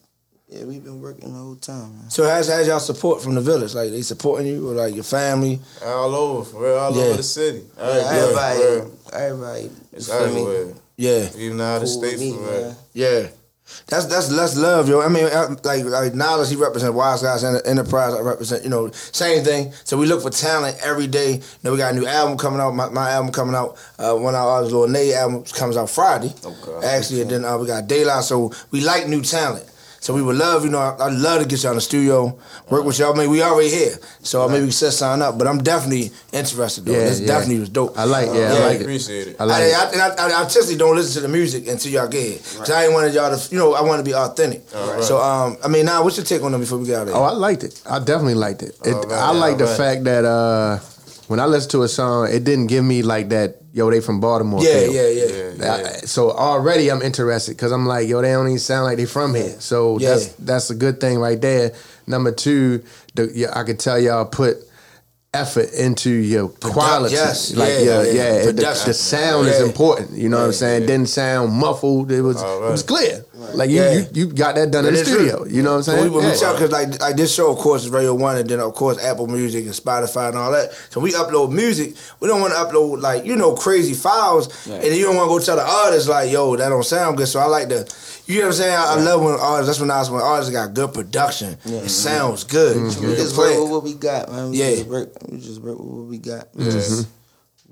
yeah, 0.50 0.64
we've 0.66 0.84
been 0.84 1.02
working 1.02 1.32
the 1.34 1.40
whole 1.40 1.56
time, 1.56 1.98
man. 1.98 2.10
So 2.10 2.28
how's, 2.30 2.50
how's 2.50 2.68
y'all 2.68 2.80
support 2.80 3.22
from 3.22 3.36
the 3.36 3.42
village? 3.42 3.74
Like 3.74 3.90
they 3.92 4.02
supporting 4.02 4.48
you 4.48 4.70
or 4.70 4.74
like 4.74 4.94
your 4.94 5.04
family? 5.04 5.60
All 5.84 6.14
over, 6.14 6.44
for 6.50 6.64
real, 6.64 6.76
all 6.78 6.96
Yeah. 6.96 7.04
over 7.06 7.18
the 7.18 7.24
city. 7.24 7.64
Yeah, 7.78 7.84
Everywhere, 7.84 8.22
everybody, 8.22 8.92
everybody, 9.14 9.70
It's 9.94 10.08
feel 10.08 10.20
me? 10.20 10.42
everywhere. 10.42 10.74
Yeah. 10.98 11.30
Even 11.38 11.60
out 11.62 11.78
of 11.78 11.88
Cool 11.90 12.02
state 12.04 12.20
me, 12.20 12.32
for 12.34 12.40
real. 12.40 12.78
Yeah. 12.94 13.28
That's 13.88 14.06
that's 14.06 14.32
less 14.32 14.56
love, 14.58 14.88
yo. 14.88 15.02
I 15.02 15.08
mean, 15.10 15.26
like 15.64 15.84
like 15.86 16.14
Niledge, 16.14 16.50
he 16.50 16.56
represents 16.56 16.94
Wise 16.96 17.22
Guys 17.24 17.44
Enter- 17.44 17.66
Enterprise. 17.66 18.14
I 18.14 18.20
represent, 18.22 18.64
you 18.64 18.70
know, 18.70 18.92
same 18.92 19.44
thing. 19.44 19.74
So 19.84 19.98
we 19.98 20.06
look 20.06 20.22
for 20.22 20.30
talent 20.30 20.78
every 20.84 21.08
day. 21.08 21.34
You 21.34 21.42
know, 21.64 21.72
we 21.72 21.78
got 21.78 21.94
a 21.94 21.96
new 21.96 22.06
album 22.06 22.38
coming 22.38 22.60
out. 22.60 22.76
My, 22.76 22.90
my 22.90 23.10
album 23.10 23.32
coming 23.32 23.56
out. 23.56 23.78
Uh, 23.98 24.14
one 24.16 24.36
of 24.36 24.42
our 24.46 24.62
Lil 24.64 24.88
Nay 24.88 25.14
album 25.14 25.44
comes 25.46 25.78
out 25.78 25.90
Friday. 25.90 26.34
Okay. 26.44 26.88
Actually, 26.88 27.22
and 27.22 27.32
then 27.32 27.46
uh, 27.46 27.58
we 27.58 27.66
got 27.66 27.88
Daylight. 27.88 28.24
So 28.24 28.52
we 28.72 28.82
like 28.82 29.08
new 29.08 29.22
talent. 29.22 29.66
So 30.06 30.14
we 30.14 30.22
would 30.22 30.36
love, 30.36 30.64
you 30.64 30.70
know, 30.70 30.78
I, 30.78 31.08
I'd 31.08 31.14
love 31.14 31.42
to 31.42 31.48
get 31.48 31.64
y'all 31.64 31.72
in 31.72 31.78
the 31.78 31.82
studio, 31.82 32.38
work 32.70 32.86
with 32.86 33.00
y'all. 33.00 33.12
I 33.12 33.18
mean, 33.18 33.32
we 33.32 33.42
already 33.42 33.72
here, 33.72 33.98
so 34.22 34.48
maybe 34.48 34.66
we 34.66 34.70
set 34.70 34.94
sign 34.94 35.20
up. 35.24 35.36
But 35.40 35.48
I'm 35.48 35.58
definitely 35.64 36.12
interested. 36.32 36.86
Though. 36.86 36.92
Yeah, 36.92 37.06
this 37.06 37.22
yeah. 37.22 37.26
definitely 37.26 37.62
was 37.62 37.70
dope. 37.70 37.98
I 37.98 38.04
like- 38.04 38.28
yeah, 38.28 38.54
I 38.54 38.60
like 38.68 38.76
it. 38.76 38.82
Appreciate 38.84 39.30
it. 39.30 39.36
I 39.40 39.46
like 39.46 39.64
I, 39.64 39.66
it. 39.66 39.74
I, 39.74 40.10
I, 40.10 40.10
I, 40.10 40.30
I 40.30 40.44
artistically 40.44 40.78
don't 40.78 40.96
listen 40.96 41.20
to 41.24 41.28
the 41.28 41.34
music 41.34 41.66
until 41.68 41.92
y'all 41.92 42.08
get 42.08 42.22
here. 42.22 42.38
Cause 42.38 42.70
I 42.70 42.84
ain't 42.84 42.94
wanted 42.94 43.16
y'all 43.16 43.36
to, 43.36 43.52
you 43.52 43.58
know, 43.58 43.74
I 43.74 43.82
want 43.82 43.98
to 43.98 44.06
be 44.06 44.14
authentic. 44.14 44.62
Alright. 44.76 45.04
So, 45.04 45.18
um, 45.20 45.58
I 45.66 45.70
mean, 45.70 45.88
now 45.88 46.04
what's 46.04 46.18
your 46.18 46.26
take 46.28 46.44
on 46.44 46.52
them 46.52 46.62
before 46.62 46.78
we 46.78 46.86
get 46.86 46.98
out 46.98 47.02
of 47.02 47.08
here? 47.08 47.18
Oh, 47.18 47.24
I 47.24 47.32
liked 47.32 47.64
it. 47.64 47.82
I 47.90 47.98
definitely 47.98 48.36
liked 48.36 48.62
it. 48.62 48.78
it 48.86 48.94
Alright, 48.94 49.12
I 49.12 49.32
like 49.32 49.58
the 49.58 49.64
alright. 49.64 49.78
fact 49.80 50.04
that 50.04 50.24
uh, 50.24 50.78
when 51.30 51.40
I 51.40 51.48
listened 51.48 51.72
to 51.72 51.82
a 51.82 51.88
song, 51.88 52.30
it 52.32 52.44
didn't 52.44 52.68
give 52.68 52.86
me 52.86 53.02
like 53.02 53.30
that. 53.30 53.58
Yo, 53.76 53.92
they 53.92 54.00
from 54.00 54.22
Baltimore. 54.22 54.64
Yeah, 54.64 54.80
feel. 54.86 54.94
yeah, 54.94 55.52
yeah. 55.58 55.74
I- 55.74 56.06
so 56.06 56.32
already 56.32 56.90
I'm 56.90 57.02
interested 57.02 57.58
because 57.58 57.74
I'm 57.74 57.86
like, 57.86 58.08
yo, 58.08 58.22
they 58.22 58.32
don't 58.32 58.48
even 58.48 58.58
sound 58.58 58.86
like 58.86 58.96
they 58.96 59.04
from 59.06 59.36
here. 59.36 59.54
So 59.60 60.00
Yeah. 60.00 60.12
that's 60.12 60.28
that's 60.40 60.70
a 60.70 60.76
good 60.76 61.02
thing 61.02 61.20
right 61.20 61.40
there. 61.42 61.74
Number 62.08 62.32
two, 62.32 62.84
the, 63.16 63.30
yeah, 63.36 63.52
I 63.54 63.64
could 63.64 63.78
tell 63.78 64.00
y'all 64.00 64.24
put 64.28 64.60
effort 65.36 65.70
into 65.74 66.10
your 66.10 66.50
quality. 66.50 67.16
yes, 67.16 67.54
like 67.56 67.70
yeah, 67.70 67.80
yeah, 67.80 68.02
yeah. 68.04 68.14
yeah. 68.38 68.46
the, 68.46 68.84
the 68.86 68.94
sound 68.94 69.48
is 69.48 69.62
important. 69.62 70.12
You 70.12 70.30
know 70.30 70.40
what 70.40 70.46
I'm 70.48 70.54
saying? 70.54 70.84
It 70.84 70.88
didn't 70.88 71.10
sound 71.10 71.54
muffled. 71.54 72.12
It 72.12 72.22
was 72.22 72.42
it 72.42 72.62
was 72.62 72.84
clear. 72.84 73.26
Like 73.54 73.70
you, 73.70 73.82
Yeah. 73.82 73.92
you 73.94 74.06
you 74.14 74.26
got 74.34 74.56
that 74.56 74.72
done 74.72 74.86
in 74.88 74.94
the 74.94 75.06
studio. 75.06 75.44
true. 75.44 75.52
You 75.54 75.62
know 75.62 75.72
what 75.72 75.78
I'm 75.78 75.84
saying? 75.84 76.04
we, 76.04 76.10
when 76.10 76.26
we 76.26 76.32
Yeah. 76.32 76.38
talk, 76.38 76.58
cause 76.58 76.72
like, 76.72 77.00
like 77.00 77.16
this 77.16 77.34
show, 77.34 77.52
of 77.52 77.58
course, 77.58 77.84
is 77.84 77.90
Radio 77.90 78.14
One, 78.16 78.38
and 78.38 78.50
then 78.50 78.60
of 78.60 78.74
course 78.74 78.98
Apple 79.04 79.28
Music 79.28 79.66
and 79.66 79.74
Spotify 79.74 80.30
and 80.30 80.38
all 80.38 80.52
that. 80.52 80.72
So 80.90 81.00
we 81.00 81.12
upload 81.12 81.52
music. 81.52 81.96
We 82.20 82.28
don't 82.28 82.42
want 82.42 82.54
to 82.54 82.60
upload 82.60 83.02
like 83.02 83.26
you 83.26 83.36
know 83.36 83.54
crazy 83.54 83.94
files, 83.94 84.48
and 84.68 84.82
then 84.82 84.94
you 84.98 85.06
don't 85.06 85.16
want 85.16 85.28
to 85.30 85.34
go 85.38 85.40
tell 85.40 85.58
the 85.58 85.70
artist 85.84 86.08
like, 86.10 86.32
yo, 86.32 86.56
that 86.56 86.70
don't 86.70 86.84
sound 86.86 87.18
good. 87.18 87.28
So 87.28 87.40
I 87.40 87.46
like 87.46 87.70
to, 87.70 87.86
you 88.28 88.40
know 88.40 88.42
what 88.42 88.48
I'm 88.48 88.54
saying? 88.54 88.76
I, 88.76 88.94
I 88.94 88.96
love 89.02 89.22
when 89.22 89.34
artists. 89.36 89.68
That's 89.68 89.80
when 89.80 89.92
I 89.92 90.00
was 90.00 90.10
when 90.10 90.22
artists 90.22 90.52
got 90.52 90.74
good 90.74 90.94
production. 90.94 91.58
It 91.66 91.90
sounds 91.90 92.44
good. 92.44 92.78
We 92.78 92.90
just 93.16 93.38
work 93.38 93.60
with 93.60 93.70
what 93.70 93.84
we 93.84 93.94
got, 93.94 94.32
man. 94.32 94.52
We 94.52 94.58
Yeah. 94.58 94.72
just 94.76 94.88
work, 94.88 95.10
we 95.30 95.38
just 95.40 95.62
work 95.62 95.78
with 95.78 95.88
what 95.88 96.06
we 96.08 96.18
got. 96.18 96.48
We 96.56 96.66
Mhm. 96.66 96.72
just 96.72 97.08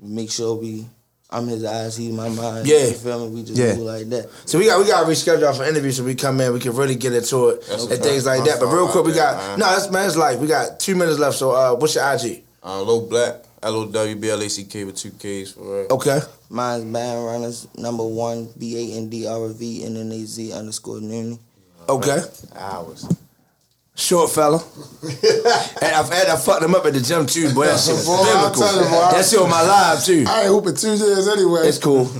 make 0.02 0.30
sure 0.30 0.54
we. 0.56 0.86
I'm 1.30 1.48
his 1.48 1.64
eyes, 1.64 1.96
he's 1.96 2.12
my 2.12 2.28
mind. 2.28 2.64
Yeah. 2.66 2.84
you 2.86 2.92
feel 2.92 3.26
me? 3.28 3.34
We 3.34 3.42
just 3.42 3.58
Yeah. 3.58 3.74
do 3.74 3.82
like 3.82 4.08
that. 4.10 4.28
So 4.44 4.56
we 4.58 4.66
got 4.66 4.78
we 4.78 4.86
got 4.86 5.00
to 5.00 5.06
reschedule 5.06 5.56
for 5.56 5.64
interviews 5.64 5.96
so 5.96 6.04
we 6.04 6.14
come 6.14 6.40
in. 6.40 6.52
We 6.52 6.60
can 6.60 6.76
really 6.76 6.94
get 6.94 7.12
into 7.12 7.48
it 7.48 7.66
That's 7.66 7.82
and 7.84 7.92
okay. 7.94 8.02
things 8.02 8.24
like 8.26 8.40
I'm 8.40 8.46
that. 8.46 8.60
But 8.60 8.66
real 8.68 8.86
quick, 8.86 9.04
we 9.04 9.12
got 9.12 9.36
man. 9.38 9.58
no. 9.58 9.66
That's 9.66 9.90
man. 9.90 10.06
It's 10.06 10.16
like 10.16 10.38
we 10.40 10.46
got 10.46 10.78
two 10.78 10.94
minutes 10.94 11.18
left. 11.18 11.36
So 11.36 11.50
uh, 11.50 11.74
what's 11.74 11.96
your 11.96 12.04
IG? 12.04 12.44
Uh, 12.62 12.82
Low 12.82 13.00
Black, 13.00 13.42
L 13.64 13.76
O 13.76 13.86
W 13.86 14.16
B 14.16 14.30
L 14.30 14.40
A 14.42 14.48
C 14.48 14.64
K 14.64 14.84
with 14.84 14.96
two 14.96 15.10
K's 15.12 15.52
for 15.52 15.62
real. 15.62 15.86
Okay. 15.90 16.20
Mine's 16.50 16.84
Band 16.84 17.24
Runners, 17.24 17.66
number 17.76 18.04
one, 18.04 18.48
B 18.58 18.92
A 18.92 18.96
N 18.98 19.08
D 19.08 19.26
R 19.26 19.48
V 19.48 19.84
N 19.84 19.96
N 19.96 20.12
A 20.12 20.24
Z 20.26 20.52
underscore 20.52 21.00
Nunie. 21.00 21.38
Okay. 21.88 22.20
Hours. 22.56 23.06
Short 23.96 24.30
fella. 24.30 24.56
and 25.02 25.94
I've 25.94 26.08
had 26.12 26.28
I 26.28 26.36
fucked 26.36 26.62
him 26.64 26.74
up 26.74 26.84
at 26.84 26.94
the 26.94 27.00
gym 27.00 27.26
too, 27.26 27.52
boy. 27.54 27.66
That 27.66 27.78
shit 27.78 27.94
was 27.94 28.06
Boy, 28.06 28.16
I'm 28.26 28.52
biblical. 28.52 28.82
you, 28.82 28.88
boy, 28.90 29.08
That 29.12 29.24
shit 29.24 29.38
on 29.40 29.48
my 29.50 29.62
live 29.62 30.04
too. 30.04 30.24
I 30.26 30.40
ain't 30.42 30.48
hooping 30.48 30.74
two 30.76 30.94
years 30.94 31.28
anyway. 31.28 31.68
It's 31.68 31.78
cool. 31.78 32.10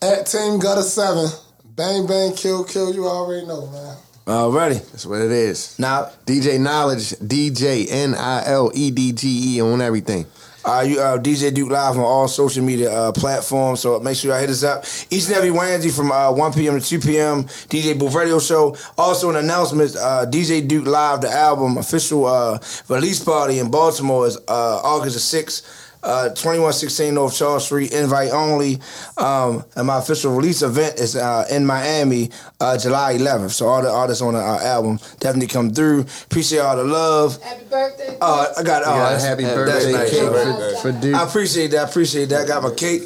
At 0.00 0.26
Team 0.26 0.58
Gutter 0.60 0.82
7. 0.82 1.28
Bang, 1.64 2.06
bang, 2.06 2.34
kill, 2.34 2.62
kill. 2.64 2.94
You 2.94 3.06
already 3.08 3.46
know, 3.46 3.66
man. 3.66 3.96
Already. 4.28 4.76
That's 4.76 5.06
what 5.06 5.20
it 5.20 5.32
is. 5.32 5.76
Now, 5.78 6.10
DJ 6.24 6.58
Niledge, 6.58 7.16
DJ 7.20 7.86
N 7.90 8.14
I 8.14 8.44
L 8.46 8.70
E 8.72 8.90
D 8.92 9.12
G 9.12 9.56
E 9.56 9.60
on 9.60 9.80
everything. 9.80 10.26
Uh, 10.64 10.80
you 10.86 10.98
uh, 10.98 11.18
DJ 11.18 11.52
Duke 11.52 11.70
live 11.70 11.96
on 11.96 12.04
all 12.04 12.26
social 12.26 12.64
media 12.64 12.90
uh, 12.90 13.12
platforms. 13.12 13.80
So 13.80 14.00
make 14.00 14.16
sure 14.16 14.30
y'all 14.30 14.40
hit 14.40 14.50
us 14.50 14.62
up 14.62 14.84
each 15.10 15.26
and 15.26 15.34
every 15.34 15.50
Wednesday 15.50 15.90
from 15.90 16.10
uh, 16.10 16.32
1 16.32 16.52
p.m. 16.54 16.80
to 16.80 16.86
2 16.86 17.00
p.m. 17.00 17.44
DJ 17.44 17.98
Booth 17.98 18.14
Radio 18.14 18.38
Show. 18.38 18.76
Also 18.96 19.30
an 19.30 19.36
announcement: 19.36 19.94
uh, 19.96 20.24
DJ 20.28 20.66
Duke 20.66 20.86
live, 20.86 21.20
the 21.20 21.30
album 21.30 21.76
official 21.76 22.24
uh, 22.26 22.58
release 22.88 23.22
party 23.22 23.58
in 23.58 23.70
Baltimore 23.70 24.26
is 24.26 24.38
August 24.48 25.30
the 25.30 25.38
6th. 25.38 25.80
Uh, 26.04 26.28
2116 26.28 27.14
North 27.14 27.34
Charles 27.34 27.64
Street, 27.64 27.92
invite 27.92 28.30
only. 28.30 28.78
Um, 29.16 29.64
and 29.74 29.86
my 29.86 29.98
official 29.98 30.34
release 30.36 30.60
event 30.60 30.98
is 30.98 31.16
uh, 31.16 31.46
in 31.50 31.64
Miami, 31.64 32.30
uh, 32.60 32.76
July 32.76 33.16
11th. 33.16 33.52
So 33.52 33.66
all 33.68 33.80
the 33.82 33.90
artists 33.90 34.20
on 34.22 34.34
the 34.34 34.40
uh, 34.40 34.60
album 34.62 34.98
definitely 35.20 35.46
come 35.48 35.70
through. 35.70 36.00
Appreciate 36.26 36.58
all 36.60 36.76
the 36.76 36.84
love. 36.84 37.42
Happy 37.42 37.64
birthday. 37.64 38.18
Oh, 38.20 38.52
I 38.58 38.62
got, 38.62 38.82
oh, 38.84 38.90
You 38.94 39.00
a 39.00 39.04
that's- 39.04 39.24
happy 39.24 39.42
that's 39.44 39.54
birthday 39.56 39.92
nice. 39.92 40.10
cake 40.10 40.82
for, 40.82 40.92
for 40.92 41.00
Duke. 41.00 41.14
I 41.14 41.24
appreciate 41.26 41.68
that. 41.70 41.86
I 41.86 41.88
appreciate 41.88 42.28
that. 42.28 42.46
Got 42.48 42.62
my 42.62 42.74
cake. 42.74 43.02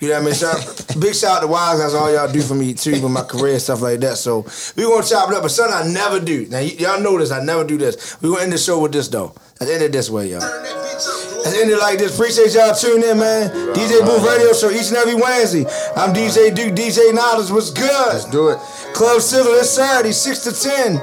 You 0.00 0.08
know 0.08 0.14
what 0.14 0.22
I 0.22 0.24
mean? 0.24 0.34
Shout, 0.34 0.86
big 1.00 1.14
shout 1.14 1.36
out 1.38 1.40
to 1.40 1.46
Wise. 1.46 1.78
That's 1.78 1.94
all 1.94 2.12
y'all 2.12 2.30
do 2.30 2.42
for 2.42 2.54
me 2.54 2.74
too 2.74 3.00
with 3.00 3.10
my 3.10 3.22
career 3.22 3.54
and 3.54 3.62
stuff 3.62 3.80
like 3.80 4.00
that. 4.00 4.18
So 4.18 4.44
we 4.76 4.82
gonna 4.82 5.06
chop 5.06 5.30
it 5.30 5.34
up. 5.36 5.42
But 5.42 5.50
something 5.52 5.74
I 5.74 5.90
never 5.90 6.20
do. 6.20 6.46
Now 6.48 6.58
y- 6.58 6.76
y'all 6.78 7.00
know 7.00 7.16
this. 7.18 7.30
I 7.30 7.42
never 7.42 7.64
do 7.64 7.78
this. 7.78 8.20
We 8.20 8.28
gonna 8.30 8.42
end 8.42 8.52
the 8.52 8.58
show 8.58 8.78
with 8.80 8.92
this 8.92 9.08
though. 9.08 9.32
Let's 9.60 9.72
end 9.72 9.82
it 9.84 9.92
this 9.92 10.10
way, 10.10 10.30
y'all. 10.32 11.31
Let's 11.44 11.58
end 11.58 11.70
it 11.70 11.78
like 11.78 11.98
this. 11.98 12.14
Appreciate 12.14 12.54
y'all 12.54 12.74
tuning 12.74 13.08
in, 13.08 13.18
man. 13.18 13.50
DJ 13.74 14.04
Booth 14.06 14.22
Radio 14.22 14.52
Show 14.52 14.70
each 14.70 14.88
and 14.88 14.96
every 14.96 15.14
Wednesday. 15.14 15.64
I'm 15.96 16.14
DJ 16.14 16.54
Duke. 16.54 16.74
DJ 16.74 17.10
Niledge. 17.12 17.50
What's 17.50 17.70
good? 17.70 17.90
Let's 17.90 18.26
do 18.26 18.48
it. 18.48 18.58
Club 18.94 19.20
Civil 19.20 19.52
this 19.52 19.74
Saturday, 19.74 20.12
six 20.12 20.44
to 20.44 20.52
ten. 20.52 21.02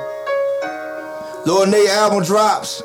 Lord 1.45 1.69
Nay 1.69 1.87
album 1.87 2.23
drops. 2.23 2.81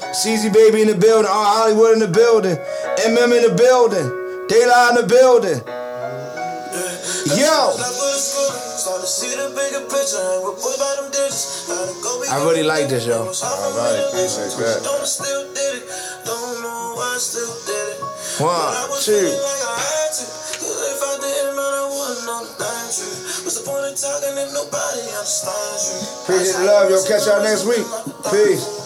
CZ 0.00 0.52
Baby 0.52 0.82
in 0.82 0.88
the 0.88 0.94
building, 0.94 1.30
R. 1.30 1.44
Hollywood 1.44 1.92
in 1.92 1.98
the 1.98 2.08
building, 2.08 2.56
MM 2.56 3.36
in 3.36 3.50
the 3.50 3.54
building, 3.56 4.48
Daylight 4.48 4.90
in 4.90 5.02
the 5.02 5.06
building. 5.06 5.85
Yo! 7.34 7.74
I 12.30 12.38
really 12.44 12.62
like 12.62 12.88
this, 12.88 13.06
yo. 13.06 13.26
Alright, 13.26 13.98
appreciate 14.14 14.54
that. 14.62 14.82
One, 18.38 18.74
two. 19.02 19.26
Appreciate 26.22 26.52
the 26.58 26.64
love, 26.64 26.90
yo. 26.90 27.02
Catch 27.04 27.26
y'all 27.26 27.42
next 27.42 27.64
week. 27.66 27.86
Peace. 28.30 28.85